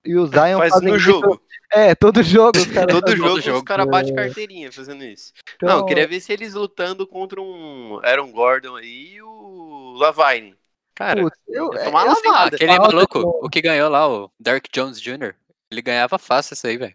e 0.05 0.17
o 0.17 0.27
Zion 0.27 0.59
faz 0.59 0.73
fazem 0.75 0.89
no 0.91 0.97
isso- 0.97 1.05
jogo. 1.07 1.41
É, 1.73 1.95
todo 1.95 2.21
jogo 2.23 2.59
os 2.59 2.67
caras 2.91 3.01
Todo 3.01 3.17
jogo, 3.17 3.41
jogo. 3.41 3.59
os 3.59 3.63
caras 3.65 3.87
batem 3.87 4.13
É. 4.13 4.17
carteirinha 4.17 4.73
fazendo 4.73 5.05
isso. 5.05 5.33
Então, 5.55 5.69
Não, 5.69 5.79
eu 5.79 5.85
queria 5.87 6.07
ver 6.09 6.19
se 6.21 6.33
eles 6.33 6.53
lutando 6.55 7.07
contra 7.07 7.41
um 7.41 8.01
Aaron 8.03 8.33
Gordon 8.33 8.75
aí 8.77 9.15
e 9.15 9.23
o 9.23 9.95
Lavine. 9.97 10.57
Cara, 11.01 11.23
putz, 11.23 11.39
eu, 11.49 11.73
eu 11.73 11.89
uma 11.91 12.15
sinto 12.15 12.29
lavada. 12.29 12.57
Aquele 12.57 12.77
falta 12.77 12.95
maluco, 12.95 13.21
o 13.43 13.49
que 13.49 13.63
ganhou 13.63 13.89
lá, 13.89 14.07
o 14.07 14.31
Derek 14.39 14.69
Jones 14.71 15.01
Jr., 15.01 15.35
ele 15.71 15.81
ganhava 15.81 16.19
fácil 16.19 16.53
isso 16.53 16.67
aí, 16.67 16.77
velho. 16.77 16.95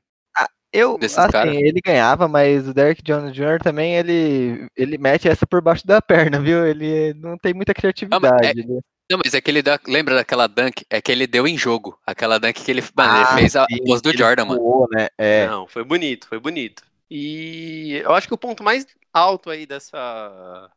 Eu, 0.72 0.98
desses 0.98 1.18
assim, 1.18 1.32
cara. 1.32 1.56
ele 1.56 1.80
ganhava, 1.84 2.28
mas 2.28 2.68
o 2.68 2.74
Derek 2.74 3.02
Jones 3.02 3.34
Jr. 3.34 3.60
também, 3.64 3.96
ele, 3.96 4.68
ele 4.76 4.98
mete 5.00 5.28
essa 5.28 5.48
por 5.48 5.60
baixo 5.60 5.88
da 5.88 6.02
perna, 6.04 6.40
viu? 6.40 6.68
Ele 6.68 7.16
não 7.16 7.36
tem 7.38 7.54
muita 7.54 7.74
criatividade. 7.74 8.46
é- 8.46 8.52
ele- 8.52 8.82
Não, 9.10 9.20
mas 9.24 9.34
é 9.34 9.42
que 9.42 9.50
ele 9.50 9.64
dá, 9.64 9.80
lembra 9.88 10.14
daquela 10.16 10.46
dunk? 10.48 10.86
É 10.90 11.02
que 11.02 11.12
ele 11.12 11.26
deu 11.26 11.48
em 11.48 11.58
jogo. 11.58 11.98
Aquela 12.06 12.38
dunk 12.38 12.62
que 12.62 12.70
ele, 12.70 12.84
mano, 12.96 13.16
ele 13.16 13.24
Ah, 13.24 13.36
fez 13.38 13.56
a 13.56 13.66
pose 13.88 14.04
do 14.04 14.16
Jordan, 14.16 14.46
mano. 14.46 14.62
voou, 14.62 14.88
né? 14.92 15.08
É. 15.18 15.48
Não, 15.48 15.66
foi 15.66 15.84
bonito, 15.84 16.28
foi 16.28 16.40
bonito. 16.40 16.84
E 17.10 18.02
eu 18.04 18.14
acho 18.14 18.28
que 18.28 18.34
o 18.34 18.38
ponto 18.38 18.62
mais 18.64 18.86
alto 19.14 19.50
aí 19.50 19.66
dessa, 19.66 20.70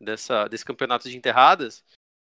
dessa 0.00 0.48
desse 0.48 0.64
campeonato 0.64 1.08
de 1.08 1.16
enterradas 1.16 1.84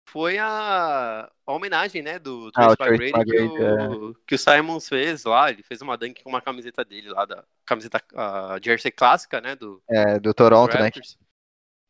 foi 0.06 0.38
a, 0.38 1.30
a 1.46 1.52
homenagem, 1.52 2.00
né, 2.00 2.18
do 2.18 2.50
Ah, 2.54 2.74
Trace 2.74 2.76
Trace 2.76 3.12
McGrady 3.12 3.22
que, 3.24 3.40
o, 3.40 4.14
que 4.26 4.34
o 4.34 4.38
Simons 4.38 4.88
fez 4.88 5.24
lá. 5.24 5.50
Ele 5.50 5.62
fez 5.62 5.82
uma 5.82 5.96
dunk 5.96 6.22
com 6.22 6.30
uma 6.30 6.40
camiseta 6.40 6.84
dele 6.84 7.10
lá, 7.10 7.26
da 7.26 7.44
camiseta 7.64 8.02
a 8.14 8.58
jersey 8.62 8.90
clássica, 8.90 9.40
né, 9.40 9.54
do 9.56 9.82
É, 9.90 10.18
do 10.18 10.32
Toronto, 10.32 10.76
né? 10.78 10.90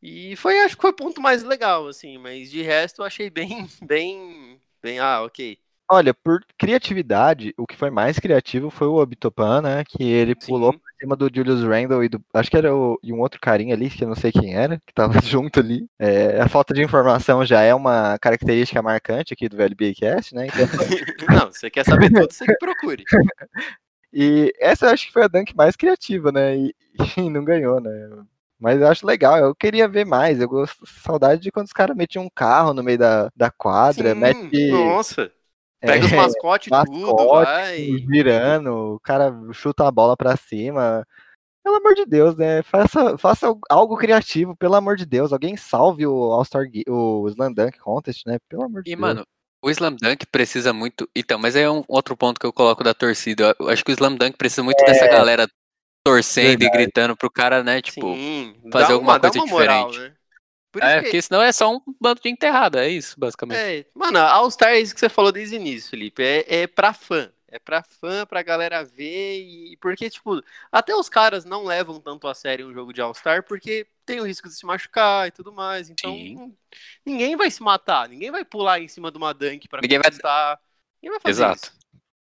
E 0.02 0.37
foi, 0.37 0.59
acho 0.61 0.76
que 0.76 0.83
foi 0.83 0.90
o 0.90 0.96
ponto 0.96 1.20
mais 1.20 1.42
legal, 1.42 1.88
assim, 1.88 2.18
mas 2.18 2.50
de 2.50 2.62
resto 2.62 3.02
eu 3.02 3.07
achei 3.07 3.31
bem, 3.31 3.66
bem, 3.83 4.61
bem, 4.83 4.98
ah, 4.98 5.22
ok. 5.22 5.59
Olha, 5.88 6.12
por 6.12 6.44
criatividade, 6.59 7.55
o 7.57 7.66
que 7.66 7.76
foi 7.76 7.90
mais 7.90 8.18
criativo 8.18 8.70
foi 8.70 8.88
o 8.88 8.96
Obitopan, 8.96 9.62
né? 9.62 9.85
Que 9.85 10.02
ele 10.02 10.35
Sim. 10.35 10.48
pulou 10.48 10.74
cima 10.98 11.16
do 11.16 11.30
Julius 11.32 11.62
Randle 11.62 12.04
e 12.04 12.09
do. 12.09 12.22
Acho 12.32 12.50
que 12.50 12.56
era 12.56 12.74
o, 12.74 12.98
e 13.02 13.12
um 13.12 13.20
outro 13.20 13.40
carinha 13.40 13.74
ali, 13.74 13.90
que 13.90 14.04
eu 14.04 14.09
não 14.09 14.14
sei 14.14 14.32
quem 14.32 14.54
era, 14.54 14.80
que 14.87 14.92
tava 14.94 15.12
junto 15.22 15.61
ali. 15.61 15.87
É, 15.98 16.40
a 16.40 16.48
falta 16.48 16.74
de 16.74 16.82
informação 16.82 17.44
já 17.44 17.62
é 17.62 17.74
uma 17.74 18.18
característica 18.18 18.82
marcante 18.82 19.32
aqui 19.32 19.48
do 19.48 19.56
VLBcast, 19.56 20.35
né? 20.35 20.46
Então, 20.46 20.66
Não, 21.46 21.52
você 21.52 21.70
quer 21.70 21.85
saber 21.85 22.11
tudo, 22.11 22.32
você 22.32 22.44
que 22.44 22.59
procure. 22.59 23.04
e 24.12 24.52
essa 24.61 24.87
eu 24.87 24.90
acho 24.90 25.06
que 25.06 25.12
foi 25.12 25.24
a 25.24 25.28
dunk 25.28 25.54
mais 25.56 25.76
criativa, 25.76 26.32
né? 26.32 26.56
E, 26.56 26.74
e 27.16 27.30
não 27.30 27.44
ganhou, 27.44 27.80
né? 27.80 27.90
Mas 28.59 28.80
eu 28.80 28.88
acho 28.88 29.06
legal, 29.06 29.37
eu 29.38 29.54
queria 29.54 29.87
ver 29.87 30.06
mais. 30.06 30.40
Eu 30.40 30.48
gosto 30.48 30.87
saudade 30.87 31.42
de 31.42 31.52
quando 31.52 31.66
os 31.66 31.72
caras 31.72 31.96
metiam 31.96 32.24
um 32.24 32.30
carro 32.30 32.72
no 32.72 32.82
meio 32.82 32.98
da, 32.98 33.30
da 33.37 33.50
quadra, 33.50 34.14
Sim, 34.14 34.20
mete. 34.20 34.70
Nossa, 34.70 35.30
pega 35.81 36.07
os 36.07 36.12
é, 36.12 36.17
mascotes 36.17 36.69
tudo, 36.87 37.17
mascote, 37.17 37.45
vai. 37.45 37.87
virando, 38.07 38.95
o 38.95 39.01
cara 39.01 39.33
chuta 39.53 39.87
a 39.87 39.91
bola 39.91 40.17
pra 40.17 40.37
cima. 40.37 41.07
pelo 41.65 41.77
amor 41.77 41.95
de 41.95 42.07
Deus, 42.07 42.37
né? 42.37 42.62
Faça, 42.62 43.19
faça 43.19 43.55
algo 43.69 43.97
criativo, 43.97 44.57
pelo 44.57 44.75
amor 44.77 44.97
de 44.97 45.05
Deus. 45.05 45.33
Alguém 45.33 45.57
salve 45.57 46.07
o 46.07 46.33
All-Star, 46.33 46.65
o 46.89 47.29
Slam 47.29 47.53
Dunk 47.53 47.79
Contest, 47.79 48.25
né? 48.27 48.39
Pelo 48.49 48.65
amor 48.65 48.83
de 48.83 48.91
E, 48.91 48.95
Deus. 48.95 49.01
mano, 49.01 49.27
o 49.62 49.71
Slam 49.71 49.97
Dunk 50.01 50.27
precisa 50.27 50.73
muito. 50.73 51.09
Então, 51.15 51.39
mas 51.39 51.57
aí 51.57 51.62
é 51.62 51.71
um 51.71 51.83
outro 51.89 52.17
ponto 52.17 52.39
que 52.39 52.47
eu 52.47 52.53
coloco 52.53 52.85
da 52.85 52.95
torcida. 52.95 53.55
Eu 53.59 53.69
acho 53.69 53.85
que 53.85 53.91
o 53.91 53.95
Slam 53.95 54.15
Dunk 54.17 54.37
precisa 54.37 54.62
muito 54.62 54.85
dessa 54.85 55.07
galera 55.09 55.49
torcendo 56.05 56.62
e 56.62 56.67
Verdade. 56.67 56.73
gritando 56.73 57.17
pro 57.17 57.29
cara, 57.31 57.65
né? 57.65 57.83
Tipo, 57.83 58.15
Sim, 58.15 58.55
fazer 58.73 58.93
alguma 58.93 59.19
coisa 59.19 59.39
uma 59.41 59.47
moral, 59.47 59.91
diferente. 59.91 60.11
né? 60.11 60.15
Por 60.79 60.83
isso 60.83 60.93
é, 60.93 60.97
que- 60.99 61.03
porque 61.05 61.23
senão 61.23 61.43
é 61.43 61.53
só 61.53 61.75
um 61.75 61.81
bando 62.01 62.21
de 62.21 62.29
enterrado, 62.29 62.79
é 62.79 62.89
isso, 62.89 63.19
basicamente. 63.19 63.59
É, 63.59 63.87
mano, 63.95 64.19
a 64.19 64.31
All 64.31 64.51
Star 64.51 64.71
é 64.71 64.81
isso 64.81 64.93
que 64.95 65.01
você 65.01 65.09
falou 65.09 65.33
desde 65.33 65.57
o 65.57 65.61
início, 65.61 65.91
Felipe. 65.91 66.23
É, 66.23 66.62
é 66.62 66.67
pra 66.67 66.93
fã. 66.93 67.31
É 67.49 67.59
pra 67.59 67.83
fã, 67.83 68.27
pra 68.27 68.43
galera 68.43 68.85
ver. 68.85 69.39
E 69.41 69.77
porque, 69.81 70.11
tipo, 70.11 70.43
até 70.71 70.95
os 70.95 71.09
caras 71.09 71.45
não 71.45 71.65
levam 71.65 71.99
tanto 72.01 72.27
a 72.29 72.35
sério 72.35 72.67
um 72.69 72.75
jogo 72.75 72.93
de 72.93 73.01
All 73.01 73.15
Star 73.15 73.45
porque 73.45 73.87
tem 74.05 74.21
o 74.21 74.25
risco 74.27 74.49
de 74.49 74.55
se 74.55 74.67
machucar 74.67 75.29
e 75.29 75.31
tudo 75.31 75.51
mais. 75.53 75.89
Então, 75.89 76.12
Sim. 76.12 76.55
ninguém 77.05 77.35
vai 77.37 77.51
se 77.51 77.62
matar. 77.62 78.09
Ninguém 78.09 78.31
vai 78.31 78.45
pular 78.45 78.81
em 78.81 78.89
cima 78.89 79.11
de 79.11 79.17
uma 79.17 79.33
dunk 79.33 79.69
pra 79.69 79.81
Ninguém 79.81 79.99
vai- 79.99 80.11
conquistar. 80.11 80.61
Ninguém 81.01 81.11
vai 81.19 81.21
fazer 81.21 81.31
Exato. 81.45 81.67
isso. 81.67 81.73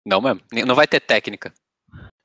Não 0.08 0.22
mesmo. 0.22 0.42
Não 0.66 0.74
vai 0.76 0.88
ter 0.88 1.00
técnica. 1.02 1.54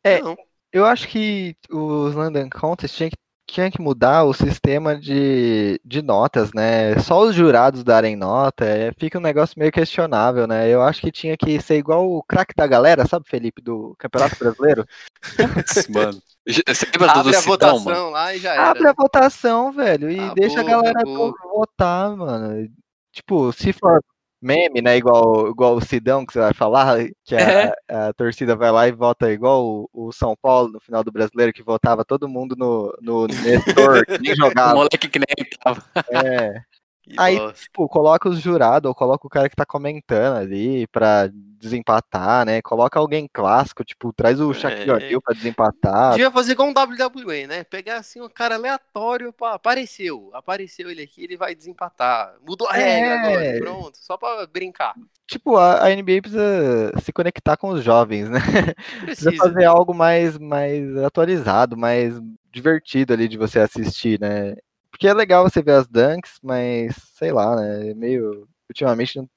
É, 0.02 0.22
Não. 0.22 0.36
Eu 0.72 0.84
acho 0.86 1.06
que 1.08 1.54
o 1.70 2.08
Slam 2.08 2.32
Dunk 2.32 2.58
Contest 2.58 2.96
tinha 2.96 3.10
que, 3.10 3.16
tinha 3.54 3.70
que 3.70 3.80
mudar 3.80 4.24
o 4.24 4.34
sistema 4.34 4.96
de, 4.96 5.80
de 5.84 6.02
notas, 6.02 6.52
né? 6.52 6.98
Só 6.98 7.20
os 7.20 7.34
jurados 7.36 7.84
darem 7.84 8.16
nota, 8.16 8.64
é, 8.64 8.92
fica 8.98 9.16
um 9.16 9.22
negócio 9.22 9.56
meio 9.56 9.70
questionável, 9.70 10.44
né? 10.44 10.68
Eu 10.68 10.82
acho 10.82 11.00
que 11.00 11.12
tinha 11.12 11.36
que 11.36 11.60
ser 11.62 11.76
igual 11.76 12.10
o 12.10 12.22
craque 12.24 12.52
da 12.56 12.66
galera, 12.66 13.06
sabe, 13.06 13.28
Felipe, 13.28 13.62
do 13.62 13.94
Campeonato 13.96 14.36
Brasileiro? 14.36 14.84
Mano. 15.88 16.20
Você 16.46 16.86
lembra 16.92 17.08
do, 17.08 17.14
do 17.14 17.20
Abre 17.20 17.36
a 17.36 17.40
Sidão, 17.40 17.52
votação 17.52 17.84
mano? 17.84 18.10
lá 18.10 18.34
e 18.34 18.38
já 18.38 18.52
era. 18.52 18.70
Abre 18.70 18.88
a 18.88 18.92
votação, 18.92 19.72
velho, 19.72 20.10
e 20.10 20.18
Acabou, 20.18 20.34
deixa 20.34 20.60
a 20.60 20.64
galera 20.64 21.02
toda 21.02 21.36
votar, 21.44 22.16
mano. 22.16 22.68
Tipo, 23.12 23.52
se 23.52 23.72
for 23.72 24.02
meme, 24.44 24.82
né, 24.82 24.96
igual, 24.96 25.48
igual 25.48 25.74
o 25.76 25.80
Sidão 25.80 26.24
que 26.26 26.32
você 26.32 26.38
vai 26.40 26.52
falar, 26.54 26.98
que 27.24 27.34
a, 27.34 27.40
É. 27.40 27.74
a 27.88 28.12
torcida 28.12 28.54
vai 28.54 28.70
lá 28.70 28.86
e 28.86 28.92
vota 28.92 29.32
igual 29.32 29.64
o, 29.64 29.88
o 29.92 30.12
São 30.12 30.36
Paulo 30.40 30.70
no 30.72 30.80
final 30.80 31.02
do 31.02 31.10
Brasileiro, 31.10 31.52
que 31.52 31.62
votava 31.62 32.04
todo 32.04 32.28
mundo 32.28 32.54
no, 32.56 32.96
no 33.00 33.26
Nestor, 33.26 34.04
que 34.06 34.18
nem 34.20 34.32
O 34.32 34.36
jogava. 34.36 34.74
moleque 34.74 35.08
que 35.08 35.18
nem 35.18 35.26
tava. 35.62 35.82
É. 36.10 36.60
Que 37.06 37.16
Aí, 37.18 37.38
bosta. 37.38 37.60
tipo, 37.60 37.86
coloca 37.86 38.30
os 38.30 38.40
jurados, 38.40 38.88
ou 38.88 38.94
coloca 38.94 39.26
o 39.26 39.28
cara 39.30 39.46
que 39.50 39.54
tá 39.54 39.66
comentando 39.66 40.38
ali 40.38 40.86
pra 40.86 41.28
desempatar, 41.64 42.44
né? 42.44 42.60
Coloca 42.62 42.98
alguém 42.98 43.28
clássico, 43.32 43.82
tipo, 43.84 44.12
traz 44.12 44.38
o 44.40 44.52
Shaquille 44.54 44.90
É. 44.90 44.94
O'Neal 44.94 45.20
pra 45.22 45.34
desempatar. 45.34 46.10
Devia 46.12 46.30
fazer 46.30 46.52
igual 46.52 46.68
um 46.68 46.72
WWE, 46.72 47.46
né? 47.46 47.64
Pegar 47.64 47.96
assim 47.96 48.20
um 48.20 48.28
cara 48.28 48.54
aleatório, 48.54 49.32
pá, 49.32 49.54
apareceu, 49.54 50.30
apareceu 50.32 50.90
ele 50.90 51.02
aqui, 51.02 51.24
ele 51.24 51.36
vai 51.36 51.54
desempatar. 51.54 52.34
Mudou 52.46 52.68
a 52.70 52.78
É. 52.78 52.82
regra 52.82 53.20
agora, 53.20 53.58
pronto, 53.60 53.98
só 53.98 54.16
pra 54.16 54.46
brincar. 54.46 54.94
Tipo, 55.26 55.56
a, 55.56 55.84
a 55.86 55.90
NBA 55.90 56.20
precisa 56.20 56.92
se 57.02 57.12
conectar 57.12 57.56
com 57.56 57.70
os 57.70 57.82
jovens, 57.82 58.28
né? 58.28 58.38
Precisa 59.00 59.30
Precisa. 59.30 59.36
fazer 59.36 59.64
algo 59.64 59.94
mais, 59.94 60.38
mais 60.38 60.96
atualizado, 60.98 61.76
mais 61.76 62.14
divertido 62.52 63.12
ali 63.14 63.26
de 63.26 63.38
você 63.38 63.58
assistir, 63.58 64.20
né? 64.20 64.54
Porque 64.90 65.08
é 65.08 65.14
legal 65.14 65.42
você 65.42 65.62
ver 65.62 65.72
as 65.72 65.88
dunks, 65.88 66.38
mas 66.42 66.94
sei 67.18 67.32
lá, 67.32 67.56
né? 67.56 67.90
é 67.90 67.94
Meio. 67.94 68.46
Ultimamente 68.68 69.16
não- 69.18 69.28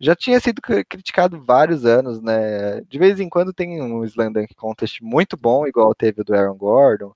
já 0.00 0.14
tinha 0.14 0.38
sido 0.40 0.60
cri- 0.60 0.84
criticado 0.84 1.42
vários 1.42 1.84
anos, 1.84 2.20
né? 2.20 2.80
De 2.82 2.98
vez 2.98 3.18
em 3.20 3.28
quando 3.28 3.52
tem 3.52 3.80
um 3.80 4.04
Slam 4.04 4.32
Dunk 4.32 4.54
Contest 4.54 5.00
muito 5.02 5.36
bom, 5.36 5.66
igual 5.66 5.94
teve 5.94 6.20
o 6.20 6.24
do 6.24 6.34
Aaron 6.34 6.56
Gordon. 6.56 7.12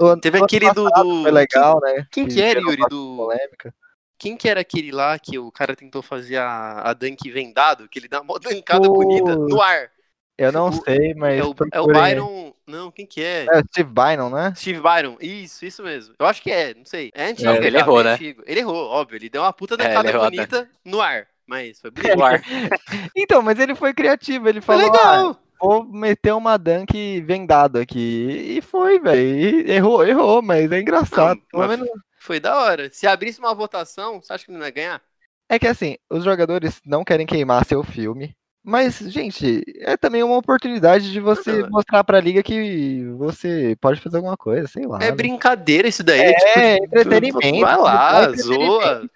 O 0.00 0.16
Teve 0.16 0.38
aquele 0.42 0.72
do- 0.72 0.88
Foi 1.22 1.30
legal, 1.30 1.80
né? 1.80 2.06
Quem 2.10 2.28
que 2.28 2.40
era, 2.40 2.60
gerou 2.60 2.70
Yuri, 2.72 2.82
do- 2.88 3.16
Polêmica. 3.16 3.74
Quem 4.16 4.36
que 4.36 4.48
era 4.48 4.60
aquele 4.60 4.90
lá 4.92 5.18
que 5.18 5.38
o 5.38 5.50
cara 5.50 5.74
tentou 5.76 6.02
fazer 6.02 6.36
a, 6.36 6.82
a 6.82 6.92
dunk 6.92 7.30
vendado, 7.30 7.88
que 7.88 7.98
ele 7.98 8.08
dá 8.08 8.20
uma 8.20 8.38
dancada 8.40 8.88
O- 8.88 8.92
bonita 8.92 9.34
no 9.36 9.60
ar? 9.60 9.90
Eu 10.36 10.52
não 10.52 10.68
O- 10.68 10.72
sei, 10.72 11.14
mas. 11.14 11.40
É 11.40 11.44
o, 11.44 11.54
é 11.72 11.80
o. 11.80 11.86
Byron. 11.88 12.54
Não, 12.64 12.92
quem 12.92 13.06
que 13.06 13.20
é? 13.22 13.46
É 13.50 13.58
o 13.58 13.64
Steve 13.66 13.90
Bynum, 13.90 14.30
né? 14.30 14.52
Steve 14.54 14.80
Byron. 14.80 15.16
Isso, 15.20 15.64
isso 15.64 15.82
mesmo. 15.82 16.14
Eu 16.18 16.26
acho 16.26 16.40
que 16.42 16.50
é, 16.50 16.74
não 16.74 16.84
sei. 16.84 17.10
É 17.14 17.26
antigo. 17.30 17.48
Não, 17.48 17.56
ele 17.56 17.70
já, 17.72 17.78
errou, 17.78 18.04
né? 18.04 18.12
antigo. 18.12 18.42
Ele 18.46 18.60
errou, 18.60 18.86
óbvio. 18.88 19.16
Ele 19.16 19.28
deu 19.30 19.42
uma 19.42 19.52
puta 19.52 19.74
É, 19.74 19.78
dancada 19.78 20.16
a 20.16 20.30
bonita 20.30 20.70
no 20.84 21.00
ar. 21.00 21.26
Mas 21.48 21.80
foi 21.80 21.90
bonito. 21.90 22.16
No 22.16 22.24
ar. 22.24 22.42
Então, 23.16 23.40
mas 23.42 23.58
ele 23.58 23.74
foi 23.74 23.92
criativo, 23.94 24.48
ele 24.48 24.60
Foi 24.60 24.76
falou, 24.76 24.94
ah, 24.94 25.16
legal. 25.16 25.40
vou 25.60 25.84
meter 25.84 26.32
uma 26.34 26.56
dunk 26.56 27.20
vendado 27.22 27.78
aqui. 27.78 28.56
E 28.58 28.60
foi, 28.60 29.00
velho. 29.00 29.68
Errou, 29.68 30.06
errou, 30.06 30.42
mas 30.42 30.70
é 30.70 30.80
engraçado. 30.80 31.36
Não, 31.52 31.60
Pelo 31.60 31.66
mas- 31.66 31.70
menos. 31.78 31.88
Foi 32.20 32.38
da 32.38 32.58
hora. 32.60 32.90
Se 32.92 33.06
abrisse 33.06 33.38
uma 33.38 33.54
votação, 33.54 34.20
você 34.20 34.32
acha 34.32 34.44
que 34.44 34.50
ele 34.50 34.58
não 34.58 34.66
ia 34.66 34.72
ganhar? 34.72 35.00
É 35.48 35.58
que 35.58 35.66
assim, 35.66 35.96
os 36.10 36.22
jogadores 36.24 36.78
não 36.84 37.02
querem 37.02 37.24
queimar 37.26 37.64
seu 37.64 37.82
filme. 37.82 38.36
Mas, 38.62 38.98
gente, 38.98 39.62
é 39.80 39.96
também 39.96 40.22
uma 40.22 40.36
oportunidade 40.36 41.10
de 41.10 41.20
você 41.20 41.62
Não, 41.62 41.70
mostrar 41.70 42.04
pra 42.04 42.20
liga 42.20 42.42
que 42.42 43.04
você 43.16 43.74
pode 43.80 43.98
fazer 44.00 44.16
alguma 44.18 44.36
coisa, 44.36 44.68
sei 44.68 44.84
lá. 44.86 44.98
É 45.00 45.06
né? 45.06 45.12
brincadeira 45.12 45.88
isso 45.88 46.02
daí. 46.04 46.20
É, 46.20 46.32
tipo, 46.76 46.84
entretenimento. 46.84 47.60
Vai 47.60 47.76
lá, 47.78 48.22
é 48.24 48.36
zoa. 48.36 49.08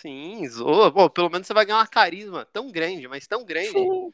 Sim, 0.00 0.48
zoa. 0.48 0.92
Pô, 0.92 1.10
pelo 1.10 1.28
menos 1.28 1.46
você 1.46 1.54
vai 1.54 1.66
ganhar 1.66 1.78
uma 1.78 1.86
carisma 1.86 2.44
tão 2.46 2.70
grande, 2.70 3.08
mas 3.08 3.26
tão 3.26 3.44
grande. 3.44 3.70
Sim. 3.70 4.12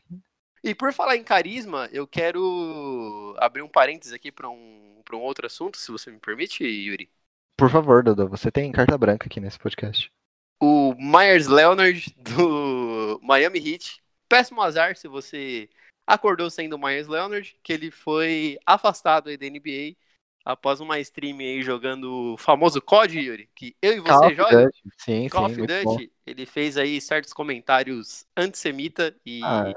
E 0.63 0.75
por 0.75 0.93
falar 0.95 1.17
em 1.17 1.23
carisma, 1.23 1.91
eu 1.93 2.07
quero 2.07 3.37
abrir 3.39 3.61
um 3.61 3.69
parênteses 3.69 4.15
aqui 4.15 4.33
pra 4.33 4.49
um, 4.49 5.03
pra 5.05 5.15
um 5.15 5.21
outro 5.21 5.47
assunto, 5.47 5.77
se 5.77 5.93
você 5.93 6.11
me 6.11 6.19
permite, 6.19 6.65
Yuri. 6.65 7.11
Por 7.57 7.71
favor, 7.71 8.03
Dodô, 8.03 8.27
você 8.27 8.51
tem 8.51 8.73
carta 8.73 8.97
branca 8.97 9.27
aqui 9.27 9.41
nesse 9.41 9.59
podcast. 9.59 10.11
O 10.63 10.95
Myers 10.95 11.47
Leonard 11.47 12.15
do 12.17 13.21
Miami 13.23 13.59
Heat. 13.59 14.03
Péssimo 14.27 14.63
azar 14.63 14.97
se 14.97 15.07
você 15.07 15.69
acordou 16.07 16.49
sendo 16.49 16.77
o 16.77 16.79
Myers 16.79 17.09
Leonard, 17.09 17.57
que 17.63 17.73
ele 17.73 17.91
foi 17.91 18.59
afastado 18.65 19.29
aí 19.29 19.37
da 19.37 19.47
NBA 19.47 19.95
após 20.45 20.81
uma 20.81 20.99
stream 21.01 21.39
aí 21.39 21.63
jogando 21.63 22.35
o 22.35 22.37
famoso 22.37 22.81
COD, 22.83 23.19
Yuri, 23.19 23.49
que 23.55 23.75
eu 23.81 23.95
e 23.95 24.01
você 24.01 24.35
jogam. 24.35 24.69
Sim, 24.99 25.29
Call 25.29 25.49
sim, 25.49 25.63
of. 25.63 25.67
Duty, 25.67 26.13
ele 26.27 26.45
fez 26.45 26.77
aí 26.77 27.01
certos 27.01 27.33
comentários 27.33 28.27
antissemita 28.37 29.17
e 29.25 29.43
Ah. 29.43 29.73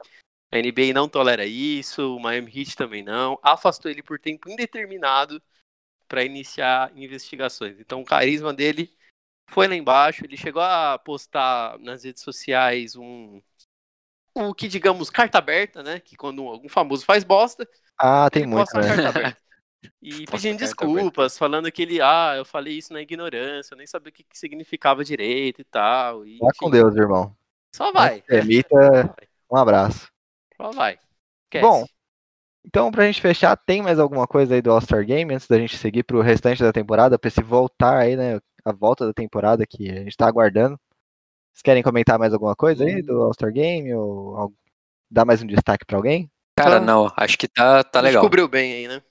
a 0.52 0.58
NBA 0.58 0.94
não 0.94 1.08
tolera 1.08 1.46
isso, 1.46 2.16
o 2.16 2.20
Miami 2.20 2.52
Heat 2.54 2.76
também 2.76 3.02
não. 3.02 3.40
Afastou 3.42 3.90
ele 3.90 4.04
por 4.04 4.20
tempo 4.20 4.50
indeterminado 4.50 5.42
para 6.08 6.24
iniciar 6.24 6.92
investigações. 6.96 7.80
Então 7.80 8.02
o 8.02 8.06
carisma 8.06 8.54
dele 8.54 8.94
foi 9.50 9.68
lá 9.68 9.76
embaixo, 9.76 10.26
ele 10.26 10.36
chegou 10.36 10.62
a 10.62 11.00
postar 11.00 11.80
nas 11.80 12.04
redes 12.04 12.24
sociais 12.24 12.96
um 12.96 13.42
o 14.36 14.54
que 14.54 14.68
digamos 14.68 15.10
carta 15.10 15.40
aberta, 15.40 15.82
né, 15.82 16.00
que 16.00 16.16
quando 16.16 16.48
algum 16.48 16.70
famoso 16.70 17.04
faz 17.04 17.24
bosta, 17.24 17.68
Ah, 17.98 18.30
tem 18.30 18.46
muito, 18.46 18.72
né? 18.78 18.84
E 20.02 20.26
pedindo 20.26 20.58
desculpas, 20.60 21.38
falando 21.38 21.72
que 21.72 21.82
ele, 21.82 22.02
ah, 22.02 22.34
eu 22.38 22.46
falei 22.46 22.78
isso 22.78 22.94
na 22.94 23.02
ignorância, 23.02 23.74
eu 23.74 23.78
nem 23.78 23.88
sabia 23.88 24.10
o 24.10 24.14
que, 24.14 24.24
que 24.24 24.38
significava 24.38 25.04
direito 25.04 25.62
e 25.62 25.64
tal. 25.64 26.26
E, 26.26 26.38
Vá 26.38 26.50
com 26.58 26.70
Deus, 26.70 26.96
irmão. 26.96 27.36
Só 27.76 27.92
vai. 27.92 28.24
Emita, 28.30 28.76
um 29.52 29.58
abraço. 29.58 30.08
Só 30.56 30.72
vai. 30.72 30.98
Esquece. 31.46 31.62
Bom, 31.62 31.86
Então, 32.66 32.92
pra 32.92 33.06
gente 33.06 33.22
fechar, 33.22 33.56
tem 33.56 33.82
mais 33.82 34.00
alguma 34.00 34.28
coisa 34.28 34.56
aí 34.56 34.62
do 34.62 34.72
All-Star 34.72 35.06
Game 35.06 35.34
antes 35.34 35.48
da 35.48 35.58
gente 35.58 35.78
seguir 35.78 36.04
pro 36.04 36.22
restante 36.22 36.62
da 36.62 36.74
temporada, 36.74 37.18
pra 37.18 37.28
esse 37.28 37.42
voltar 37.42 37.98
aí, 37.98 38.16
né? 38.16 38.40
A 38.66 38.74
volta 38.74 39.06
da 39.06 39.14
temporada 39.14 39.66
que 39.66 39.90
a 39.90 40.04
gente 40.04 40.18
tá 40.18 40.28
aguardando. 40.28 40.78
Vocês 41.54 41.62
querem 41.64 41.82
comentar 41.82 42.20
mais 42.20 42.34
alguma 42.34 42.56
coisa 42.56 42.84
aí 42.84 43.02
do 43.02 43.22
All-Star 43.22 43.52
Game? 43.54 43.94
Ou 43.94 44.54
dar 45.10 45.24
mais 45.26 45.42
um 45.42 45.48
destaque 45.48 45.86
pra 45.86 45.96
alguém? 45.98 46.30
Cara, 46.58 46.80
Tá. 46.80 46.86
não, 46.86 47.10
acho 47.16 47.38
que 47.38 47.48
tá, 47.48 47.84
tá 47.84 48.02
legal. 48.02 48.22
Descobriu 48.22 48.48
bem 48.48 48.74
aí, 48.74 48.88
né? 48.88 49.02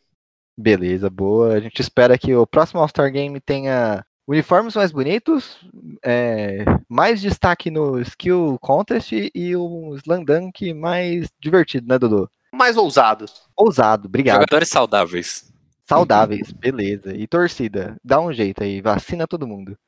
Beleza, 0.57 1.11
boa. 1.11 1.55
A 1.55 1.61
gente 1.61 1.81
espera 1.81 2.17
que 2.17 2.35
o 2.35 2.47
próximo 2.47 2.81
All-Star 2.81 3.11
Game 3.13 3.41
tenha 3.41 4.05
uniformes 4.27 4.75
mais 4.75 4.91
bonitos, 4.91 5.59
é, 6.05 6.65
mais 6.89 7.21
destaque 7.21 7.71
no 7.71 8.01
Skill 8.01 8.59
Contest 8.61 9.13
e 9.35 9.57
um 9.57 9.95
Slam 9.97 10.25
Dunk 10.25 10.73
mais 10.75 11.29
divertido, 11.39 11.87
né, 11.87 11.99
Dudu? 11.99 12.29
Mais 12.53 12.77
ousado. 12.77 13.27
Ousado, 13.57 14.09
obrigado. 14.09 14.37
Jogadores 14.37 14.69
saudáveis. 14.69 15.53
Saudáveis, 15.85 16.51
beleza. 16.53 17.15
E 17.15 17.27
torcida, 17.27 17.97
dá 18.03 18.21
um 18.21 18.33
jeito 18.33 18.63
aí, 18.63 18.81
vacina 18.81 19.27
todo 19.27 19.47
mundo. 19.47 19.79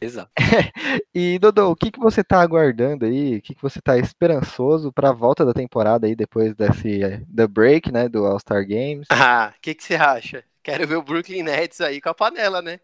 Exato. 0.00 0.30
E, 1.14 1.38
Dodô, 1.38 1.70
o 1.70 1.76
que, 1.76 1.90
que 1.90 1.98
você 1.98 2.22
tá 2.22 2.40
aguardando 2.40 3.06
aí? 3.06 3.36
O 3.36 3.42
que, 3.42 3.54
que 3.54 3.62
você 3.62 3.80
tá 3.80 3.96
esperançoso 3.96 4.92
pra 4.92 5.12
volta 5.12 5.44
da 5.44 5.54
temporada 5.54 6.06
aí, 6.06 6.14
depois 6.14 6.54
desse 6.54 7.02
eh, 7.02 7.22
The 7.34 7.46
Break, 7.46 7.90
né, 7.90 8.08
do 8.08 8.26
All-Star 8.26 8.66
Games? 8.66 9.06
Ah, 9.10 9.52
o 9.56 9.60
que, 9.60 9.74
que 9.74 9.82
você 9.82 9.94
acha? 9.94 10.44
Quero 10.62 10.86
ver 10.86 10.96
o 10.96 11.02
Brooklyn 11.02 11.42
Nets 11.42 11.80
aí 11.80 12.00
com 12.00 12.10
a 12.10 12.14
panela, 12.14 12.60
né? 12.60 12.80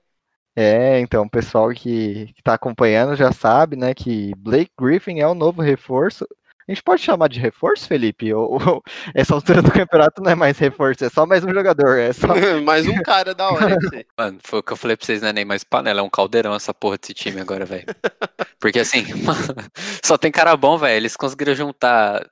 É, 0.55 1.01
então, 1.01 1.25
o 1.25 1.31
pessoal 1.31 1.71
que, 1.71 2.33
que 2.35 2.43
tá 2.43 2.55
acompanhando 2.55 3.17
já 3.17 3.33
sabe, 3.33 3.77
né, 3.77 3.95
que 3.95 4.35
Blake 4.37 4.71
Griffin 4.79 5.21
é 5.21 5.27
o 5.27 5.35
novo 5.35 5.63
reforço. 5.63 6.27
A 6.73 6.75
gente 6.75 6.85
pode 6.85 7.03
chamar 7.03 7.29
de 7.29 7.39
reforço, 7.39 7.87
Felipe? 7.87 8.33
Ou, 8.33 8.55
ou 8.55 8.83
essa 9.15 9.35
altura 9.35 9.61
do 9.61 9.71
campeonato 9.71 10.23
não 10.23 10.31
é 10.31 10.35
mais 10.35 10.57
reforço, 10.59 11.05
é 11.05 11.11
só 11.11 11.27
mais 11.27 11.45
um 11.45 11.53
jogador. 11.53 11.99
É 11.99 12.15
só... 12.15 12.29
mais 12.65 12.89
um 12.89 12.95
cara 13.03 13.35
da 13.35 13.51
hora. 13.51 13.77
Mano, 14.19 14.39
foi 14.43 14.61
o 14.61 14.63
que 14.63 14.73
eu 14.73 14.77
falei 14.79 14.97
pra 14.97 15.05
vocês, 15.05 15.21
não 15.21 15.29
é 15.29 15.35
nem 15.35 15.45
mais 15.45 15.63
panela, 15.63 16.01
é 16.01 16.03
um 16.03 16.09
caldeirão 16.09 16.55
essa 16.55 16.73
porra 16.73 16.97
desse 16.97 17.13
time 17.13 17.43
agora, 17.43 17.67
velho. 17.67 17.85
Porque 18.59 18.79
assim, 18.79 19.05
mano, 19.23 19.55
só 20.03 20.17
tem 20.17 20.33
cara 20.33 20.57
bom, 20.57 20.79
velho. 20.79 20.97
Eles 20.97 21.15
conseguiram 21.15 21.55
juntar 21.55 22.27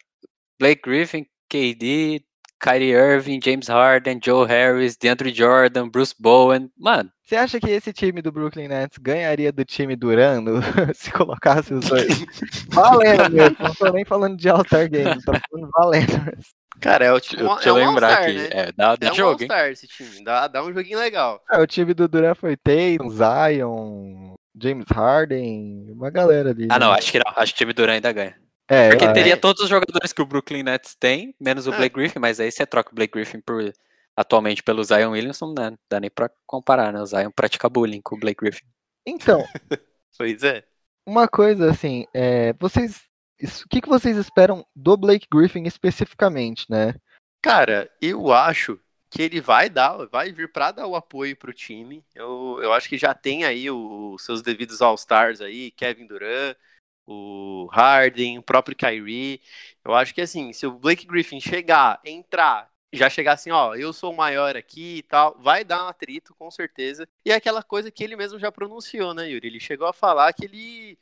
Blake 0.58 0.80
Griffin, 0.82 1.26
KD, 1.46 2.24
Kyrie 2.60 2.92
Irving, 2.92 3.40
James 3.42 3.68
Harden, 3.68 4.20
Joe 4.22 4.46
Harris, 4.46 4.96
DeAndre 4.96 5.32
Jordan, 5.32 5.88
Bruce 5.88 6.14
Bowen. 6.18 6.70
Mano. 6.78 7.10
Você 7.24 7.36
acha 7.36 7.60
que 7.60 7.70
esse 7.70 7.92
time 7.92 8.20
do 8.20 8.32
Brooklyn 8.32 8.68
Nets 8.68 8.98
ganharia 8.98 9.52
do 9.52 9.64
time 9.64 9.94
Durando 9.94 10.60
se 10.92 11.12
colocasse 11.12 11.72
os 11.72 11.88
dois? 11.88 12.26
valendo 12.70 13.30
mesmo, 13.30 13.56
não 13.60 13.74
tô 13.74 13.92
nem 13.92 14.04
falando 14.04 14.36
de 14.36 14.48
All-Star 14.48 14.90
Game, 14.90 15.22
tô 15.22 15.32
falando 15.32 15.70
valendo. 15.72 16.38
Cara, 16.80 17.04
é 17.04 17.12
o 17.12 17.20
time. 17.20 17.42
Deixa 17.42 17.68
eu 17.68 17.78
é 17.78 17.84
um 17.84 17.88
lembrar 17.88 18.14
aqui. 18.14 18.32
Né? 18.32 18.48
É, 18.50 18.72
dá, 18.72 18.96
dá 18.96 19.08
é 19.08 19.14
jogo, 19.14 19.28
um 19.28 19.32
All-Star 19.32 19.70
esse 19.70 19.86
time. 19.86 20.24
Dá, 20.24 20.48
dá 20.48 20.64
um 20.64 20.72
joguinho 20.74 20.98
legal. 20.98 21.40
É, 21.52 21.60
o 21.60 21.66
time 21.66 21.94
do 21.94 22.08
Durant 22.08 22.36
foi 22.36 22.56
Tatum, 22.56 23.10
Zion, 23.10 24.34
James 24.60 24.86
Harden, 24.90 25.86
uma 25.92 26.10
galera 26.10 26.50
ali. 26.50 26.66
Ah, 26.68 26.80
né? 26.80 26.84
não, 26.84 26.92
acho 26.92 27.12
que 27.12 27.18
não. 27.18 27.32
Acho 27.36 27.54
que 27.54 27.58
o 27.58 27.64
time 27.64 27.72
Durant 27.72 27.94
ainda 27.94 28.12
ganha. 28.12 28.34
É, 28.72 28.90
Porque 28.90 29.04
é, 29.04 29.12
teria 29.12 29.36
todos 29.36 29.62
os 29.62 29.68
jogadores 29.68 30.12
que 30.12 30.22
o 30.22 30.26
Brooklyn 30.26 30.62
Nets 30.62 30.94
tem, 30.94 31.34
menos 31.40 31.66
o 31.66 31.72
É. 31.72 31.76
Blake 31.76 31.94
Griffin, 31.96 32.20
mas 32.20 32.38
aí 32.38 32.52
você 32.52 32.64
troca 32.64 32.92
o 32.92 32.94
Blake 32.94 33.12
Griffin 33.12 33.40
por, 33.40 33.72
atualmente 34.16 34.62
pelo 34.62 34.84
Zion 34.84 35.10
Williamson, 35.10 35.52
não 35.52 35.76
dá 35.90 35.98
nem 36.00 36.08
pra 36.10 36.30
comparar, 36.46 36.92
né? 36.92 37.00
O 37.02 37.06
Zion 37.06 37.30
pratica 37.32 37.68
bullying 37.68 38.00
com 38.00 38.14
o 38.14 38.20
Blake 38.20 38.38
Griffin. 38.44 38.64
Então, 39.04 39.44
Pois 40.16 40.42
é. 40.44 40.62
uma 41.06 41.26
coisa 41.26 41.70
assim, 41.70 42.06
é, 42.14 42.52
vocês. 42.60 43.00
O 43.64 43.68
que, 43.70 43.80
que 43.80 43.88
vocês 43.88 44.16
esperam 44.18 44.64
do 44.76 44.96
Blake 44.98 45.26
Griffin 45.32 45.64
especificamente, 45.64 46.66
né? 46.68 46.94
Cara, 47.42 47.90
eu 48.00 48.30
acho 48.32 48.78
que 49.10 49.22
ele 49.22 49.40
vai 49.40 49.70
dar, 49.70 49.96
vai 50.12 50.30
vir 50.30 50.52
pra 50.52 50.70
dar 50.70 50.86
o 50.86 50.94
apoio 50.94 51.34
pro 51.34 51.52
time. 51.52 52.04
Eu, 52.14 52.58
eu 52.62 52.72
acho 52.72 52.86
que 52.88 52.98
já 52.98 53.14
tem 53.14 53.44
aí 53.44 53.68
o- 53.70 54.12
os 54.14 54.22
seus 54.24 54.42
devidos 54.42 54.82
All-Stars 54.82 55.40
aí, 55.40 55.70
Kevin 55.70 56.06
Durant, 56.06 56.54
o 57.10 57.66
Harden, 57.72 58.38
o 58.38 58.42
próprio 58.42 58.76
Kyrie. 58.76 59.40
Eu 59.84 59.94
acho 59.94 60.14
que 60.14 60.20
assim, 60.20 60.52
se 60.52 60.66
o 60.66 60.72
Blake 60.72 61.06
Griffin 61.06 61.40
chegar, 61.40 62.00
entrar, 62.04 62.70
já 62.92 63.08
chegar 63.08 63.32
assim, 63.34 63.50
ó, 63.50 63.74
eu 63.74 63.92
sou 63.92 64.12
o 64.12 64.16
maior 64.16 64.56
aqui 64.56 64.98
e 64.98 65.02
tal, 65.02 65.36
vai 65.40 65.64
dar 65.64 65.84
um 65.84 65.88
atrito, 65.88 66.34
com 66.34 66.50
certeza. 66.50 67.08
E 67.24 67.30
é 67.30 67.34
aquela 67.34 67.62
coisa 67.62 67.90
que 67.90 68.02
ele 68.04 68.16
mesmo 68.16 68.38
já 68.38 68.50
pronunciou, 68.50 69.14
né, 69.14 69.28
Yuri? 69.28 69.46
Ele 69.46 69.60
chegou 69.60 69.86
a 69.86 69.92
falar 69.92 70.32
que 70.32 70.44
ele. 70.44 70.98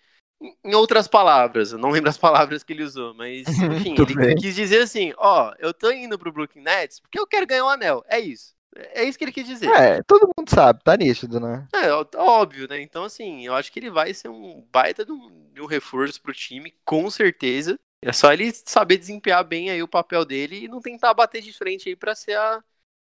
Em 0.65 0.73
outras 0.75 1.09
palavras, 1.09 1.73
eu 1.73 1.79
não 1.79 1.91
lembro 1.91 2.09
as 2.09 2.19
palavras 2.19 2.63
que 2.63 2.73
ele 2.73 2.85
usou, 2.85 3.13
mas 3.13 3.47
enfim, 3.59 3.95
ele 4.01 4.15
bem. 4.15 4.37
quis 4.37 4.55
dizer 4.55 4.83
assim: 4.83 5.13
ó, 5.19 5.53
eu 5.59 5.75
tô 5.75 5.91
indo 5.91 6.19
pro 6.19 6.33
Brooklyn 6.33 6.63
Nets 6.63 7.01
porque 7.01 7.19
eu 7.19 7.27
quero 7.27 7.47
ganhar 7.47 7.65
um 7.65 7.69
anel. 7.69 8.05
É 8.09 8.21
isso. 8.21 8.58
É 8.77 9.05
isso 9.05 9.19
que 9.19 9.25
ele 9.25 9.33
quis 9.33 9.47
dizer. 9.47 9.69
É, 9.71 10.03
todo 10.03 10.31
mundo 10.37 10.49
sabe, 10.49 10.83
tá 10.85 10.97
nítido, 10.97 11.41
né? 11.41 11.67
É, 11.75 11.91
óbvio, 12.17 12.69
né? 12.69 12.81
Então, 12.81 13.05
assim, 13.05 13.45
eu 13.45 13.55
acho 13.55 13.73
que 13.73 13.81
ele 13.81 13.91
vai 13.91 14.13
ser 14.15 14.29
um 14.29 14.65
baita 14.73 15.05
de 15.05 15.13
um, 15.13 15.51
de 15.53 15.61
um 15.61 15.67
reforço 15.67 16.21
pro 16.21 16.33
time, 16.33 16.75
com 16.85 17.11
certeza. 17.11 17.79
É 18.03 18.13
só 18.13 18.33
ele 18.33 18.53
saber 18.53 18.97
desempenhar 18.99 19.43
bem 19.43 19.71
aí 19.71 19.83
o 19.83 19.89
papel 19.89 20.25
dele 20.25 20.65
e 20.65 20.69
não 20.69 20.81
tentar 20.81 21.13
bater 21.15 21.43
de 21.43 21.53
frente 21.53 21.89
aí 21.89 21.97
pra 21.97 22.15
ser 22.15 22.37
a 22.37 22.63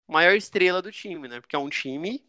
maior 0.09 0.34
estrela 0.34 0.82
do 0.82 0.90
time, 0.90 1.28
né? 1.28 1.40
Porque 1.40 1.55
é 1.55 1.59
um 1.59 1.68
time 1.68 2.24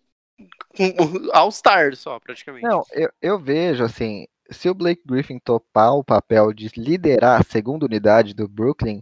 All-Star 1.33 1.95
só, 1.95 2.19
praticamente. 2.19 2.65
Não, 2.65 2.83
eu, 2.91 3.09
eu 3.21 3.39
vejo 3.39 3.83
assim, 3.83 4.27
se 4.49 4.69
o 4.69 4.73
Blake 4.73 5.01
Griffin 5.05 5.39
topar 5.39 5.95
o 5.95 6.03
papel 6.03 6.53
de 6.53 6.69
liderar 6.77 7.41
a 7.41 7.43
segunda 7.43 7.85
unidade 7.85 8.33
do 8.33 8.47
Brooklyn, 8.47 9.01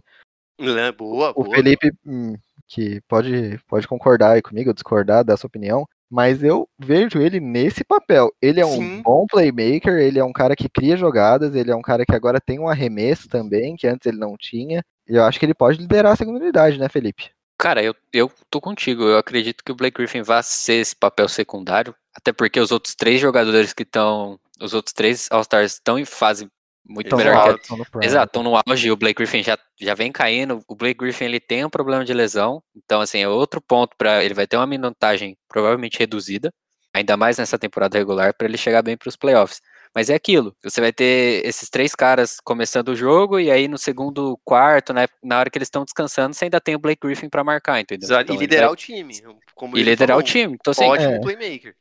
É, 0.58 0.92
boa, 0.92 1.30
o 1.30 1.44
boa. 1.44 1.56
Felipe, 1.56 1.92
hum, 2.04 2.34
que 2.72 3.02
pode, 3.02 3.60
pode 3.68 3.86
concordar 3.86 4.32
aí 4.32 4.42
comigo, 4.42 4.72
discordar 4.72 5.22
da 5.22 5.36
sua 5.36 5.46
opinião, 5.46 5.86
mas 6.10 6.42
eu 6.42 6.66
vejo 6.78 7.20
ele 7.20 7.38
nesse 7.38 7.84
papel. 7.84 8.32
Ele 8.40 8.60
é 8.60 8.66
um 8.66 8.76
Sim. 8.76 9.02
bom 9.02 9.26
playmaker, 9.26 9.98
ele 9.98 10.18
é 10.18 10.24
um 10.24 10.32
cara 10.32 10.56
que 10.56 10.70
cria 10.70 10.96
jogadas, 10.96 11.54
ele 11.54 11.70
é 11.70 11.76
um 11.76 11.82
cara 11.82 12.06
que 12.06 12.14
agora 12.14 12.40
tem 12.40 12.58
um 12.58 12.68
arremesso 12.68 13.28
também, 13.28 13.76
que 13.76 13.86
antes 13.86 14.06
ele 14.06 14.16
não 14.16 14.36
tinha. 14.38 14.82
E 15.06 15.14
eu 15.14 15.22
acho 15.22 15.38
que 15.38 15.44
ele 15.44 15.54
pode 15.54 15.78
liderar 15.78 16.12
a 16.12 16.16
segunda 16.16 16.38
unidade, 16.38 16.78
né, 16.78 16.88
Felipe? 16.88 17.30
Cara, 17.58 17.82
eu, 17.82 17.94
eu 18.10 18.32
tô 18.48 18.58
contigo. 18.58 19.02
Eu 19.02 19.18
acredito 19.18 19.62
que 19.62 19.70
o 19.70 19.74
Blake 19.74 19.98
Griffin 19.98 20.22
vai 20.22 20.42
ser 20.42 20.74
esse 20.74 20.96
papel 20.96 21.28
secundário. 21.28 21.94
Até 22.14 22.32
porque 22.32 22.58
os 22.58 22.72
outros 22.72 22.94
três 22.94 23.20
jogadores 23.20 23.74
que 23.74 23.82
estão. 23.82 24.38
Os 24.60 24.72
outros 24.72 24.92
três 24.94 25.28
All-Stars 25.30 25.74
estão 25.74 25.98
em 25.98 26.04
fase 26.04 26.48
muito 26.84 27.16
melhor 27.16 27.42
que 27.42 27.48
alto. 27.50 27.68
Tão 27.68 27.76
prime. 27.84 28.04
Exato, 28.06 28.26
estão 28.26 28.42
no 28.42 28.56
auge, 28.66 28.90
o 28.90 28.96
Blake 28.96 29.16
Griffin 29.18 29.42
já, 29.42 29.58
já 29.80 29.94
vem 29.94 30.10
caindo. 30.12 30.60
O 30.68 30.74
Blake 30.74 30.98
Griffin 30.98 31.24
ele 31.24 31.40
tem 31.40 31.64
um 31.64 31.70
problema 31.70 32.04
de 32.04 32.12
lesão, 32.12 32.62
então 32.76 33.00
assim, 33.00 33.20
é 33.20 33.28
outro 33.28 33.60
ponto 33.60 33.96
para 33.96 34.22
ele 34.24 34.34
vai 34.34 34.46
ter 34.46 34.56
uma 34.56 34.66
minutagem 34.66 35.36
provavelmente 35.48 35.98
reduzida, 35.98 36.52
ainda 36.92 37.16
mais 37.16 37.38
nessa 37.38 37.58
temporada 37.58 37.96
regular 37.98 38.34
para 38.36 38.46
ele 38.46 38.56
chegar 38.58 38.82
bem 38.82 38.96
para 38.96 39.08
os 39.08 39.16
playoffs. 39.16 39.60
Mas 39.94 40.08
é 40.08 40.14
aquilo, 40.14 40.56
você 40.64 40.80
vai 40.80 40.90
ter 40.90 41.44
esses 41.46 41.68
três 41.68 41.94
caras 41.94 42.38
começando 42.42 42.88
o 42.88 42.96
jogo 42.96 43.38
e 43.38 43.50
aí 43.50 43.68
no 43.68 43.76
segundo 43.76 44.38
quarto, 44.42 44.94
né, 44.94 45.06
na 45.22 45.38
hora 45.38 45.50
que 45.50 45.58
eles 45.58 45.66
estão 45.66 45.84
descansando, 45.84 46.34
você 46.34 46.46
ainda 46.46 46.58
tem 46.58 46.74
o 46.74 46.78
Blake 46.78 47.06
Griffin 47.06 47.28
para 47.28 47.44
marcar, 47.44 47.78
entendeu? 47.78 48.06
Exato, 48.06 48.22
Então, 48.22 48.36
e 48.36 48.38
liderar 48.38 48.68
vai- 48.68 48.72
o 48.72 48.76
time. 48.76 49.14
Como 49.54 49.76
e 49.76 49.82
liderar 49.82 50.16
o 50.16 50.20
falou, 50.20 50.22
time. 50.22 50.54
Então 50.58 50.70
assim, 50.70 50.84
Ótimo 50.84 51.10
É. 51.10 51.20
playmaker. 51.20 51.74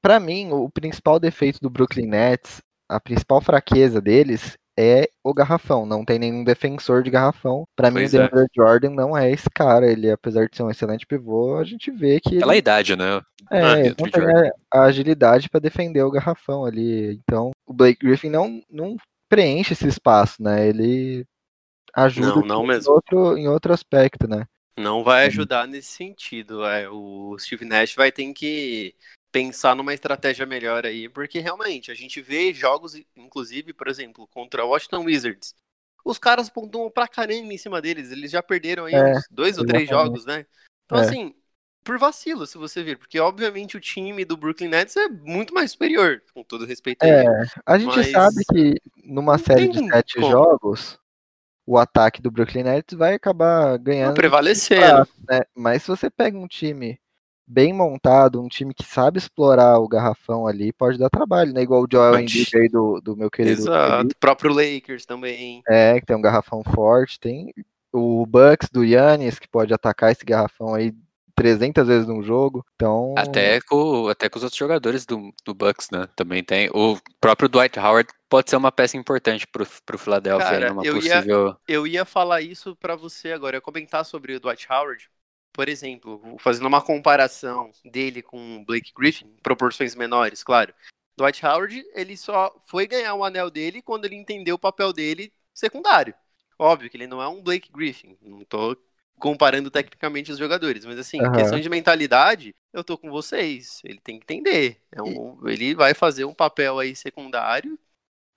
Pra 0.00 0.20
mim, 0.20 0.50
o 0.52 0.70
principal 0.70 1.18
defeito 1.18 1.58
do 1.60 1.68
Brooklyn 1.68 2.06
Nets, 2.06 2.62
a 2.88 3.00
principal 3.00 3.40
fraqueza 3.40 4.00
deles 4.00 4.56
é 4.78 5.08
o 5.24 5.32
garrafão. 5.32 5.86
Não 5.86 6.04
tem 6.04 6.18
nenhum 6.18 6.44
defensor 6.44 7.02
de 7.02 7.10
garrafão. 7.10 7.66
Pra 7.74 7.90
mim, 7.90 8.00
o 8.00 8.04
é. 8.04 8.08
DeAndre 8.08 8.46
Jordan 8.54 8.90
não 8.90 9.16
é 9.16 9.30
esse 9.30 9.48
cara. 9.50 9.90
Ele, 9.90 10.10
apesar 10.10 10.46
de 10.48 10.56
ser 10.56 10.62
um 10.62 10.70
excelente 10.70 11.06
pivô, 11.06 11.56
a 11.56 11.64
gente 11.64 11.90
vê 11.90 12.20
que 12.20 12.38
pela 12.38 12.52
ele, 12.52 12.58
idade, 12.58 12.94
né? 12.94 13.20
é, 13.50 13.62
Ah, 13.62 13.80
ele 13.80 13.94
não 13.98 14.10
tem 14.10 14.22
a, 14.72 14.82
agilidade 14.82 15.48
pra 15.48 15.60
defender 15.60 16.02
o 16.02 16.10
garrafão 16.10 16.64
ali. 16.64 17.20
Então, 17.24 17.50
o 17.66 17.72
Blake 17.72 18.06
Griffin 18.06 18.28
não, 18.28 18.60
não 18.70 18.96
preenche 19.28 19.72
esse 19.72 19.88
espaço, 19.88 20.42
né? 20.42 20.68
Ele 20.68 21.24
ajuda 21.94 22.46
Não, 22.46 22.64
não. 22.64 22.72
Em, 22.72 22.86
outro, 22.86 23.38
em 23.38 23.48
outro 23.48 23.72
aspecto, 23.72 24.28
né? 24.28 24.44
Não 24.78 25.02
vai 25.02 25.24
ajudar 25.26 25.66
nesse 25.66 25.88
sentido. 25.88 26.62
É, 26.66 26.86
o 26.90 27.34
Steve 27.38 27.64
Nash 27.64 27.94
vai 27.94 28.12
ter 28.12 28.30
que 28.34 28.94
pensar 29.32 29.74
numa 29.74 29.94
estratégia 29.94 30.46
melhor 30.46 30.86
aí, 30.86 31.08
porque 31.08 31.38
realmente 31.40 31.90
a 31.90 31.94
gente 31.94 32.20
vê 32.22 32.52
jogos, 32.54 32.94
inclusive, 33.16 33.72
por 33.72 33.88
exemplo, 33.88 34.26
contra 34.28 34.64
o 34.64 34.68
Washington 34.70 35.04
Wizards. 35.04 35.54
Os 36.04 36.18
caras 36.18 36.48
pontuam 36.48 36.90
pra 36.90 37.08
caramba 37.08 37.52
em 37.52 37.58
cima 37.58 37.82
deles. 37.82 38.10
Eles 38.12 38.30
já 38.30 38.42
perderam 38.42 38.84
aí 38.86 39.00
É, 39.00 39.00
uns 39.02 39.26
dois 39.30 39.58
ou 39.58 39.64
três 39.64 39.88
jogos, 39.88 40.24
né? 40.24 40.46
Então, 40.84 40.98
É. 40.98 41.00
assim, 41.00 41.34
por 41.84 41.98
vacilo, 41.98 42.46
se 42.46 42.56
você 42.58 42.82
ver, 42.82 42.98
porque 42.98 43.18
obviamente 43.20 43.76
o 43.76 43.80
time 43.80 44.24
do 44.24 44.36
Brooklyn 44.36 44.68
Nets 44.68 44.96
é 44.96 45.08
muito 45.08 45.52
mais 45.54 45.72
superior, 45.72 46.22
com 46.32 46.42
todo 46.44 46.64
respeito 46.64 47.04
a 47.04 47.08
É, 47.08 47.08
ele. 47.08 47.30
a 47.66 47.78
gente 47.78 47.94
Mas 47.94 48.08
sabe 48.10 48.42
que 48.44 48.80
numa 49.04 49.36
série 49.38 49.68
de 49.68 49.78
sete 49.86 50.22
como. 50.22 50.22
jogos, 50.22 50.98
o 51.66 51.78
ataque 51.78 52.22
do 52.22 52.30
Brooklyn 52.30 52.64
Nets 52.64 52.96
vai 52.98 53.14
acabar 53.14 53.78
Vai 54.00 54.12
ganhando. 54.12 54.12
prevalecer. 54.12 54.80
espaço, 54.80 55.12
né? 55.28 55.40
Mas 55.56 55.82
se 55.82 55.88
você 55.88 56.10
pega 56.10 56.38
um 56.38 56.48
time 56.48 57.00
bem 57.46 57.72
montado, 57.72 58.42
um 58.42 58.48
time 58.48 58.74
que 58.74 58.84
sabe 58.84 59.18
explorar 59.18 59.78
o 59.78 59.88
garrafão 59.88 60.46
ali, 60.46 60.72
pode 60.72 60.98
dar 60.98 61.08
trabalho, 61.08 61.52
né? 61.52 61.62
Igual 61.62 61.82
o 61.82 61.88
Joel. 61.90 62.18
Embiid 62.18 62.56
aí 62.56 62.68
do, 62.68 63.00
do 63.00 63.16
meu 63.16 63.30
querido 63.30 63.60
Exato. 63.62 64.08
O 64.10 64.18
próprio 64.18 64.52
Lakers 64.52 65.06
também. 65.06 65.62
é, 65.68 66.00
que 66.00 66.06
tem 66.06 66.16
um 66.16 66.22
garrafão 66.22 66.62
forte, 66.64 67.20
tem 67.20 67.52
o 67.92 68.26
Bucks 68.26 68.68
do 68.70 68.84
Yannis, 68.84 69.38
que 69.38 69.48
pode 69.48 69.72
atacar 69.72 70.12
esse 70.12 70.24
garrafão 70.24 70.74
aí 70.74 70.92
300 71.34 71.86
vezes 71.86 72.08
num 72.08 72.22
jogo. 72.22 72.64
Então, 72.74 73.14
Até 73.16 73.60
com, 73.60 74.08
até 74.08 74.28
com 74.28 74.38
os 74.38 74.42
outros 74.42 74.58
jogadores 74.58 75.04
do, 75.04 75.32
do 75.44 75.54
Bucks, 75.54 75.88
né? 75.90 76.08
Também 76.16 76.42
tem. 76.42 76.68
O 76.74 76.98
próprio 77.20 77.48
Dwight 77.48 77.78
Howard 77.78 78.08
pode 78.28 78.50
ser 78.50 78.56
uma 78.56 78.72
peça 78.72 78.96
importante 78.96 79.46
pro, 79.46 79.66
pro 79.84 79.98
Philadelphia 79.98 80.46
Cara, 80.50 80.68
numa 80.70 80.84
eu 80.84 80.96
ia- 80.96 81.16
possível. 81.16 81.56
Eu 81.68 81.86
ia 81.86 82.04
falar 82.04 82.40
isso 82.40 82.74
pra 82.76 82.96
você 82.96 83.32
agora, 83.32 83.56
eu 83.56 83.58
ia 83.58 83.62
comentar 83.62 84.04
sobre 84.04 84.34
o 84.34 84.40
Dwight 84.40 84.66
Howard. 84.70 85.08
Por 85.56 85.70
exemplo, 85.70 86.20
fazendo 86.38 86.66
uma 86.66 86.82
comparação 86.82 87.70
dele 87.82 88.20
com 88.22 88.58
o 88.58 88.64
Blake 88.66 88.92
Griffin, 88.94 89.24
em 89.24 89.42
proporções 89.42 89.94
menores, 89.94 90.44
claro. 90.44 90.74
Dwight 91.16 91.46
Howard, 91.46 91.82
ele 91.94 92.14
só 92.14 92.54
foi 92.66 92.86
ganhar 92.86 93.14
o 93.14 93.24
anel 93.24 93.50
dele 93.50 93.80
quando 93.80 94.04
ele 94.04 94.16
entendeu 94.16 94.56
o 94.56 94.58
papel 94.58 94.92
dele 94.92 95.32
secundário. 95.54 96.14
Óbvio 96.58 96.90
que 96.90 96.96
ele 96.98 97.06
não 97.06 97.22
é 97.22 97.28
um 97.28 97.42
Blake 97.42 97.72
Griffin, 97.72 98.18
não 98.20 98.44
tô 98.44 98.76
comparando 99.18 99.70
tecnicamente 99.70 100.30
os 100.30 100.36
jogadores, 100.38 100.84
mas 100.84 100.98
assim, 100.98 101.22
Aham. 101.22 101.38
questão 101.38 101.58
de 101.58 101.70
mentalidade, 101.70 102.54
eu 102.70 102.84
tô 102.84 102.98
com 102.98 103.10
vocês. 103.10 103.80
Ele 103.82 103.98
tem 103.98 104.18
que 104.20 104.24
entender. 104.24 104.82
É 104.92 105.02
um- 105.02 105.40
ele 105.48 105.74
vai 105.74 105.94
fazer 105.94 106.26
um 106.26 106.34
papel 106.34 106.78
aí 106.78 106.94
secundário 106.94 107.78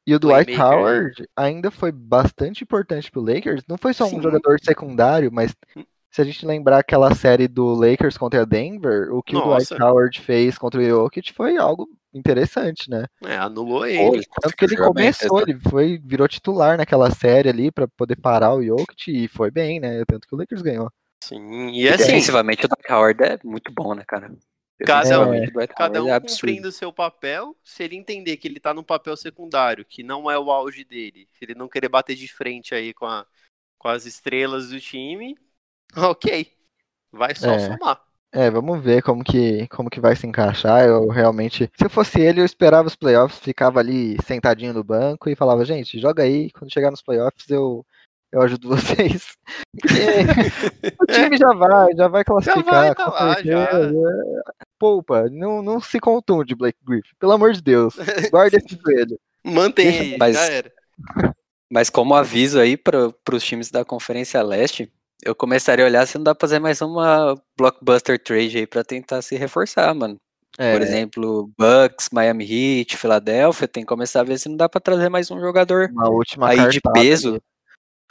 E 0.07 0.15
o 0.15 0.19
Dwight 0.19 0.51
playmaker? 0.53 0.79
Howard 0.79 1.29
ainda 1.35 1.69
foi 1.69 1.91
bastante 1.91 2.63
importante 2.63 3.11
pro 3.11 3.21
Lakers. 3.21 3.63
Não 3.67 3.77
foi 3.77 3.93
só 3.93 4.05
um 4.05 4.09
Sim. 4.09 4.21
jogador 4.21 4.57
secundário, 4.63 5.29
mas 5.31 5.53
se 6.11 6.21
a 6.21 6.25
gente 6.25 6.45
lembrar 6.45 6.79
aquela 6.79 7.13
série 7.13 7.47
do 7.47 7.73
Lakers 7.73 8.17
contra 8.17 8.45
Denver, 8.45 9.13
o 9.13 9.21
que 9.21 9.35
o 9.35 9.39
Nossa. 9.39 9.75
Dwight 9.75 9.83
Howard 9.83 10.21
fez 10.21 10.57
contra 10.57 10.79
o 10.79 10.83
Jokic 10.83 11.33
foi 11.33 11.57
algo 11.57 11.87
interessante, 12.13 12.89
né? 12.89 13.05
É, 13.23 13.37
anulou 13.37 13.85
ele. 13.85 14.23
Tanto 14.41 14.55
que 14.55 14.65
ele 14.65 14.77
começou, 14.77 15.41
ele 15.41 15.59
foi, 15.59 15.99
virou 16.03 16.27
titular 16.27 16.77
naquela 16.77 17.11
série 17.11 17.49
ali 17.49 17.71
pra 17.71 17.87
poder 17.87 18.15
parar 18.15 18.55
o 18.55 18.63
Jokic 18.63 19.11
e 19.11 19.27
foi 19.27 19.51
bem, 19.51 19.79
né? 19.79 20.03
Tanto 20.05 20.27
que 20.27 20.33
o 20.33 20.37
Lakers 20.37 20.61
ganhou. 20.61 20.91
Sim, 21.23 21.71
e 21.71 21.87
assim, 21.87 22.05
Defensivamente, 22.05 22.65
o 22.65 22.69
Dwight 22.69 22.91
Howard 22.91 23.23
é 23.23 23.39
muito 23.43 23.71
bom, 23.71 23.93
né, 23.93 24.03
cara? 24.07 24.31
Cada 24.85 25.19
um- 25.19 25.43
o 25.43 25.51
Dwight 25.51 25.73
cada 25.75 26.03
um 26.03 26.13
é 26.13 26.19
cumprindo 26.19 26.69
o 26.69 26.71
seu 26.71 26.91
papel, 26.91 27.55
se 27.63 27.83
ele 27.83 27.97
entender 27.97 28.37
que 28.37 28.47
ele 28.47 28.59
tá 28.59 28.73
num 28.73 28.83
papel 28.83 29.15
secundário, 29.17 29.85
que 29.85 30.01
não 30.01 30.31
é 30.31 30.39
o 30.39 30.49
auge 30.49 30.85
dele, 30.85 31.27
se 31.33 31.43
ele 31.43 31.53
não 31.53 31.67
querer 31.67 31.89
bater 31.89 32.15
de 32.15 32.27
frente 32.27 32.73
aí 32.73 32.93
com, 32.93 33.05
a- 33.05 33.25
com 33.77 33.89
as 33.89 34.05
estrelas 34.05 34.69
do 34.69 34.79
time, 34.79 35.37
ok. 35.95 36.47
Vai 37.11 37.35
só 37.35 37.51
É. 37.51 37.59
somar. 37.59 38.01
É, 38.31 38.49
vamos 38.51 38.79
ver 38.83 39.01
como 39.01 39.23
que, 39.23 39.67
como 39.69 39.89
que 39.89 39.99
vai 39.99 40.15
se 40.15 40.27
encaixar. 40.27 40.85
Eu 40.85 41.07
realmente, 41.07 41.69
se 41.75 41.83
eu 41.85 41.89
fosse 41.89 42.21
ele, 42.21 42.41
eu 42.41 42.45
esperava 42.45 42.87
os 42.87 42.95
playoffs, 42.95 43.39
ficava 43.39 43.79
ali 43.79 44.17
sentadinho 44.23 44.71
no 44.73 44.83
banco 44.83 45.27
e 45.29 45.35
falava, 45.35 45.65
gente, 45.65 45.99
joga 45.99 46.21
aí, 46.23 46.51
quando 46.51 46.71
chegar 46.71 46.91
nos 46.91 47.01
playoffs 47.01 47.49
eu, 47.49 47.83
eu 48.31 48.39
ajudo 48.43 48.67
vocês. 48.77 49.35
Porque 49.81 50.93
o 51.01 51.05
time 51.11 51.37
já 51.37 51.51
vai, 51.55 51.95
já 51.95 52.07
vai 52.07 52.23
classificar. 52.23 52.63
vai 52.63 52.93
tá 52.95 53.07
lá, 53.09 53.33
certeza. 53.33 53.93
Poupa, 54.77 55.27
não, 55.31 55.63
não 55.63 55.81
se 55.81 55.99
contunde, 55.99 56.53
Blake 56.53 56.77
Griffin, 56.87 57.15
pelo 57.19 57.31
amor 57.31 57.51
de 57.53 57.63
Deus. 57.63 57.95
Guarda 58.29 58.57
esse 58.57 58.79
joelho. 58.79 59.19
Mantém 59.43 59.87
aí, 59.87 60.17
Mas- 60.19 60.35
já 60.35 60.45
era. 60.45 60.71
Mas 61.71 61.89
como 61.89 62.13
aviso 62.15 62.59
aí 62.59 62.77
para 62.77 63.11
os 63.33 63.43
times 63.43 63.71
da 63.71 63.83
Conferência 63.85 64.41
Leste, 64.43 64.91
eu 65.23 65.35
começaria 65.35 65.85
a 65.85 65.87
olhar 65.87 66.05
se 66.07 66.17
não 66.17 66.23
dá 66.23 66.33
pra 66.33 66.47
fazer 66.47 66.59
mais 66.59 66.81
uma 66.81 67.35
blockbuster 67.57 68.21
trade 68.21 68.57
aí 68.57 68.67
pra 68.67 68.83
tentar 68.83 69.21
se 69.21 69.35
reforçar, 69.35 69.93
mano. 69.93 70.17
É, 70.57 70.73
Por 70.73 70.81
exemplo, 70.81 71.51
Bucks, 71.57 72.09
Miami 72.11 72.43
Heat, 72.43 72.97
Philadelphia, 72.97 73.67
tem 73.67 73.83
que 73.83 73.87
começar 73.87 74.21
a 74.21 74.23
ver 74.23 74.37
se 74.39 74.49
não 74.49 74.57
dá 74.57 74.67
pra 74.67 74.81
trazer 74.81 75.07
mais 75.07 75.29
um 75.31 75.39
jogador 75.39 75.89
uma 75.91 76.09
última 76.09 76.49
aí 76.49 76.67
de 76.69 76.81
peso. 76.93 77.29
ali. 77.29 77.41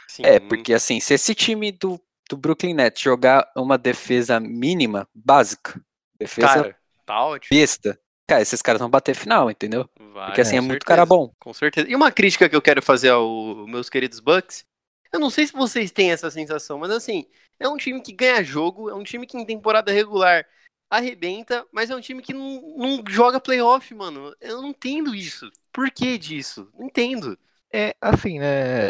Sim. 0.07 0.23
É, 0.25 0.39
porque 0.39 0.73
assim, 0.73 0.99
se 0.99 1.13
esse 1.13 1.35
time 1.35 1.71
do, 1.71 2.01
do 2.29 2.35
Brooklyn 2.35 2.73
Nets 2.73 3.01
jogar 3.01 3.47
uma 3.55 3.77
defesa 3.77 4.39
mínima, 4.39 5.07
básica, 5.13 5.79
defesa 6.17 6.47
Cara, 6.47 6.75
tá 7.05 7.23
ótimo. 7.23 7.55
besta, 7.55 7.99
cara, 8.27 8.41
esses 8.41 8.61
caras 8.61 8.79
vão 8.79 8.89
bater 8.89 9.15
final, 9.15 9.51
entendeu? 9.51 9.87
Vai, 10.13 10.27
Porque 10.27 10.41
assim, 10.41 10.57
é 10.57 10.61
muito 10.61 10.83
certeza, 10.83 10.87
cara 10.87 11.05
bom. 11.05 11.31
Com 11.39 11.53
certeza. 11.53 11.87
E 11.87 11.95
uma 11.95 12.11
crítica 12.11 12.49
que 12.49 12.55
eu 12.55 12.61
quero 12.61 12.81
fazer 12.81 13.09
aos 13.09 13.69
meus 13.69 13.89
queridos 13.89 14.19
Bucks, 14.19 14.65
eu 15.11 15.19
não 15.19 15.29
sei 15.29 15.47
se 15.47 15.53
vocês 15.53 15.91
têm 15.91 16.11
essa 16.11 16.29
sensação, 16.29 16.77
mas 16.77 16.91
assim, 16.91 17.25
é 17.59 17.67
um 17.67 17.77
time 17.77 18.01
que 18.01 18.13
ganha 18.13 18.43
jogo, 18.43 18.89
é 18.89 18.95
um 18.95 19.03
time 19.03 19.25
que 19.25 19.37
em 19.37 19.45
temporada 19.45 19.91
regular 19.91 20.45
arrebenta, 20.89 21.65
mas 21.71 21.89
é 21.89 21.95
um 21.95 22.01
time 22.01 22.21
que 22.21 22.33
não, 22.33 22.61
não 22.77 23.03
joga 23.07 23.39
playoff, 23.39 23.93
mano. 23.93 24.33
Eu 24.41 24.61
não 24.61 24.69
entendo 24.69 25.13
isso. 25.13 25.49
Por 25.71 25.91
que 25.91 26.17
disso? 26.17 26.67
Não 26.77 26.87
entendo. 26.87 27.37
É, 27.71 27.93
assim, 28.01 28.39
né? 28.39 28.89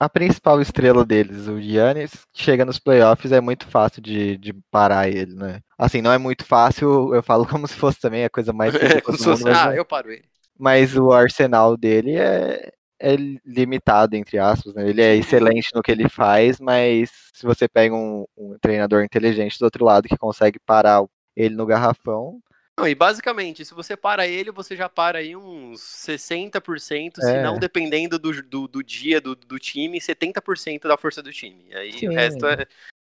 A 0.00 0.08
principal 0.08 0.60
estrela 0.60 1.04
deles, 1.04 1.48
o 1.48 1.60
Giannis, 1.60 2.12
chega 2.32 2.64
nos 2.64 2.78
playoffs, 2.78 3.32
é 3.32 3.40
muito 3.40 3.66
fácil 3.66 4.00
de, 4.00 4.36
de 4.36 4.52
parar 4.70 5.08
ele, 5.08 5.34
né? 5.34 5.60
Assim, 5.76 6.00
não 6.00 6.12
é 6.12 6.18
muito 6.18 6.44
fácil, 6.44 7.12
eu 7.12 7.22
falo 7.22 7.44
como 7.44 7.66
se 7.66 7.74
fosse 7.74 7.98
também 7.98 8.24
a 8.24 8.30
coisa 8.30 8.52
mais 8.52 8.74
É, 8.78 9.00
fosse, 9.00 9.44
mundo, 9.44 9.48
ah, 9.48 9.74
eu 9.74 9.84
paro 9.84 10.12
ele. 10.12 10.24
mas 10.56 10.96
o 10.96 11.10
arsenal 11.10 11.76
dele 11.76 12.14
é, 12.14 12.72
é 13.00 13.16
limitado, 13.44 14.16
entre 14.16 14.38
aspas, 14.38 14.74
né? 14.74 14.88
Ele 14.88 15.02
é 15.02 15.14
excelente 15.16 15.70
no 15.74 15.82
que 15.82 15.90
ele 15.92 16.08
faz, 16.08 16.58
mas 16.60 17.10
se 17.32 17.44
você 17.46 17.68
pega 17.68 17.94
um, 17.94 18.24
um 18.36 18.58
treinador 18.60 19.02
inteligente 19.04 19.58
do 19.58 19.64
outro 19.64 19.84
lado 19.84 20.08
que 20.08 20.16
consegue 20.16 20.58
parar 20.58 21.04
ele 21.36 21.54
no 21.54 21.66
garrafão, 21.66 22.40
Não, 22.78 22.86
e 22.86 22.94
basicamente, 22.94 23.64
se 23.64 23.74
você 23.74 23.96
para 23.96 24.26
ele, 24.26 24.52
você 24.52 24.76
já 24.76 24.88
para 24.88 25.18
aí 25.18 25.34
uns 25.36 25.80
60%, 25.80 27.20
se 27.20 27.26
É. 27.26 27.42
não 27.42 27.58
dependendo 27.58 28.18
do, 28.18 28.42
do, 28.42 28.68
do 28.68 28.82
dia 28.84 29.20
do, 29.20 29.34
do 29.34 29.58
time, 29.58 30.00
70% 30.00 30.86
da 30.86 30.96
força 30.96 31.20
do 31.22 31.32
time. 31.32 31.74
Aí 31.74 31.92
Sim. 31.92 32.08
o 32.08 32.12
resto 32.14 32.46
é, 32.46 32.54
o 32.62 32.66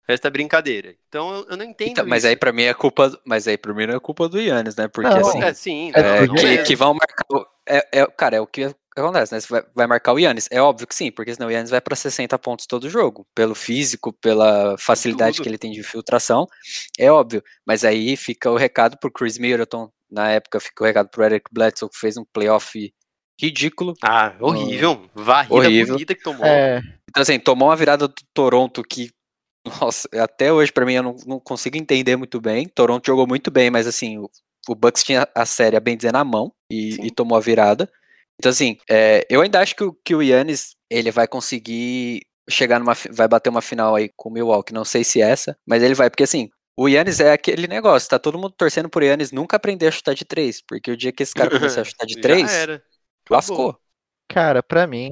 resto 0.07 0.27
é 0.27 0.29
brincadeira. 0.29 0.95
Então 1.07 1.45
eu, 1.49 1.55
não 1.57 1.63
entendo 1.65 1.91
Então, 1.91 2.05
mas 2.05 2.19
isso. 2.19 2.27
aí 2.27 2.35
pra 2.35 2.51
mim 2.51 2.63
é 2.63 2.73
culpa, 2.73 3.17
mas 3.25 3.47
aí 3.47 3.57
pra 3.57 3.73
mim 3.73 3.87
não 3.87 3.95
é 3.95 3.99
culpa 3.99 4.27
do 4.27 4.39
Yannis, 4.39 4.75
né? 4.75 4.87
Porque 4.89 5.09
Não, 5.09 5.19
assim, 5.29 5.41
É, 5.41 5.53
sim, 5.53 5.91
É, 5.95 5.99
é, 6.23 6.27
que, 6.27 6.45
é. 6.45 6.63
que 6.63 6.75
vão 6.75 6.93
marcar. 6.93 7.25
o- 7.29 7.45
É, 7.65 8.01
é- 8.01 8.07
cara, 8.07 8.35
é 8.35 8.41
o 8.41 8.47
que 8.47 8.69
acontece, 8.99 9.33
né? 9.33 9.39
Você 9.39 9.47
vai, 9.47 9.63
vai 9.73 9.87
marcar 9.87 10.13
o 10.13 10.19
Yannis. 10.19 10.47
É 10.51 10.61
óbvio 10.61 10.87
que 10.87 10.95
sim, 10.95 11.11
porque 11.11 11.33
senão 11.33 11.47
o 11.47 11.51
Yannis 11.51 11.69
vai 11.69 11.81
pra 11.81 11.95
60 11.95 12.37
pontos 12.39 12.65
todo 12.67 12.89
jogo. 12.89 13.25
Pelo 13.35 13.55
físico, 13.55 14.13
pela 14.13 14.75
facilidade 14.77 15.37
Tudo. 15.37 15.43
que 15.43 15.49
ele 15.49 15.57
tem 15.57 15.71
de 15.71 15.79
infiltração. 15.79 16.47
É 16.97 17.11
óbvio. 17.11 17.43
Mas 17.65 17.83
aí 17.83 18.15
fica 18.15 18.49
o 18.51 18.55
recado 18.57 18.97
pro 18.97 19.11
Chris 19.11 19.37
Middleton. 19.37 19.89
Na 20.11 20.29
época 20.29 20.59
fica 20.59 20.83
o 20.83 20.87
recado 20.87 21.09
pro 21.09 21.23
Eric 21.23 21.45
Bledsoe, 21.51 21.89
que 21.89 21.97
fez 21.97 22.17
um 22.17 22.25
playoff 22.31 22.93
ridículo. 23.41 23.93
Ah, 24.03 24.35
horrível. 24.39 25.09
Varrida 25.15 25.55
Horrível. 25.55 25.93
bonita 25.95 26.13
que 26.15 26.23
tomou. 26.23 26.45
é, 26.45 26.81
Então, 27.09 27.21
assim, 27.23 27.39
tomou 27.39 27.69
uma 27.69 27.75
virada 27.75 28.07
do 28.07 28.13
Toronto 28.33 28.83
que. 28.83 29.09
Nossa, 29.81 30.07
até 30.15 30.51
hoje 30.51 30.71
pra 30.71 30.85
mim 30.85 30.93
eu 30.95 31.03
não, 31.03 31.15
não 31.25 31.39
consigo 31.39 31.77
entender 31.77 32.15
muito 32.17 32.39
bem. 32.41 32.67
Toronto 32.67 33.05
jogou 33.07 33.25
muito 33.25 33.49
bem, 33.49 33.69
mas 33.71 33.87
assim, 33.87 34.17
o, 34.17 34.29
o 34.67 34.75
Bucks 34.75 35.03
tinha 35.03 35.27
a 35.33 35.45
série, 35.45 35.77
a 35.77 35.79
bem 35.79 35.95
dizer, 35.95 36.11
na 36.11 36.23
mão 36.23 36.51
e, 36.69 36.97
e 37.07 37.09
tomou 37.09 37.37
a 37.37 37.41
virada. 37.41 37.89
Então, 38.43 38.49
assim, 38.49 38.75
é, 38.89 39.25
eu 39.29 39.39
ainda 39.39 39.61
acho 39.61 39.73
que 39.73 39.85
o, 39.85 39.93
que 40.03 40.13
o 40.13 40.21
Yannis, 40.21 40.75
ele 40.89 41.11
vai 41.11 41.25
conseguir 41.25 42.19
chegar 42.49 42.77
numa. 42.77 42.91
Vai 43.09 43.25
bater 43.25 43.49
uma 43.49 43.61
final 43.61 43.95
aí 43.95 44.11
com 44.17 44.27
o 44.27 44.33
Milwaukee. 44.33 44.73
Não 44.73 44.83
sei 44.83 45.01
se 45.01 45.21
essa, 45.21 45.57
mas 45.65 45.81
ele 45.81 45.95
vai, 45.95 46.09
porque 46.09 46.23
assim. 46.23 46.49
O 46.75 46.89
Yannis 46.89 47.19
é 47.19 47.31
aquele 47.31 47.67
negócio, 47.67 48.09
tá 48.09 48.17
todo 48.17 48.37
mundo 48.37 48.51
torcendo 48.57 48.89
pro 48.89 49.05
Yannis 49.05 49.31
nunca 49.31 49.55
aprender 49.55 49.87
a 49.87 49.91
chutar 49.91 50.15
de 50.15 50.25
três, 50.25 50.59
porque 50.67 50.89
o 50.89 50.97
dia 50.97 51.11
que 51.11 51.21
esse 51.21 51.31
cara 51.31 51.47
começar 51.51 51.81
a 51.81 51.83
chutar 51.83 52.07
de 52.07 52.15
Já 52.15 52.21
três, 52.21 52.51
era. 52.51 52.83
lascou. 53.29 53.77
Cara, 54.27 54.63
pra 54.63 54.87
mim, 54.87 55.11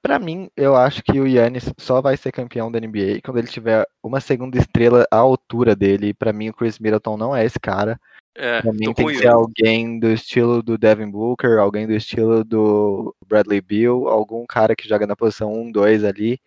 para 0.00 0.20
mim, 0.20 0.48
eu 0.56 0.76
acho 0.76 1.02
que 1.02 1.20
o 1.20 1.26
Yannis 1.26 1.64
só 1.76 2.00
vai 2.00 2.16
ser 2.16 2.32
campeão 2.32 2.70
da 2.70 2.80
NBA 2.80 3.20
quando 3.24 3.38
ele 3.38 3.48
tiver 3.48 3.84
uma 4.00 4.20
segunda 4.20 4.56
estrela 4.56 5.04
à 5.10 5.16
altura 5.16 5.74
dele. 5.76 6.08
E 6.10 6.14
Pra 6.14 6.32
mim, 6.32 6.48
o 6.50 6.54
Chris 6.54 6.78
Middleton 6.78 7.16
não 7.16 7.34
é 7.34 7.44
esse 7.44 7.58
cara. 7.60 8.00
É, 8.34 8.62
Pra 8.62 8.72
mim, 8.72 8.84
tô 8.86 8.94
tem 8.94 9.06
com 9.06 9.12
que 9.12 9.18
ser 9.18 9.28
alguém 9.28 9.98
do 9.98 10.10
estilo 10.10 10.62
do 10.62 10.78
Devin 10.78 11.10
Booker, 11.10 11.58
alguém 11.58 11.86
do 11.86 11.92
estilo 11.92 12.42
do 12.42 13.14
Bradley 13.26 13.60
Beal, 13.60 14.08
algum 14.08 14.46
cara 14.46 14.74
que 14.74 14.88
joga 14.88 15.06
na 15.06 15.14
posição 15.14 15.52
1, 15.52 15.70
2 15.72 16.04
ali 16.04 16.40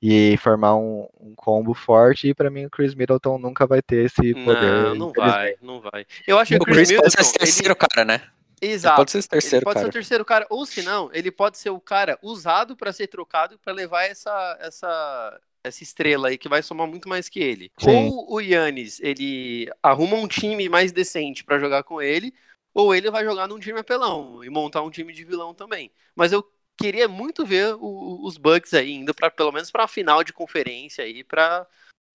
e 0.00 0.36
formar 0.36 0.76
um, 0.76 1.08
um 1.20 1.34
combo 1.34 1.74
forte. 1.74 2.28
E 2.28 2.34
pra 2.34 2.50
mim, 2.50 2.66
o 2.66 2.70
Chris 2.70 2.94
Middleton 2.94 3.38
nunca 3.38 3.66
vai 3.66 3.82
ter 3.82 4.04
esse 4.06 4.34
poder. 4.44 4.70
Não, 4.70 4.94
não 4.94 5.12
vai, 5.12 5.54
não 5.60 5.80
vai. 5.80 6.06
Eu 6.26 6.38
acho 6.38 6.50
que 6.50 6.56
O 6.56 6.64
Chris 6.64 6.76
Chris 6.76 6.88
pode 6.88 6.94
Middleton, 6.94 7.10
ser 7.10 7.20
esse 7.22 7.32
terceiro 7.38 7.72
ele... 7.72 7.88
cara, 7.88 8.04
né? 8.04 8.22
Ele 8.60 8.72
Exato. 8.72 8.96
pode 8.96 9.10
ser 9.10 9.18
esse 9.18 9.26
Ele 9.32 9.40
terceiro 9.40 9.64
pode 9.64 9.78
ser 9.78 9.82
cara. 9.82 9.90
o 9.90 9.92
terceiro 9.92 10.24
cara, 10.24 10.46
ou 10.48 10.64
se 10.64 10.82
não, 10.82 11.10
ele 11.12 11.30
pode 11.30 11.58
ser 11.58 11.70
o 11.70 11.80
cara 11.80 12.18
usado 12.22 12.76
pra 12.76 12.92
ser 12.92 13.06
trocado 13.06 13.58
pra 13.58 13.72
levar 13.72 14.04
essa, 14.04 14.56
essa, 14.60 15.40
essa 15.66 15.82
estrela 15.82 16.28
aí 16.28 16.38
que 16.38 16.48
vai 16.48 16.62
somar 16.62 16.86
muito 16.86 17.08
mais 17.08 17.28
que 17.28 17.40
ele. 17.40 17.70
Sim. 17.78 18.08
Ou 18.08 18.34
o 18.34 18.40
Yannis, 18.40 19.00
ele 19.00 19.70
arruma 19.82 20.16
um 20.16 20.26
time 20.28 20.68
mais 20.68 20.92
decente 20.92 21.44
pra 21.44 21.58
jogar 21.58 21.82
com 21.82 22.00
ele, 22.00 22.32
ou 22.74 22.94
ele 22.94 23.10
vai 23.10 23.24
jogar 23.24 23.46
num 23.48 23.58
time 23.58 23.78
apelão 23.80 24.42
e 24.44 24.50
montar 24.50 24.82
um 24.82 24.90
time 24.90 25.12
de 25.12 25.24
vilão 25.24 25.54
também. 25.54 25.90
Mas 26.14 26.32
eu 26.32 26.44
queria 26.78 27.08
muito 27.08 27.44
ver 27.44 27.74
o- 27.74 28.20
os 28.24 28.36
Bucks 28.36 28.74
aí 28.74 28.92
indo 28.92 29.14
para 29.14 29.30
pelo 29.30 29.50
menos 29.52 29.70
pra 29.70 29.88
final 29.88 30.22
de 30.22 30.32
conferência 30.32 31.04
aí 31.04 31.24
pra 31.24 31.66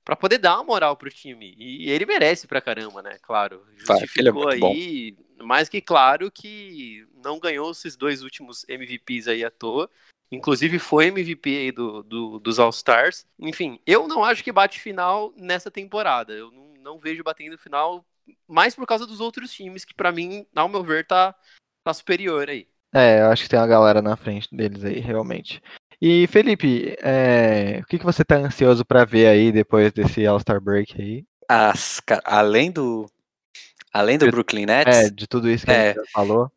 para 0.03 0.15
poder 0.15 0.39
dar 0.39 0.55
uma 0.55 0.63
moral 0.63 0.97
pro 0.97 1.11
time. 1.11 1.53
E 1.59 1.87
ele 1.89 2.07
merece 2.07 2.47
pra 2.47 2.59
caramba, 2.59 3.03
né? 3.03 3.19
Claro. 3.21 3.63
Ele 3.71 3.83
é 3.83 3.85
Justificou 3.99 4.57
bom. 4.59 4.71
aí, 4.71 5.15
mais 5.43 5.69
que 5.69 5.79
claro 5.79 6.31
que 6.31 7.05
não 7.23 7.39
ganhou 7.39 7.69
esses 7.69 7.95
dois 7.95 8.23
últimos 8.23 8.65
MVPs 8.67 9.27
aí 9.27 9.45
à 9.45 9.51
toa. 9.51 9.87
Inclusive 10.32 10.79
foi 10.79 11.07
MVP 11.07 11.49
aí 11.57 11.71
do, 11.71 12.03
do- 12.03 12.39
dos 12.39 12.57
All-Stars. 12.59 13.25
Enfim, 13.39 13.79
eu 13.86 14.07
não 14.07 14.23
acho 14.23 14.43
que 14.43 14.51
bate 14.51 14.79
final 14.79 15.34
nessa 15.36 15.69
temporada. 15.69 16.34
Eu 16.34 16.49
não, 16.51 16.73
não 16.82 16.99
vejo 16.99 17.23
batendo 17.23 17.57
final 17.57 18.05
mais 18.47 18.73
por 18.73 18.88
causa 18.88 19.05
dos 19.05 19.19
outros 19.19 19.51
times, 19.51 19.84
que 19.84 19.93
pra 19.93 20.11
mim, 20.11 20.45
ao 20.55 20.69
meu 20.69 20.84
ver, 20.84 21.05
tá, 21.05 21.36
tá 21.84 21.93
superior 21.93 22.49
aí. 22.49 22.67
É, 22.93 23.21
eu 23.21 23.27
acho 23.27 23.43
que 23.43 23.49
tem 23.49 23.59
uma 23.59 23.67
galera 23.67 24.01
na 24.01 24.15
frente 24.15 24.47
deles 24.55 24.84
aí, 24.86 24.99
realmente. 24.99 25.61
E 26.01 26.25
Felipe, 26.27 26.95
é, 27.01 27.79
o 27.82 27.86
que, 27.86 27.99
que 27.99 28.05
você 28.05 28.23
tá 28.23 28.36
ansioso 28.38 28.84
pra 28.86 29.05
ver 29.05 29.27
aí 29.27 29.51
depois 29.51 29.91
desse 29.93 30.25
All-Star 30.25 30.59
Break 30.61 30.99
aí? 31.01 31.25
As, 31.47 32.01
além 32.23 32.71
do. 32.71 33.05
Além 33.93 34.17
do 34.17 34.32
Brooklyn 34.32 34.65
Nets, 34.65 34.95
É, 34.97 35.09
de 35.09 35.27
tudo 35.27 35.49
isso 35.49 35.65
que 35.65 35.71
a 35.71 35.75
É. 35.75 35.88
gente 35.93 35.97
já 35.97 36.11
falou. 36.13 36.49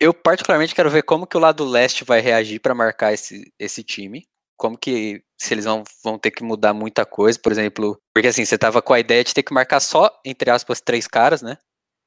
Eu 0.00 0.12
particularmente 0.14 0.74
quero 0.74 0.90
ver 0.90 1.02
como 1.02 1.26
que 1.26 1.36
o 1.36 1.40
lado 1.40 1.64
leste 1.64 2.04
vai 2.04 2.20
reagir 2.20 2.60
para 2.60 2.74
marcar 2.74 3.12
esse, 3.12 3.52
esse 3.58 3.82
time. 3.82 4.26
Como 4.56 4.76
que. 4.76 5.22
Se 5.40 5.54
eles 5.54 5.64
vão, 5.66 5.84
vão 6.02 6.18
ter 6.18 6.32
que 6.32 6.42
mudar 6.42 6.74
muita 6.74 7.06
coisa, 7.06 7.38
por 7.38 7.52
exemplo. 7.52 8.00
Porque 8.14 8.28
assim, 8.28 8.44
você 8.44 8.58
tava 8.58 8.82
com 8.82 8.92
a 8.92 8.98
ideia 9.00 9.22
de 9.22 9.32
ter 9.32 9.42
que 9.44 9.54
marcar 9.54 9.78
só, 9.80 10.10
entre 10.24 10.50
aspas, 10.50 10.80
três 10.80 11.06
caras, 11.06 11.42
né? 11.42 11.56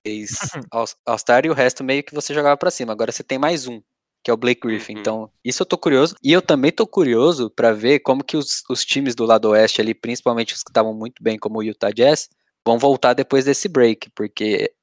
Três 0.03 0.35
All- 0.71 0.85
All-Star 1.05 1.45
e 1.45 1.49
o 1.49 1.53
resto 1.53 1.83
meio 1.83 2.03
que 2.03 2.13
você 2.13 2.33
jogava 2.33 2.57
pra 2.57 2.71
cima. 2.71 2.91
Agora 2.91 3.11
você 3.11 3.23
tem 3.23 3.37
mais 3.37 3.67
um. 3.67 3.81
que 4.23 4.29
é 4.29 4.33
o 4.33 4.37
Blake 4.37 4.61
Griffin. 4.61 4.95
Uhum. 4.95 4.99
Então, 4.99 5.31
isso 5.45 5.61
eu 5.61 5.65
tô 5.65 5.77
curioso. 5.77 6.15
E 6.23 6.31
eu 6.31 6.41
também 6.41 6.71
tô 6.71 6.85
curioso 6.85 7.49
pra 7.49 7.71
ver 7.71 7.99
como 8.01 8.23
que 8.23 8.35
os, 8.37 8.63
os 8.69 8.83
times 8.85 9.15
do 9.15 9.25
lado 9.25 9.49
oeste 9.49 9.79
ali, 9.81 9.93
principalmente 9.93 10.53
os 10.53 10.61
que 10.63 10.69
estavam 10.69 10.93
muito 10.93 11.23
bem, 11.23 11.37
como 11.39 11.59
o 11.59 11.63
Utah 11.63 11.91
Jazz, 11.91 12.29
vão 12.67 12.77
voltar 12.77 13.13
depois 13.13 13.45
desse 13.45 13.67
break, 13.69 14.09
porque 14.13 14.73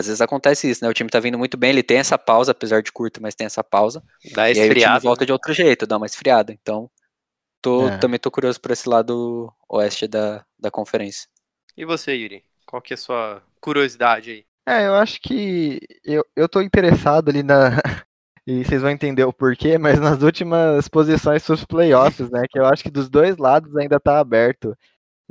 às 0.00 0.06
vezes 0.06 0.20
acontece 0.20 0.70
isso, 0.70 0.84
né? 0.84 0.90
O 0.90 0.94
time 0.94 1.10
tá 1.10 1.20
vindo 1.20 1.38
muito 1.38 1.56
bem, 1.56 1.70
ele 1.70 1.82
tem 1.82 1.98
essa 1.98 2.18
pausa, 2.18 2.52
apesar 2.52 2.82
de 2.82 2.92
curto, 2.92 3.22
mas 3.22 3.34
tem 3.34 3.46
essa 3.46 3.62
pausa. 3.64 4.02
Dá 4.34 4.50
E 4.54 4.60
aí 4.60 4.70
o 4.70 4.74
time 4.74 4.74
esfriado. 4.78 5.04
volta 5.04 5.26
de 5.26 5.32
outro 5.32 5.52
jeito, 5.52 5.86
dá 5.86 5.96
uma 5.96 6.06
esfriada. 6.06 6.52
Então, 6.52 6.90
tô, 7.62 7.88
É. 7.88 7.98
também 7.98 8.18
tô 8.20 8.30
curioso 8.30 8.60
por 8.60 8.70
esse 8.72 8.88
lado 8.88 9.52
oeste 9.68 10.08
da, 10.08 10.44
da 10.58 10.70
conferência. 10.70 11.28
E 11.76 11.84
você, 11.84 12.14
Yuri? 12.14 12.44
Qual 12.66 12.82
que 12.82 12.92
é 12.92 12.96
a 12.96 12.98
sua 12.98 13.42
curiosidade 13.60 14.30
aí? 14.30 14.44
É, 14.66 14.86
eu 14.86 14.94
acho 14.94 15.20
que 15.20 15.80
eu, 16.04 16.24
eu 16.36 16.48
tô 16.48 16.60
interessado 16.62 17.28
ali 17.30 17.42
na. 17.42 17.70
E 18.46 18.64
vocês 18.64 18.80
vão 18.82 18.90
entender 18.90 19.22
o 19.22 19.32
porquê, 19.32 19.78
mas 19.78 20.00
nas 20.00 20.22
últimas 20.22 20.88
posições 20.88 21.46
dos 21.46 21.64
playoffs, 21.64 22.30
né? 22.30 22.42
Que 22.50 22.58
eu 22.58 22.64
acho 22.66 22.82
que 22.82 22.90
dos 22.90 23.08
dois 23.08 23.36
lados 23.36 23.76
ainda 23.76 24.00
tá 24.00 24.18
aberto. 24.18 24.74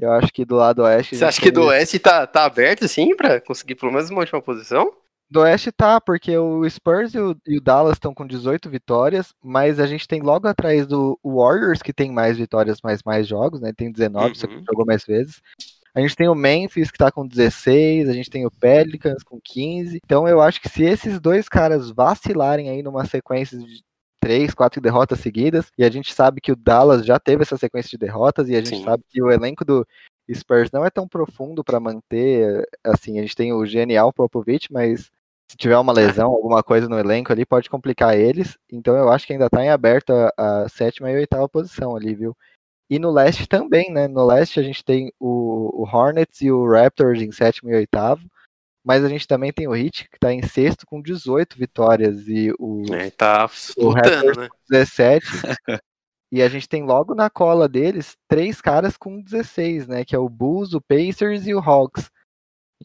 Eu 0.01 0.11
acho 0.13 0.31
que 0.31 0.45
do 0.45 0.55
lado 0.55 0.83
oeste. 0.83 1.15
Você 1.17 1.25
acha 1.25 1.41
que 1.41 1.51
do 1.51 1.63
Oeste 1.65 1.99
tá, 1.99 2.25
tá 2.25 2.45
aberto, 2.45 2.87
sim, 2.87 3.15
pra 3.15 3.41
conseguir 3.41 3.75
pelo 3.75 3.91
menos 3.91 4.09
uma 4.09 4.21
última 4.21 4.41
posição? 4.41 4.91
Do 5.31 5.41
Oeste 5.41 5.71
tá, 5.71 6.01
porque 6.01 6.35
o 6.37 6.67
Spurs 6.67 7.13
e 7.13 7.19
o, 7.19 7.35
e 7.45 7.57
o 7.57 7.61
Dallas 7.61 7.93
estão 7.93 8.13
com 8.15 8.25
18 8.25 8.67
vitórias, 8.69 9.33
mas 9.43 9.79
a 9.79 9.85
gente 9.85 10.07
tem 10.07 10.21
logo 10.21 10.47
atrás 10.47 10.87
do 10.87 11.19
Warriors, 11.23 11.83
que 11.83 11.93
tem 11.93 12.11
mais 12.11 12.37
vitórias, 12.37 12.79
mas 12.83 13.03
mais 13.03 13.27
jogos, 13.27 13.61
né? 13.61 13.71
Tem 13.75 13.91
19, 13.91 14.35
só 14.35 14.47
que 14.47 14.55
Uhum. 14.55 14.63
jogou 14.67 14.85
mais 14.85 15.03
vezes. 15.03 15.39
A 15.93 15.99
gente 16.01 16.15
tem 16.15 16.27
o 16.29 16.35
Memphis, 16.35 16.89
que 16.91 16.97
tá 16.97 17.11
com 17.11 17.27
16, 17.27 18.09
a 18.09 18.13
gente 18.13 18.29
tem 18.29 18.45
o 18.45 18.51
Pelicans 18.51 19.21
com 19.23 19.39
15. 19.43 19.99
Então 20.03 20.27
eu 20.27 20.41
acho 20.41 20.61
que 20.61 20.69
se 20.69 20.83
esses 20.83 21.19
dois 21.19 21.49
caras 21.49 21.89
vacilarem 21.91 22.69
aí 22.69 22.81
numa 22.81 23.05
sequência 23.05 23.57
de 23.57 23.83
três, 24.19 24.53
quatro 24.53 24.81
derrotas 24.81 25.19
seguidas, 25.19 25.71
e 25.77 25.83
a 25.83 25.89
gente 25.89 26.13
sabe 26.13 26.41
que 26.41 26.51
o 26.51 26.55
Dallas 26.55 27.05
já 27.05 27.19
teve 27.19 27.43
essa 27.43 27.57
sequência 27.57 27.89
de 27.89 27.97
derrotas, 27.97 28.49
e 28.49 28.55
a 28.55 28.59
gente 28.59 28.77
Sim. 28.77 28.83
sabe 28.83 29.03
que 29.09 29.21
o 29.21 29.31
elenco 29.31 29.63
do 29.63 29.85
Spurs 30.33 30.71
não 30.71 30.85
é 30.85 30.89
tão 30.89 31.07
profundo 31.07 31.63
para 31.63 31.79
manter, 31.79 32.67
assim, 32.83 33.17
a 33.17 33.21
gente 33.21 33.35
tem 33.35 33.53
o 33.53 33.65
genial 33.65 34.13
Popovich, 34.13 34.71
mas 34.71 35.11
se 35.49 35.57
tiver 35.57 35.77
uma 35.77 35.91
lesão, 35.91 36.27
alguma 36.27 36.61
coisa 36.61 36.87
no 36.87 36.99
elenco 36.99 37.31
ali, 37.31 37.43
pode 37.43 37.69
complicar 37.69 38.15
eles. 38.15 38.55
Então 38.71 38.95
eu 38.95 39.11
acho 39.11 39.25
que 39.25 39.33
ainda 39.33 39.49
tá 39.49 39.63
em 39.63 39.69
aberto 39.69 40.11
a, 40.11 40.31
a 40.37 40.69
sétima 40.69 41.09
e 41.09 41.15
oitava 41.15 41.49
posição 41.49 41.95
ali, 41.95 42.13
viu? 42.13 42.37
E 42.87 42.99
no 42.99 43.11
leste 43.11 43.47
também, 43.47 43.91
né? 43.91 44.07
No 44.07 44.25
leste 44.25 44.59
a 44.59 44.63
gente 44.63 44.85
tem 44.85 45.11
o, 45.19 45.81
o 45.81 45.83
Hornets 45.83 46.41
e 46.41 46.51
o 46.51 46.69
Raptors 46.69 47.21
em 47.21 47.31
sétimo 47.31 47.71
e 47.71 47.75
oitavo. 47.75 48.21
Mas 48.83 49.03
a 49.03 49.09
gente 49.09 49.27
também 49.27 49.51
tem 49.51 49.67
o 49.67 49.75
Heat, 49.75 50.09
que 50.09 50.19
tá 50.19 50.31
em 50.33 50.41
sexto 50.41 50.85
com 50.85 51.01
18 51.01 51.57
vitórias. 51.57 52.27
E 52.27 52.53
o 52.57 52.83
É, 52.93 53.09
tá 53.11 53.49
O 53.77 53.89
lutando, 53.89 54.39
né? 54.41 54.49
17. 54.69 55.25
e 56.31 56.41
a 56.41 56.47
gente 56.47 56.67
tem 56.67 56.83
logo 56.83 57.13
na 57.13 57.29
cola 57.29 57.67
deles 57.67 58.15
três 58.27 58.61
caras 58.61 58.95
com 58.97 59.21
16, 59.21 59.87
né? 59.87 60.05
Que 60.05 60.15
é 60.15 60.19
o 60.19 60.29
Bulls, 60.29 60.73
o 60.73 60.81
Pacers 60.81 61.45
e 61.45 61.53
o 61.53 61.59
Hawks. 61.59 62.09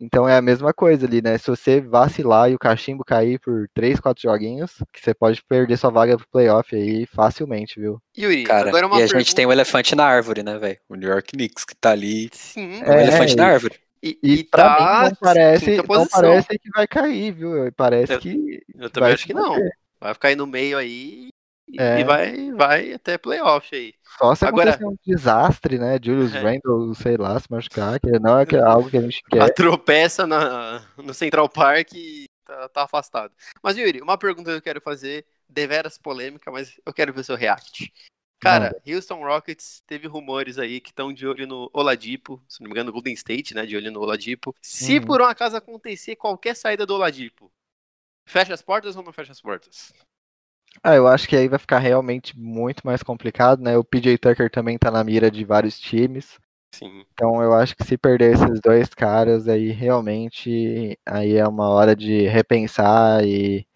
Então 0.01 0.29
é 0.29 0.37
a 0.37 0.43
mesma 0.43 0.75
coisa 0.75 1.07
ali, 1.07 1.23
né? 1.23 1.39
Se 1.39 1.47
você 1.49 1.81
vacilar 1.81 2.51
e 2.51 2.55
o 2.57 2.59
cachimbo 2.59 3.05
cair 3.05 3.39
por 3.39 3.69
3, 3.73 4.01
4 4.01 4.21
joguinhos, 4.23 4.73
que 4.93 5.01
você 5.01 5.15
pode 5.15 5.41
perder 5.49 5.77
sua 5.77 5.91
vaga 5.91 6.17
pro 6.17 6.27
playoff 6.29 6.75
aí 6.75 7.07
facilmente, 7.07 7.79
viu? 7.79 8.03
Yuri, 8.19 8.43
Cara, 8.43 8.71
agora 8.71 8.89
uma 8.89 8.97
e 8.97 8.99
a 8.99 9.07
gente 9.07 9.13
pergunta- 9.13 9.37
tem 9.37 9.47
o 9.47 9.53
elefante 9.53 9.95
na 9.95 10.05
árvore, 10.05 10.43
né, 10.43 10.59
velho? 10.59 10.79
O 10.89 10.97
New 10.97 11.09
York 11.09 11.31
Knicks, 11.31 11.65
que 11.65 11.77
tá 11.77 11.93
ali. 11.93 12.29
Sim, 12.33 12.83
É, 12.83 12.91
o 12.91 12.93
É, 12.95 13.03
elefante 13.05 13.35
e- 13.35 13.37
na 13.37 13.47
árvore. 13.47 13.79
E, 14.05 14.19
E, 14.23 14.45
tá 14.45 15.05
mim 15.05 15.09
não 15.11 15.17
parece, 15.17 15.77
não 15.77 16.07
parece 16.07 16.59
que 16.59 16.71
vai 16.71 16.87
cair, 16.87 17.33
viu? 17.33 17.73
Parece 17.77 18.13
Eu- 18.13 18.21
que 18.21 18.63
Eu 18.75 18.91
também 18.91 19.13
acho 19.13 19.27
que 19.27 19.35
não. 19.35 19.57
Vai 20.01 20.13
ficar 20.15 20.29
aí 20.29 20.37
no 20.37 20.47
meio 20.47 20.77
aí 20.77 21.29
e, 21.67 21.81
É. 21.81 22.01
e 22.01 22.05
vai, 22.05 22.53
vai 22.53 22.93
até 22.93 23.17
playoff 23.17 23.75
aí. 23.75 23.95
só 24.19 24.35
se 24.35 24.45
Agora- 24.45 24.71
acontecer 24.71 24.87
um 24.87 24.97
desastre, 25.07 25.79
né? 25.79 25.99
Julius 26.03 26.35
É. 26.35 26.39
Randle, 26.41 26.95
sei 26.95 27.17
lá, 27.17 27.39
se 27.41 27.47
machucar, 27.51 27.99
que 27.99 28.11
não 28.21 28.39
é 28.39 28.45
é 28.53 28.59
algo 28.61 28.91
que 28.91 28.97
a 28.99 29.01
gente 29.01 29.23
A 29.33 29.47
quer. 29.47 29.55
tropeça 29.55 30.27
na, 30.27 30.83
no 30.97 31.15
Central 31.15 31.49
Park 31.49 31.93
e 31.95 32.27
tá, 32.45 32.69
tá 32.69 32.83
afastado. 32.83 33.33
Mas, 33.63 33.77
Yuri, 33.79 34.01
uma 34.03 34.19
pergunta 34.19 34.51
que 34.51 34.57
eu 34.59 34.63
quero 34.63 34.81
fazer, 34.81 35.25
deveras 35.49 35.97
polêmica, 35.99 36.51
mas 36.53 36.79
eu 36.85 36.93
quero 36.93 37.13
ver 37.13 37.25
seu 37.25 37.35
react. 37.37 37.91
Cara, 38.45 38.81
Houston 38.87 39.23
Rockets 39.25 39.83
teve 39.87 40.07
rumores 40.07 40.59
aí 40.59 40.81
que 40.81 40.91
estão 40.91 41.13
de 41.13 41.27
olho 41.27 41.47
no 41.47 41.71
Oladipo, 41.73 42.41
se 42.49 42.61
não 42.61 42.67
me 42.69 42.73
engano, 42.73 42.93
Golden 42.93 43.15
State, 43.15 43.55
né, 43.55 43.67
de 43.67 43.77
olho 43.77 43.91
no 43.91 44.01
Oladipo. 44.01 44.55
Se 44.63 44.97
Uhum. 45.01 45.07
por 45.07 45.21
um 45.21 45.25
acaso 45.25 45.57
acontecer 45.57 46.15
qualquer 46.17 46.55
saída 46.55 46.87
do 46.87 46.95
Oladipo, 46.95 47.51
fecha 48.27 48.55
as 48.55 48.63
portas 48.63 48.97
ou 48.97 49.03
não 49.03 49.13
fecha 49.13 49.33
as 49.33 49.41
portas? 49.41 49.93
Ah, 50.83 50.95
eu 50.95 51.07
acho 51.09 51.29
que 51.29 51.37
aí 51.37 51.49
vai 51.49 51.59
ficar 51.59 51.79
realmente 51.79 52.39
muito 52.39 52.83
mais 52.85 53.03
complicado, 53.03 53.63
né? 53.63 53.77
O 53.79 53.85
PJ 53.85 54.19
Tucker 54.19 54.51
também 54.51 54.77
tá 54.77 54.91
na 54.91 55.03
mira 55.05 55.31
de 55.31 55.45
vários 55.45 55.79
times. 55.79 56.39
Sim. 56.75 57.05
Então 57.13 57.41
eu 57.43 57.55
acho 57.55 57.77
que 57.77 57.85
se 57.85 57.97
perder 57.97 58.35
esses 58.35 58.61
dois 58.61 58.89
caras 58.89 59.47
aí 59.49 59.71
realmente 59.71 60.99
aí 61.07 61.37
é 61.37 61.47
uma 61.47 61.69
hora 61.69 61.95
de 61.95 62.27
repensar 62.27 63.25
e, 63.25 63.67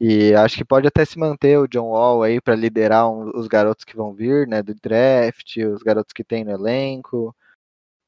e 0.00 0.34
acho 0.34 0.56
que 0.56 0.64
pode 0.64 0.86
até 0.88 1.04
se 1.04 1.18
manter 1.18 1.58
o 1.58 1.66
John 1.68 1.88
Wall 1.90 2.22
aí 2.22 2.40
para 2.40 2.54
liderar 2.56 3.10
um- 3.10 3.30
os 3.34 3.46
garotos 3.48 3.84
que 3.84 3.96
vão 3.96 4.12
vir, 4.14 4.46
né, 4.48 4.62
do 4.62 4.74
draft, 4.74 5.56
os 5.58 5.82
garotos 5.82 6.12
que 6.12 6.24
tem 6.24 6.44
no 6.44 6.50
elenco. 6.52 7.34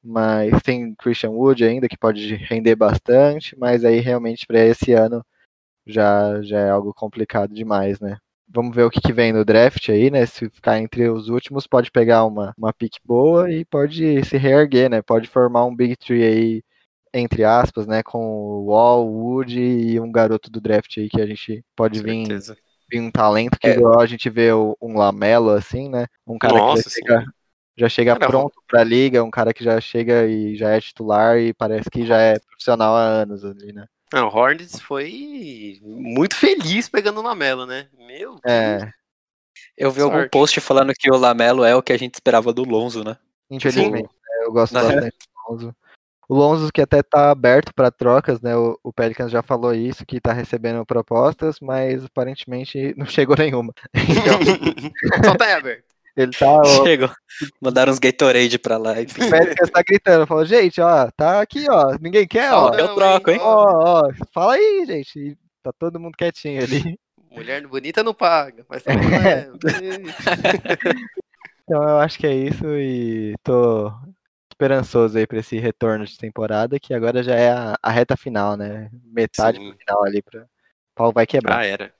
Mas 0.03 0.61
tem 0.63 0.95
Christian 0.95 1.31
Wood 1.31 1.63
ainda 1.65 1.87
que 1.89 1.97
pode 1.97 2.35
render 2.35 2.75
bastante, 2.75 3.57
mas 3.57 3.83
aí 3.85 3.99
realmente 3.99 4.45
para 4.47 4.59
esse 4.65 4.93
ano 4.93 5.23
já 5.85 6.41
já 6.43 6.59
é 6.59 6.69
algo 6.69 6.93
complicado 6.93 7.53
demais, 7.53 7.99
né? 7.99 8.17
Vamos 8.49 8.75
ver 8.75 8.83
o 8.83 8.89
que, 8.89 9.01
que 9.01 9.13
vem 9.13 9.33
no 9.33 9.43
draft 9.45 9.89
aí, 9.89 10.09
né? 10.11 10.25
Se 10.25 10.49
ficar 10.49 10.79
entre 10.79 11.09
os 11.09 11.29
últimos, 11.29 11.67
pode 11.67 11.91
pegar 11.91 12.25
uma, 12.25 12.53
uma 12.57 12.73
pick 12.73 12.95
boa 13.05 13.51
e 13.51 13.65
pode 13.65 14.23
se 14.25 14.37
reerguer, 14.37 14.89
né? 14.89 15.01
Pode 15.01 15.27
formar 15.29 15.65
um 15.65 15.75
Big 15.75 15.97
Tree 15.97 16.23
aí, 16.23 16.63
entre 17.19 17.43
aspas, 17.43 17.85
né? 17.87 18.03
Com 18.03 18.19
o 18.19 18.65
Wall, 18.65 19.07
Wood 19.07 19.59
e 19.59 19.99
um 19.99 20.11
garoto 20.11 20.49
do 20.49 20.61
draft 20.61 20.97
aí 20.97 21.09
que 21.09 21.21
a 21.21 21.25
gente 21.25 21.63
pode 21.75 22.01
vir, 22.01 22.25
certeza. 22.27 22.57
vir 22.89 22.99
um 23.01 23.11
talento, 23.11 23.59
que 23.59 23.67
É. 23.67 23.75
igual 23.75 23.99
a 23.99 24.05
gente 24.05 24.29
vê 24.29 24.53
um 24.53 24.97
Lamelo 24.97 25.49
assim, 25.51 25.89
né? 25.89 26.07
Um 26.25 26.37
cara 26.37 26.53
Nossa, 26.55 26.83
que 26.83 26.89
já 26.89 26.95
chega, 26.95 27.25
já 27.77 27.89
chega 27.89 28.15
pronto 28.15 28.61
pra 28.67 28.83
liga, 28.83 29.23
um 29.23 29.31
cara 29.31 29.53
que 29.53 29.63
já 29.63 29.79
chega 29.81 30.27
e 30.27 30.55
já 30.55 30.69
é 30.69 30.81
titular 30.81 31.37
e 31.39 31.53
parece 31.53 31.89
que 31.89 32.05
já 32.05 32.17
é 32.19 32.39
profissional 32.39 32.95
há 32.95 33.01
anos 33.01 33.43
ali, 33.45 33.73
né? 33.73 33.85
Não, 34.13 34.29
o 34.29 34.33
Hornets 34.33 34.79
foi 34.79 35.79
muito 35.83 36.35
feliz 36.35 36.87
pegando 36.87 37.19
o 37.19 37.23
Lamelo, 37.23 37.65
né? 37.65 37.87
Meu 37.97 38.31
Deus. 38.31 38.41
É, 38.45 38.89
Eu 39.75 39.91
vi 39.91 40.01
algum 40.01 40.17
Sorte. 40.17 40.29
post 40.31 40.61
falando 40.61 40.93
que 40.97 41.11
o 41.11 41.17
Lamelo 41.17 41.63
é 41.63 41.75
o 41.75 41.83
que 41.83 41.91
a 41.91 41.97
gente 41.97 42.13
esperava 42.13 42.53
do 42.53 42.63
Lonzo, 42.63 43.03
né? 43.03 43.17
infelizmente. 43.49 44.03
né, 44.07 44.45
Eu 44.45 44.51
gosto 44.51 44.73
Na 44.73 44.81
bastante 44.83 45.17
do 45.17 45.51
Lonzo. 45.53 45.75
O 46.29 46.35
Lonzo 46.35 46.71
que 46.73 46.81
até 46.81 47.01
tá 47.01 47.31
aberto 47.31 47.73
para 47.73 47.89
trocas, 47.89 48.41
né? 48.41 48.55
O, 48.55 48.77
o 48.83 48.91
Pelicans 48.91 49.31
já 49.31 49.41
falou 49.41 49.73
isso, 49.73 50.05
que 50.05 50.19
tá 50.19 50.33
recebendo 50.33 50.85
propostas, 50.85 51.59
mas 51.61 52.03
aparentemente 52.03 52.93
não 52.97 53.05
chegou 53.07 53.35
nenhuma. 53.37 53.73
Então, 53.93 54.37
Só 55.23 55.35
tá 55.35 55.55
aberto. 55.55 55.85
ele 56.17 56.31
tá. 56.31 56.59
O 56.61 56.83
Chegou. 56.83 57.09
Mandaram 57.61 57.93
uns 57.93 57.99
Gatorade 57.99 58.59
pra 58.59 58.77
lá. 58.77 59.01
Enfim. 59.01 59.29
Pelicans 59.29 59.69
tá 59.69 59.81
gritando, 59.87 60.27
falou, 60.27 60.45
gente, 60.45 60.81
ó, 60.81 61.09
tá 61.15 61.39
aqui, 61.41 61.65
ó. 61.69 61.95
Ninguém 62.01 62.27
quer, 62.27 62.51
ó. 62.51 62.73
Eu 62.73 62.93
troco, 62.93 63.31
hein? 63.31 63.39
Ó, 63.41 64.01
ó, 64.01 64.13
fala 64.33 64.55
aí, 64.55 64.83
gente. 64.85 65.17
E 65.17 65.37
tá 65.63 65.71
todo 65.79 65.99
mundo 65.99 66.17
quietinho 66.17 66.61
ali. 66.61 66.99
Mulher 67.31 67.65
bonita 67.67 68.03
não 68.03 68.13
paga, 68.13 68.65
mas 68.67 68.83
tá 68.83 68.91
valendo. 68.93 69.59
Então 71.69 71.83
eu 71.83 71.97
acho 71.99 72.17
que 72.17 72.25
é 72.25 72.33
isso 72.33 72.65
e 72.77 73.35
tô 73.43 73.91
esperançoso 74.57 75.17
aí 75.17 75.27
pra 75.27 75.37
esse 75.37 75.59
retorno 75.59 76.03
de 76.03 76.17
temporada, 76.17 76.79
que 76.79 76.93
agora 76.93 77.21
já 77.21 77.35
é 77.35 77.51
a, 77.51 77.77
a 77.81 77.91
reta 77.91 78.17
final, 78.17 78.57
né? 78.57 78.89
Metade 79.05 79.59
Sim. 79.59 79.69
pro 79.69 79.77
final 79.77 80.03
ali 80.03 80.21
pra. 80.21 80.41
O 80.41 80.47
pau 80.95 81.11
vai 81.11 81.27
quebrar. 81.27 81.59
Ah, 81.59 81.65
era. 81.65 81.93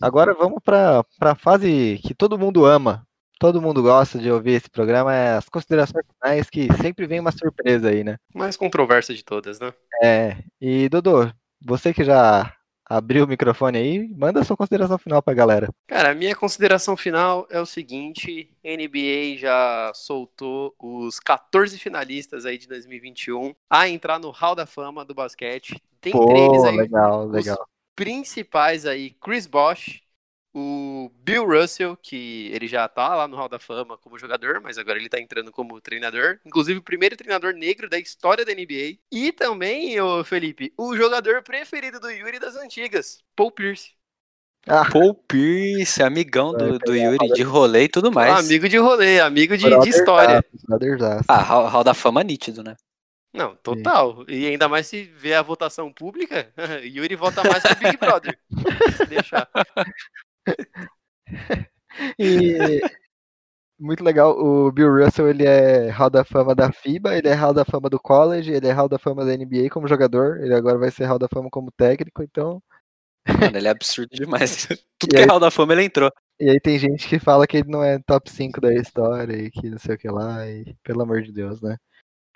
Agora 0.00 0.32
vamos 0.32 0.62
pra, 0.64 1.04
pra 1.18 1.34
fase 1.34 2.00
que 2.02 2.14
todo 2.14 2.38
mundo 2.38 2.64
ama. 2.64 3.04
Todo 3.40 3.60
mundo 3.60 3.82
gosta 3.82 4.18
de 4.18 4.30
ouvir 4.30 4.52
esse 4.52 4.70
programa, 4.70 5.14
é 5.14 5.36
as 5.36 5.48
considerações 5.48 6.04
finais, 6.14 6.50
que 6.50 6.68
sempre 6.74 7.06
vem 7.06 7.18
uma 7.18 7.32
surpresa 7.32 7.88
aí, 7.88 8.04
né? 8.04 8.18
Mais 8.34 8.56
controversa 8.56 9.14
de 9.14 9.24
todas, 9.24 9.58
né? 9.58 9.72
É. 10.02 10.36
E 10.60 10.88
Dodô, 10.90 11.28
você 11.60 11.92
que 11.92 12.04
já 12.04 12.54
abriu 12.90 13.24
o 13.24 13.28
microfone 13.28 13.78
aí, 13.78 14.08
manda 14.08 14.42
sua 14.42 14.56
consideração 14.56 14.98
final 14.98 15.22
pra 15.22 15.32
galera. 15.32 15.68
Cara, 15.86 16.10
a 16.10 16.14
minha 16.14 16.34
consideração 16.34 16.96
final 16.96 17.46
é 17.48 17.60
o 17.60 17.66
seguinte: 17.66 18.50
NBA 18.64 19.38
já 19.38 19.92
soltou 19.94 20.74
os 20.76 21.20
14 21.20 21.78
finalistas 21.78 22.44
aí 22.44 22.58
de 22.58 22.66
2021 22.66 23.54
a 23.70 23.88
entrar 23.88 24.18
no 24.18 24.30
Hall 24.30 24.56
da 24.56 24.66
Fama 24.66 25.04
do 25.04 25.14
basquete. 25.14 25.80
Eles 26.04 26.12
Pô, 26.12 26.66
aí, 26.66 26.76
legal, 26.76 27.26
os 27.26 27.32
legal. 27.32 27.68
principais 27.94 28.86
aí, 28.86 29.10
Chris 29.20 29.46
Bosh, 29.46 30.00
o 30.52 31.10
Bill 31.22 31.46
Russell, 31.46 31.96
que 31.96 32.50
ele 32.52 32.66
já 32.66 32.88
tá 32.88 33.14
lá 33.14 33.28
no 33.28 33.36
Hall 33.36 33.48
da 33.48 33.58
Fama 33.58 33.96
como 33.96 34.18
jogador, 34.18 34.60
mas 34.60 34.78
agora 34.78 34.98
ele 34.98 35.08
tá 35.08 35.20
entrando 35.20 35.52
como 35.52 35.80
treinador. 35.80 36.38
Inclusive 36.44 36.78
o 36.80 36.82
primeiro 36.82 37.16
treinador 37.16 37.52
negro 37.52 37.88
da 37.88 37.98
história 37.98 38.44
da 38.44 38.52
NBA. 38.52 38.98
E 39.10 39.32
também, 39.32 40.00
ô 40.00 40.24
Felipe, 40.24 40.72
o 40.76 40.96
jogador 40.96 41.42
preferido 41.42 42.00
do 42.00 42.10
Yuri 42.10 42.38
das 42.38 42.56
antigas, 42.56 43.22
Paul 43.36 43.52
Pierce. 43.52 43.92
Ah, 44.66 44.84
Paul 44.90 45.14
Pierce, 45.14 46.02
amigão 46.02 46.52
do, 46.52 46.78
do 46.78 46.94
Yuri 46.94 47.32
de 47.32 47.42
rolê 47.42 47.84
e 47.84 47.88
tudo 47.88 48.12
mais. 48.12 48.44
Amigo 48.44 48.68
de 48.68 48.76
rolê, 48.76 49.20
amigo 49.20 49.56
de, 49.56 49.64
de 49.64 49.88
história. 49.88 50.44
Ah, 51.26 51.40
hall, 51.40 51.66
hall 51.66 51.84
da 51.84 51.94
fama 51.94 52.22
nítido, 52.22 52.62
né? 52.62 52.76
Não, 53.32 53.54
total. 53.56 54.24
E 54.28 54.46
ainda 54.46 54.68
mais 54.68 54.88
se 54.88 55.04
vê 55.04 55.34
a 55.34 55.42
votação 55.42 55.92
pública, 55.92 56.52
Yuri 56.84 57.14
vota 57.14 57.42
mais 57.44 57.62
que 57.62 57.72
o 57.72 57.76
Big 57.76 57.96
Brother. 57.96 58.38
Se 58.96 59.06
deixar. 59.06 59.48
E 62.18 62.80
muito 63.78 64.04
legal, 64.04 64.38
o 64.38 64.70
Bill 64.70 64.92
Russell, 65.04 65.28
ele 65.28 65.46
é 65.46 65.88
Hall 65.90 66.10
da 66.10 66.24
Fama 66.24 66.54
da 66.54 66.70
FIBA, 66.70 67.16
ele 67.16 67.28
é 67.28 67.34
Hall 67.34 67.54
da 67.54 67.64
Fama 67.64 67.88
do 67.88 67.98
college, 67.98 68.50
ele 68.52 68.66
é 68.68 68.72
Hall 68.72 68.88
da 68.88 68.98
Fama 68.98 69.24
da 69.24 69.34
NBA 69.36 69.70
como 69.70 69.88
jogador, 69.88 70.38
ele 70.40 70.54
agora 70.54 70.78
vai 70.78 70.90
ser 70.90 71.04
Hall 71.06 71.18
da 71.18 71.28
Fama 71.28 71.48
como 71.50 71.70
técnico, 71.72 72.22
então... 72.22 72.62
Mano, 73.26 73.56
ele 73.56 73.68
é 73.68 73.70
absurdo 73.70 74.10
demais. 74.12 74.66
Tudo 74.98 75.06
E 75.06 75.08
que 75.08 75.16
é 75.16 75.20
aí- 75.20 75.26
hall 75.28 75.38
da 75.40 75.50
fama 75.50 75.72
ele 75.74 75.84
entrou. 75.84 76.10
E 76.38 76.48
aí 76.48 76.58
tem 76.58 76.78
gente 76.78 77.06
que 77.06 77.18
fala 77.18 77.46
que 77.46 77.58
ele 77.58 77.68
não 77.70 77.82
é 77.84 77.98
top 77.98 78.30
5 78.30 78.60
da 78.60 78.72
história 78.74 79.36
e 79.36 79.50
que 79.50 79.68
não 79.68 79.78
sei 79.78 79.94
o 79.94 79.98
que 79.98 80.08
lá, 80.08 80.46
e 80.48 80.74
pelo 80.82 81.02
amor 81.02 81.20
de 81.22 81.30
Deus, 81.32 81.60
né? 81.60 81.76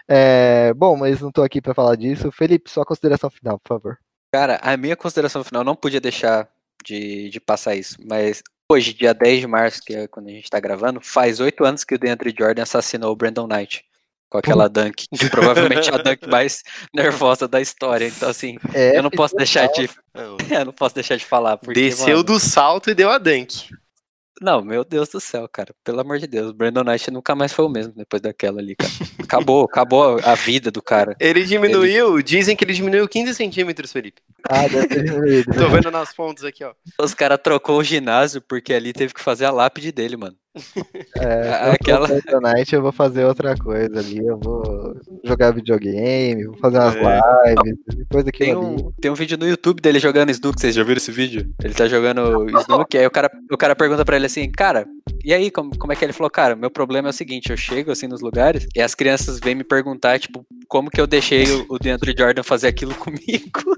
É, 0.07 0.75
bom, 0.75 0.95
mas 0.97 1.21
não 1.23 1.33
tô 1.33 1.43
aqui 1.43 1.61
pra 1.63 1.73
falar 1.75 1.97
disso. 1.97 2.31
Felipe, 2.31 2.71
sua 2.71 2.85
consideração 2.85 3.31
final, 3.31 3.59
por 3.59 3.69
favor. 3.69 3.99
Cara, 4.33 4.59
a 4.63 4.77
minha 4.77 4.95
consideração 4.97 5.43
final 5.43 5.65
não 5.65 5.75
podia 5.75 6.01
deixar 6.03 6.47
de, 6.85 7.31
de 7.31 7.41
passar 7.41 7.75
isso, 7.75 7.97
mas 8.05 8.43
hoje, 8.71 8.93
dia 8.93 9.15
10 9.15 9.41
de 9.41 9.47
março, 9.47 9.83
que 9.85 9.95
é 9.95 10.09
quando 10.09 10.29
a 10.29 10.33
gente 10.33 10.51
tá 10.51 10.61
gravando, 10.61 11.01
faz 11.01 11.41
oito 11.41 11.65
anos 11.65 11.85
que 11.85 11.95
o 11.95 11.99
DeAndre 11.99 12.35
Jordan 12.37 12.63
assassinou 12.63 13.13
o 13.13 13.17
Brandon 13.17 13.47
Knight. 13.47 13.85
Com 14.31 14.39
aquela 14.39 14.69
dunk, 14.69 15.07
que 15.17 15.31
provavelmente 15.31 15.89
é 15.89 15.95
a 15.95 15.99
dunk 15.99 16.29
mais 16.29 16.65
nervosa 16.93 17.47
da 17.47 17.61
história. 17.61 18.07
Então, 18.09 18.29
assim, 18.29 18.59
É, 18.73 18.99
eu 18.99 19.03
não 19.03 19.11
posso 19.11 19.37
deixar 19.37 19.69
de. 19.69 19.89
Não. 20.13 20.37
Eu 20.51 20.65
não 20.65 20.73
posso 20.73 20.93
deixar 20.93 21.17
de 21.17 21.25
falar. 21.25 21.57
Porque, 21.57 21.81
Desceu 21.81 22.17
mano, 22.17 22.25
do 22.25 22.41
salto 22.41 22.91
e 22.91 22.95
deu 22.95 23.11
a 23.11 23.19
dunk. 23.19 23.69
Não, 24.41 24.63
meu 24.63 24.85
Deus 24.85 25.09
do 25.09 25.21
céu, 25.21 25.49
cara. 25.49 25.75
Pelo 25.85 26.01
amor 26.01 26.19
de 26.19 26.27
Deus. 26.27 26.51
O 26.51 26.55
Brandon 26.55 26.83
Knight 26.83 27.11
nunca 27.11 27.35
mais 27.35 27.53
foi 27.53 27.65
o 27.65 27.69
mesmo 27.69 27.93
depois 27.95 28.21
daquela 28.21 28.61
ali, 28.61 28.75
cara. 28.75 28.93
Acabou, 29.23 29.65
acabou 29.65 30.19
a 30.25 30.35
vida 30.35 30.71
do 30.71 30.83
cara. 30.83 31.17
Ele 31.21 31.45
diminuiu, 31.45 32.21
dizem 32.21 32.57
que 32.57 32.65
ele 32.65 32.73
diminuiu 32.73 33.09
15 33.09 33.35
centímetros, 33.35 33.93
Felipe. 33.93 34.21
Ah, 34.49 34.69
deve 34.69 34.89
ter 34.89 35.05
diminuído, 35.05 35.51
né? 35.55 35.57
Tô 35.57 35.69
vendo 35.69 35.91
nas 35.91 36.15
fontes 36.15 36.45
aqui, 36.45 36.65
ó. 36.65 36.75
Os 37.01 37.15
caras 37.15 37.39
trocou 37.43 37.79
o 37.79 37.85
ginásio 37.85 38.43
porque 38.43 38.75
ali 38.75 38.93
teve 38.93 39.15
que 39.15 39.21
fazer 39.21 39.45
a 39.45 39.51
lápide 39.51 39.93
dele, 39.93 40.17
mano. 40.17 40.37
É, 41.19 41.67
eu 41.69 41.73
aquela- 41.73 42.09
Night, 42.41 42.75
eu 42.75 42.83
vou 42.83 42.93
fazer 42.93 43.25
outra 43.25 43.57
coisa 43.57 43.99
ali. 43.99 44.19
Eu 44.19 44.39
vou 44.39 44.95
jogar 45.25 45.53
videogame, 45.53 46.45
vou 46.45 46.57
fazer 46.59 46.79
umas 46.79 46.97
É. 46.97 47.55
lives, 47.55 47.79
depois 47.97 48.25
daquilo 48.25 48.61
Tem 48.61 48.75
ali. 48.75 48.83
um, 48.85 48.93
tem 49.01 49.11
um 49.11 49.15
vídeo 49.15 49.37
no 49.39 49.49
YouTube 49.49 49.81
dele 49.81 49.99
jogando 49.99 50.31
Snook, 50.31 50.61
vocês 50.61 50.75
já 50.75 50.83
viram 50.83 50.99
esse 50.99 51.11
vídeo? 51.13 51.53
Ele 51.63 51.75
tá 51.75 51.87
jogando 51.87 52.47
Snook, 52.61 52.97
aí 52.97 53.07
o 53.07 53.11
cara, 53.11 53.31
o 53.51 53.57
cara 53.57 53.75
pergunta 53.77 54.05
pra 54.05 54.17
ele 54.17 54.27
assim, 54.27 54.51
cara, 54.51 54.87
e 55.25 55.33
aí, 55.33 55.51
como, 55.51 55.77
como 55.79 55.93
é 55.93 55.97
que 55.97 56.05
ele 56.05 56.13
falou? 56.13 56.31
Cara, 56.31 56.55
meu 56.55 56.71
problema 56.71 57.09
é 57.09 57.11
o 57.11 57.13
seguinte, 57.15 57.51
eu 57.51 57.57
chego 57.57 57.91
assim 57.91 58.07
nos 58.07 58.21
lugares 58.21 58.67
e 58.75 58.81
as 58.81 58.95
crianças 58.95 59.39
vêm 59.43 59.55
me 59.55 59.65
perguntar, 59.65 60.19
tipo, 60.19 60.45
como 60.69 60.91
que 60.91 61.01
eu 61.01 61.07
deixei 61.07 61.45
o, 61.53 61.67
o 61.71 61.79
DeAndre 61.79 62.15
Jordan 62.17 62.43
fazer 62.43 62.69
aquilo 62.69 62.95
comigo? 62.97 63.75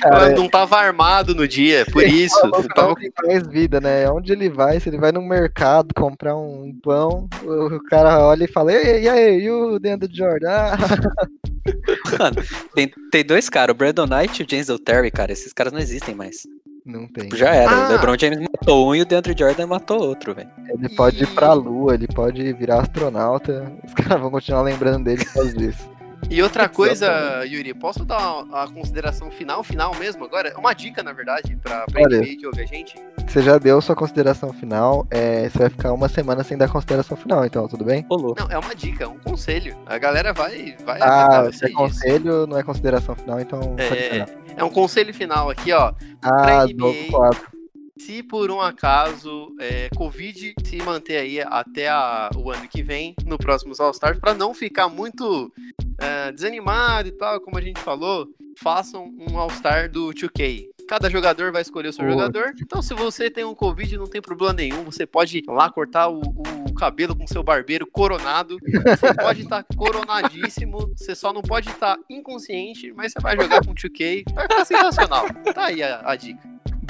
Cara, 0.00 0.30
não 0.30 0.48
tava 0.48 0.76
armado 0.76 1.34
no 1.34 1.46
dia, 1.46 1.84
por 1.92 2.02
isso. 2.06 2.36
Não 2.46 2.62
que 2.62 2.68
tava 2.68 2.88
não 2.88 2.94
tem 2.94 3.10
mais 3.24 3.46
vida, 3.46 3.80
né? 3.80 4.08
Onde 4.10 4.32
ele 4.32 4.48
vai, 4.48 4.78
se 4.80 4.88
ele 4.88 4.98
vai 4.98 5.12
no 5.12 5.20
mercado 5.22 5.94
comprar 5.94 6.36
um 6.36 6.72
pão, 6.82 7.28
o 7.42 7.80
cara 7.84 8.24
olha 8.26 8.44
e 8.44 8.48
fala, 8.52 8.72
e, 8.72 9.02
e 9.04 9.08
aí, 9.08 9.40
e 9.42 9.50
o 9.50 9.78
Dentro 9.78 10.08
de 10.08 10.16
Jordan? 10.16 10.48
Ah, 10.50 10.76
Mano, 12.18 12.36
tem, 12.74 12.90
tem 13.10 13.24
dois 13.24 13.48
caras, 13.48 13.74
o 13.74 13.76
Brandon 13.76 14.06
Knight 14.06 14.40
e 14.40 14.44
o 14.44 14.48
James 14.48 14.68
Terry, 14.84 15.10
cara, 15.10 15.32
esses 15.32 15.52
caras 15.52 15.72
não 15.72 15.80
existem 15.80 16.14
mais. 16.14 16.46
não 16.84 17.06
tem. 17.08 17.28
Já 17.34 17.52
era, 17.54 17.70
Ah. 17.70 17.88
o 17.88 17.92
LeBron 17.92 18.16
James 18.18 18.38
matou 18.38 18.88
um 18.88 18.94
e 18.94 19.02
o 19.02 19.04
DeAndre 19.04 19.34
Jordan 19.36 19.66
matou 19.66 20.00
outro, 20.00 20.32
velho. 20.34 20.48
Ele 20.68 20.88
pode 20.90 21.22
ir 21.24 21.26
pra 21.34 21.52
lua, 21.52 21.94
ele 21.94 22.06
pode 22.06 22.52
virar 22.52 22.82
astronauta. 22.82 23.72
Os 23.84 23.92
caras 23.94 24.20
vão 24.20 24.30
continuar 24.30 24.62
lembrando 24.62 25.04
dele 25.04 25.24
por 25.24 25.32
causa 25.34 25.52
disso. 25.52 25.95
E 26.30 26.42
outra 26.42 26.68
coisa, 26.68 27.44
Yuri, 27.46 27.72
posso 27.74 28.04
dar 28.04 28.44
a 28.52 28.68
consideração 28.68 29.30
final, 29.30 29.62
final 29.62 29.94
mesmo 29.96 30.24
agora? 30.24 30.52
Uma 30.58 30.72
dica, 30.74 31.02
na 31.02 31.12
verdade, 31.12 31.56
pra, 31.62 31.84
pra 31.86 32.02
Olha. 32.02 32.18
NBA 32.18 32.36
que 32.38 32.46
ouve 32.46 32.62
a 32.62 32.66
gente. 32.66 32.94
Você 33.26 33.42
já 33.42 33.58
deu 33.58 33.80
sua 33.80 33.94
consideração 33.96 34.52
final, 34.52 35.06
é, 35.10 35.48
você 35.48 35.58
vai 35.58 35.70
ficar 35.70 35.92
uma 35.92 36.08
semana 36.08 36.44
sem 36.44 36.56
dar 36.56 36.68
consideração 36.68 37.16
final, 37.16 37.44
então, 37.44 37.66
tudo 37.68 37.84
bem? 37.84 38.04
Ô, 38.08 38.16
louco. 38.16 38.40
Não, 38.40 38.48
é 38.50 38.58
uma 38.58 38.74
dica, 38.74 39.04
é 39.04 39.06
um 39.08 39.18
conselho. 39.18 39.76
A 39.86 39.98
galera 39.98 40.32
vai, 40.32 40.76
vai 40.84 41.00
Ah, 41.02 41.50
se 41.52 41.66
é 41.66 41.70
conselho, 41.70 42.46
não 42.46 42.56
é 42.58 42.62
consideração 42.62 43.14
final, 43.16 43.40
então. 43.40 43.60
É, 43.78 44.26
é 44.56 44.64
um 44.64 44.70
conselho 44.70 45.12
final 45.12 45.50
aqui, 45.50 45.72
ó. 45.72 45.92
Ah, 46.22 46.64
NBA. 46.66 47.10
quadro. 47.10 47.56
Se 47.98 48.22
por 48.22 48.50
um 48.50 48.60
acaso 48.60 49.54
é, 49.58 49.88
Covid 49.96 50.54
se 50.64 50.76
manter 50.82 51.16
aí 51.16 51.40
até 51.40 51.88
a- 51.88 52.28
o 52.36 52.50
ano 52.50 52.68
que 52.68 52.82
vem, 52.82 53.14
no 53.24 53.38
próximo 53.38 53.72
All-Stars, 53.78 54.18
para 54.18 54.34
não 54.34 54.52
ficar 54.52 54.86
muito 54.88 55.50
é, 55.98 56.32
desanimado 56.32 57.08
e 57.08 57.12
tal, 57.12 57.40
como 57.40 57.56
a 57.58 57.60
gente 57.60 57.80
falou, 57.80 58.26
façam 58.62 59.12
um 59.18 59.38
All-Star 59.38 59.90
do 59.90 60.08
2K. 60.10 60.66
Cada 60.88 61.10
jogador 61.10 61.50
vai 61.52 61.62
escolher 61.62 61.88
o 61.88 61.92
seu 61.92 62.04
Boa. 62.04 62.16
jogador. 62.16 62.52
Então, 62.60 62.80
se 62.80 62.94
você 62.94 63.28
tem 63.28 63.44
um 63.44 63.54
Covid, 63.54 63.96
não 63.98 64.06
tem 64.06 64.22
problema 64.22 64.52
nenhum. 64.52 64.84
Você 64.84 65.04
pode 65.04 65.38
ir 65.38 65.44
lá 65.48 65.68
cortar 65.70 66.08
o, 66.08 66.20
o 66.20 66.72
cabelo 66.74 67.16
com 67.16 67.26
seu 67.26 67.42
barbeiro 67.42 67.86
coronado. 67.90 68.56
Você 68.62 69.12
pode 69.20 69.40
estar 69.42 69.64
coronadíssimo. 69.76 70.92
Você 70.96 71.14
só 71.16 71.32
não 71.32 71.42
pode 71.42 71.68
estar 71.70 71.98
inconsciente, 72.08 72.92
mas 72.94 73.12
você 73.12 73.20
vai 73.20 73.36
jogar 73.36 73.64
com 73.64 73.72
o 73.72 73.74
2K. 73.74 74.22
Vai 74.32 74.44
ficar 74.48 74.64
sensacional. 74.64 75.26
Tá 75.52 75.64
aí 75.66 75.82
a- 75.82 76.02
a 76.04 76.14
dica. 76.14 76.40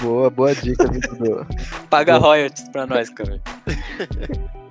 Boa, 0.02 0.28
boa 0.28 0.54
dica. 0.54 0.84
Paga 1.88 2.18
royalties 2.18 2.68
pra 2.68 2.86
nós, 2.86 3.09
cara. 3.09 3.40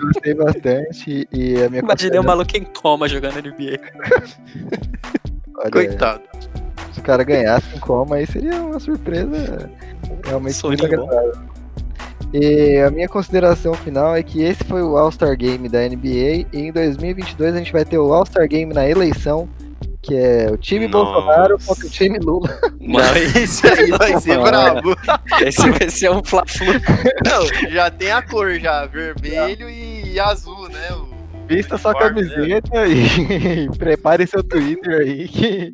Gostei 0.00 0.34
bastante 0.34 1.28
e 1.32 1.62
a 1.62 1.68
minha 1.68 1.82
Imaginei 1.82 2.18
um 2.18 2.24
maluco 2.24 2.56
em 2.56 2.64
coma 2.64 3.08
jogando 3.08 3.36
NBA. 3.36 3.78
Olha, 5.58 5.70
Coitado. 5.70 6.22
Se 6.92 7.00
o 7.00 7.02
cara 7.02 7.22
ganhasse 7.24 7.76
em 7.76 7.80
coma, 7.80 8.16
aí 8.16 8.26
seria 8.26 8.60
uma 8.62 8.78
surpresa 8.80 9.70
realmente 10.24 10.64
muito 10.64 10.80
Soninho 10.80 10.96
bom. 10.96 11.08
agradável. 11.08 11.48
E 12.32 12.78
a 12.80 12.90
minha 12.90 13.08
consideração 13.08 13.72
final 13.74 14.14
é 14.14 14.22
que 14.22 14.42
esse 14.42 14.62
foi 14.64 14.82
o 14.82 14.96
All-Star 14.98 15.34
Game 15.36 15.68
da 15.68 15.80
NBA 15.88 16.46
e 16.52 16.58
em 16.58 16.72
2022 16.72 17.54
a 17.54 17.58
gente 17.58 17.72
vai 17.72 17.84
ter 17.84 17.98
o 17.98 18.12
All-Star 18.12 18.46
Game 18.46 18.72
na 18.74 18.86
eleição, 18.88 19.48
que 20.08 20.16
é 20.16 20.50
o 20.50 20.56
time 20.56 20.88
Nossa. 20.88 21.12
Bolsonaro 21.12 21.58
contra 21.66 21.86
o 21.86 21.90
time 21.90 22.18
Lula. 22.18 22.60
Não, 22.80 23.00
esse 23.16 23.66
aí 23.66 23.90
vai 23.90 24.18
ser 24.18 24.40
brabo. 24.40 24.96
Esse 25.42 25.70
vai 25.70 25.90
ser 25.90 26.10
um 26.10 26.24
fla-flu. 26.24 26.72
Não, 27.26 27.70
já 27.70 27.90
tem 27.90 28.10
a 28.10 28.22
cor 28.22 28.58
já, 28.58 28.86
vermelho 28.86 29.68
e 29.68 30.18
azul, 30.18 30.68
né? 30.70 30.92
O- 30.92 31.18
Vista 31.46 31.78
sua 31.78 31.94
né? 31.94 31.98
camiseta 32.00 32.86
e 32.86 33.68
prepare 33.78 34.26
seu 34.26 34.42
Twitter 34.42 35.00
aí 35.00 35.26
que 35.28 35.72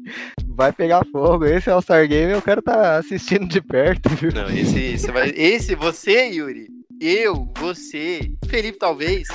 vai 0.49 0.73
pegar 0.73 1.05
fogo. 1.11 1.45
Esse 1.45 1.69
All-Star 1.71 2.07
Game 2.09 2.33
eu 2.33 2.43
quero 2.43 2.61
estar 2.61 2.99
assistindo 2.99 3.47
de 3.47 3.61
perto, 3.61 4.09
viu? 4.11 4.33
Não, 4.33 4.49
esse, 4.51 4.99
você 4.99 5.11
vai, 5.11 5.33
esse, 5.37 5.75
você, 5.75 6.29
Yuri, 6.31 6.69
eu, 7.01 7.49
você, 7.59 8.31
Felipe 8.49 8.79
talvez, 8.79 9.27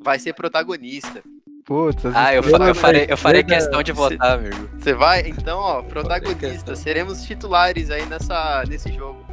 vai 0.00 0.18
ser 0.20 0.32
protagonista. 0.32 1.22
Putz, 1.64 2.04
Ah, 2.14 2.34
eu, 2.34 2.42
fa- 2.42 2.68
eu 2.68 2.74
farei, 2.74 3.06
eu 3.08 3.16
farei 3.16 3.42
questão 3.42 3.82
de 3.82 3.90
votar, 3.92 4.38
amigo. 4.38 4.68
Você 4.78 4.92
vai? 4.92 5.22
Então, 5.26 5.58
ó, 5.58 5.82
protagonista. 5.82 6.76
Seremos 6.76 7.22
titulares 7.24 7.90
aí 7.90 8.04
nessa, 8.06 8.64
nesse 8.68 8.92
jogo. 8.92 9.24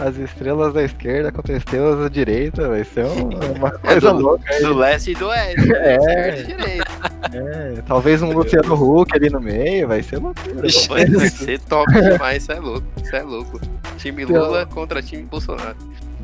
As 0.00 0.16
estrelas 0.16 0.72
da 0.74 0.82
esquerda 0.82 1.30
contra 1.30 1.52
as 1.52 1.58
estrelas 1.58 1.98
da 2.00 2.08
direita, 2.08 2.68
vai 2.68 2.84
ser 2.84 3.04
um- 3.04 3.28
uma 3.56 3.70
coisa 3.78 4.12
do- 4.12 4.18
louca 4.18 4.50
aí. 4.52 4.62
Do 4.62 4.74
leste 4.74 5.10
e 5.10 5.14
do 5.14 5.26
oeste. 5.28 5.72
É. 5.76 5.96
Esquerda 5.96 6.38
e 6.40 6.44
direita. 6.44 6.84
É, 7.32 7.82
talvez 7.86 8.22
um 8.22 8.32
Luciano 8.32 8.74
Huck 8.74 9.14
ali 9.14 9.28
no 9.28 9.40
meio, 9.40 9.86
vai 9.88 10.02
ser 10.02 10.16
loucura. 10.18 10.62
Vai 10.88 11.06
vai 11.06 11.28
ser 11.28 11.60
top 11.60 11.92
demais, 11.92 12.42
isso 12.42 12.52
é 12.52 12.60
louco. 12.60 12.86
Isso 13.02 13.14
é 13.16 13.22
louco. 13.22 13.60
Time 13.98 14.24
Lula 14.24 14.66
contra 14.66 15.02
time 15.02 15.22
Bolsonaro. 15.24 15.76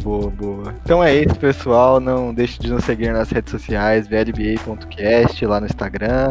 Boa, 0.03 0.31
boa. 0.31 0.75
Então 0.83 1.03
é 1.05 1.15
isso, 1.15 1.37
pessoal. 1.39 2.01
Não 2.01 2.33
deixe 2.33 2.59
de 2.59 2.71
nos 2.71 2.85
seguir 2.85 3.13
nas 3.13 3.31
redes 3.31 3.51
sociais, 3.51 4.09
vlba.cast, 4.09 5.45
lá 5.47 5.61
no 5.61 5.67
Instagram, 5.67 6.29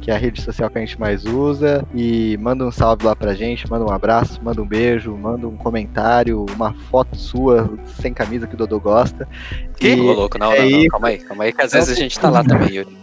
que 0.00 0.10
é 0.10 0.14
a 0.14 0.18
rede 0.18 0.40
social 0.42 0.68
que 0.68 0.78
a 0.78 0.80
gente 0.80 0.98
mais 0.98 1.24
usa. 1.24 1.86
E 1.94 2.36
manda 2.38 2.64
um 2.64 2.72
salve 2.72 3.04
lá 3.06 3.14
pra 3.14 3.34
gente, 3.34 3.68
manda 3.70 3.84
um 3.84 3.90
abraço, 3.92 4.40
manda 4.42 4.60
um 4.60 4.66
beijo, 4.66 5.16
manda 5.16 5.46
um 5.46 5.56
comentário, 5.56 6.44
uma 6.54 6.72
foto 6.90 7.16
sua 7.16 7.70
sem 8.00 8.12
camisa 8.12 8.46
que 8.46 8.54
o 8.54 8.58
Dodô 8.58 8.80
gosta. 8.80 9.28
Que? 9.76 9.94
E 9.94 10.00
Ô, 10.00 10.12
louco, 10.12 10.38
não, 10.38 10.52
é 10.52 10.58
não, 10.68 10.70
não, 10.80 10.86
calma 10.88 11.08
aí, 11.08 11.18
calma 11.18 11.44
aí, 11.44 11.52
que 11.52 11.62
às 11.62 11.72
vezes 11.72 11.90
a 11.90 11.94
gente 11.94 12.18
tá 12.18 12.28
lá 12.28 12.42
também, 12.42 12.74
Yuri. 12.74 12.98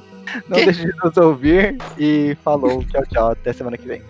não 0.49 0.57
Que? 0.57 0.65
deixe 0.65 0.85
de 0.85 0.93
nos 1.03 1.15
ouvir 1.17 1.77
e 1.97 2.35
falou. 2.43 2.83
Tchau, 2.83 3.03
tchau. 3.09 3.31
Até 3.31 3.53
semana 3.53 3.77
que 3.77 3.87
vem. 3.87 4.01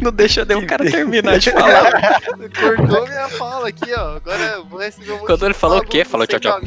Não 0.00 0.12
deixa 0.12 0.44
nem 0.44 0.56
o 0.56 0.66
cara 0.66 0.84
terminar 0.90 1.38
de 1.38 1.50
falar. 1.52 2.20
Cortou 2.58 3.06
minha 3.06 3.28
fala 3.28 3.68
aqui, 3.68 3.92
ó. 3.92 4.16
Agora 4.16 4.42
eu 4.42 4.64
vou 4.64 4.80
receber 4.80 5.12
um 5.12 5.16
monte 5.16 5.26
Quando 5.26 5.44
ele 5.44 5.54
falou 5.54 5.78
o 5.78 5.86
quê? 5.86 6.04
Falou 6.04 6.26
tchau, 6.26 6.40
tchau. 6.40 6.60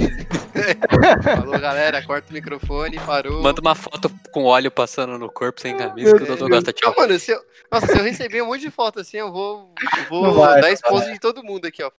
Falou, 1.38 1.60
galera, 1.60 2.02
corta 2.04 2.32
o 2.32 2.34
microfone, 2.34 3.00
parou. 3.00 3.42
Manda 3.44 3.62
uma 3.62 3.76
foto 3.76 4.12
com 4.32 4.46
óleo 4.46 4.72
passando 4.72 5.18
no 5.18 5.30
corpo 5.32 5.62
sem 5.62 5.78
camisa, 5.78 6.18
que 6.18 6.24
o 6.24 6.26
Dodô 6.26 6.50
gosta. 6.50 6.74
Tchau. 6.74 6.94
Mano, 6.98 7.20
se 7.20 7.32
eu, 7.32 7.40
nossa, 7.72 7.88
se 7.88 7.98
eu 7.98 8.04
receber 8.04 8.42
um 8.42 8.48
monte 8.48 8.62
de 8.62 8.72
foto 8.72 9.00
assim, 9.00 9.18
eu 9.18 9.32
vou, 9.32 9.72
eu 9.80 10.22
Não 10.22 10.34
vou 10.34 10.46
vai, 10.46 10.56
dar 10.62 10.68
não 10.68 10.74
esposa 10.74 11.12
de 11.12 11.20
todo 11.20 11.44
mundo 11.44 11.66
aqui, 11.66 11.84
ó. 11.84 11.92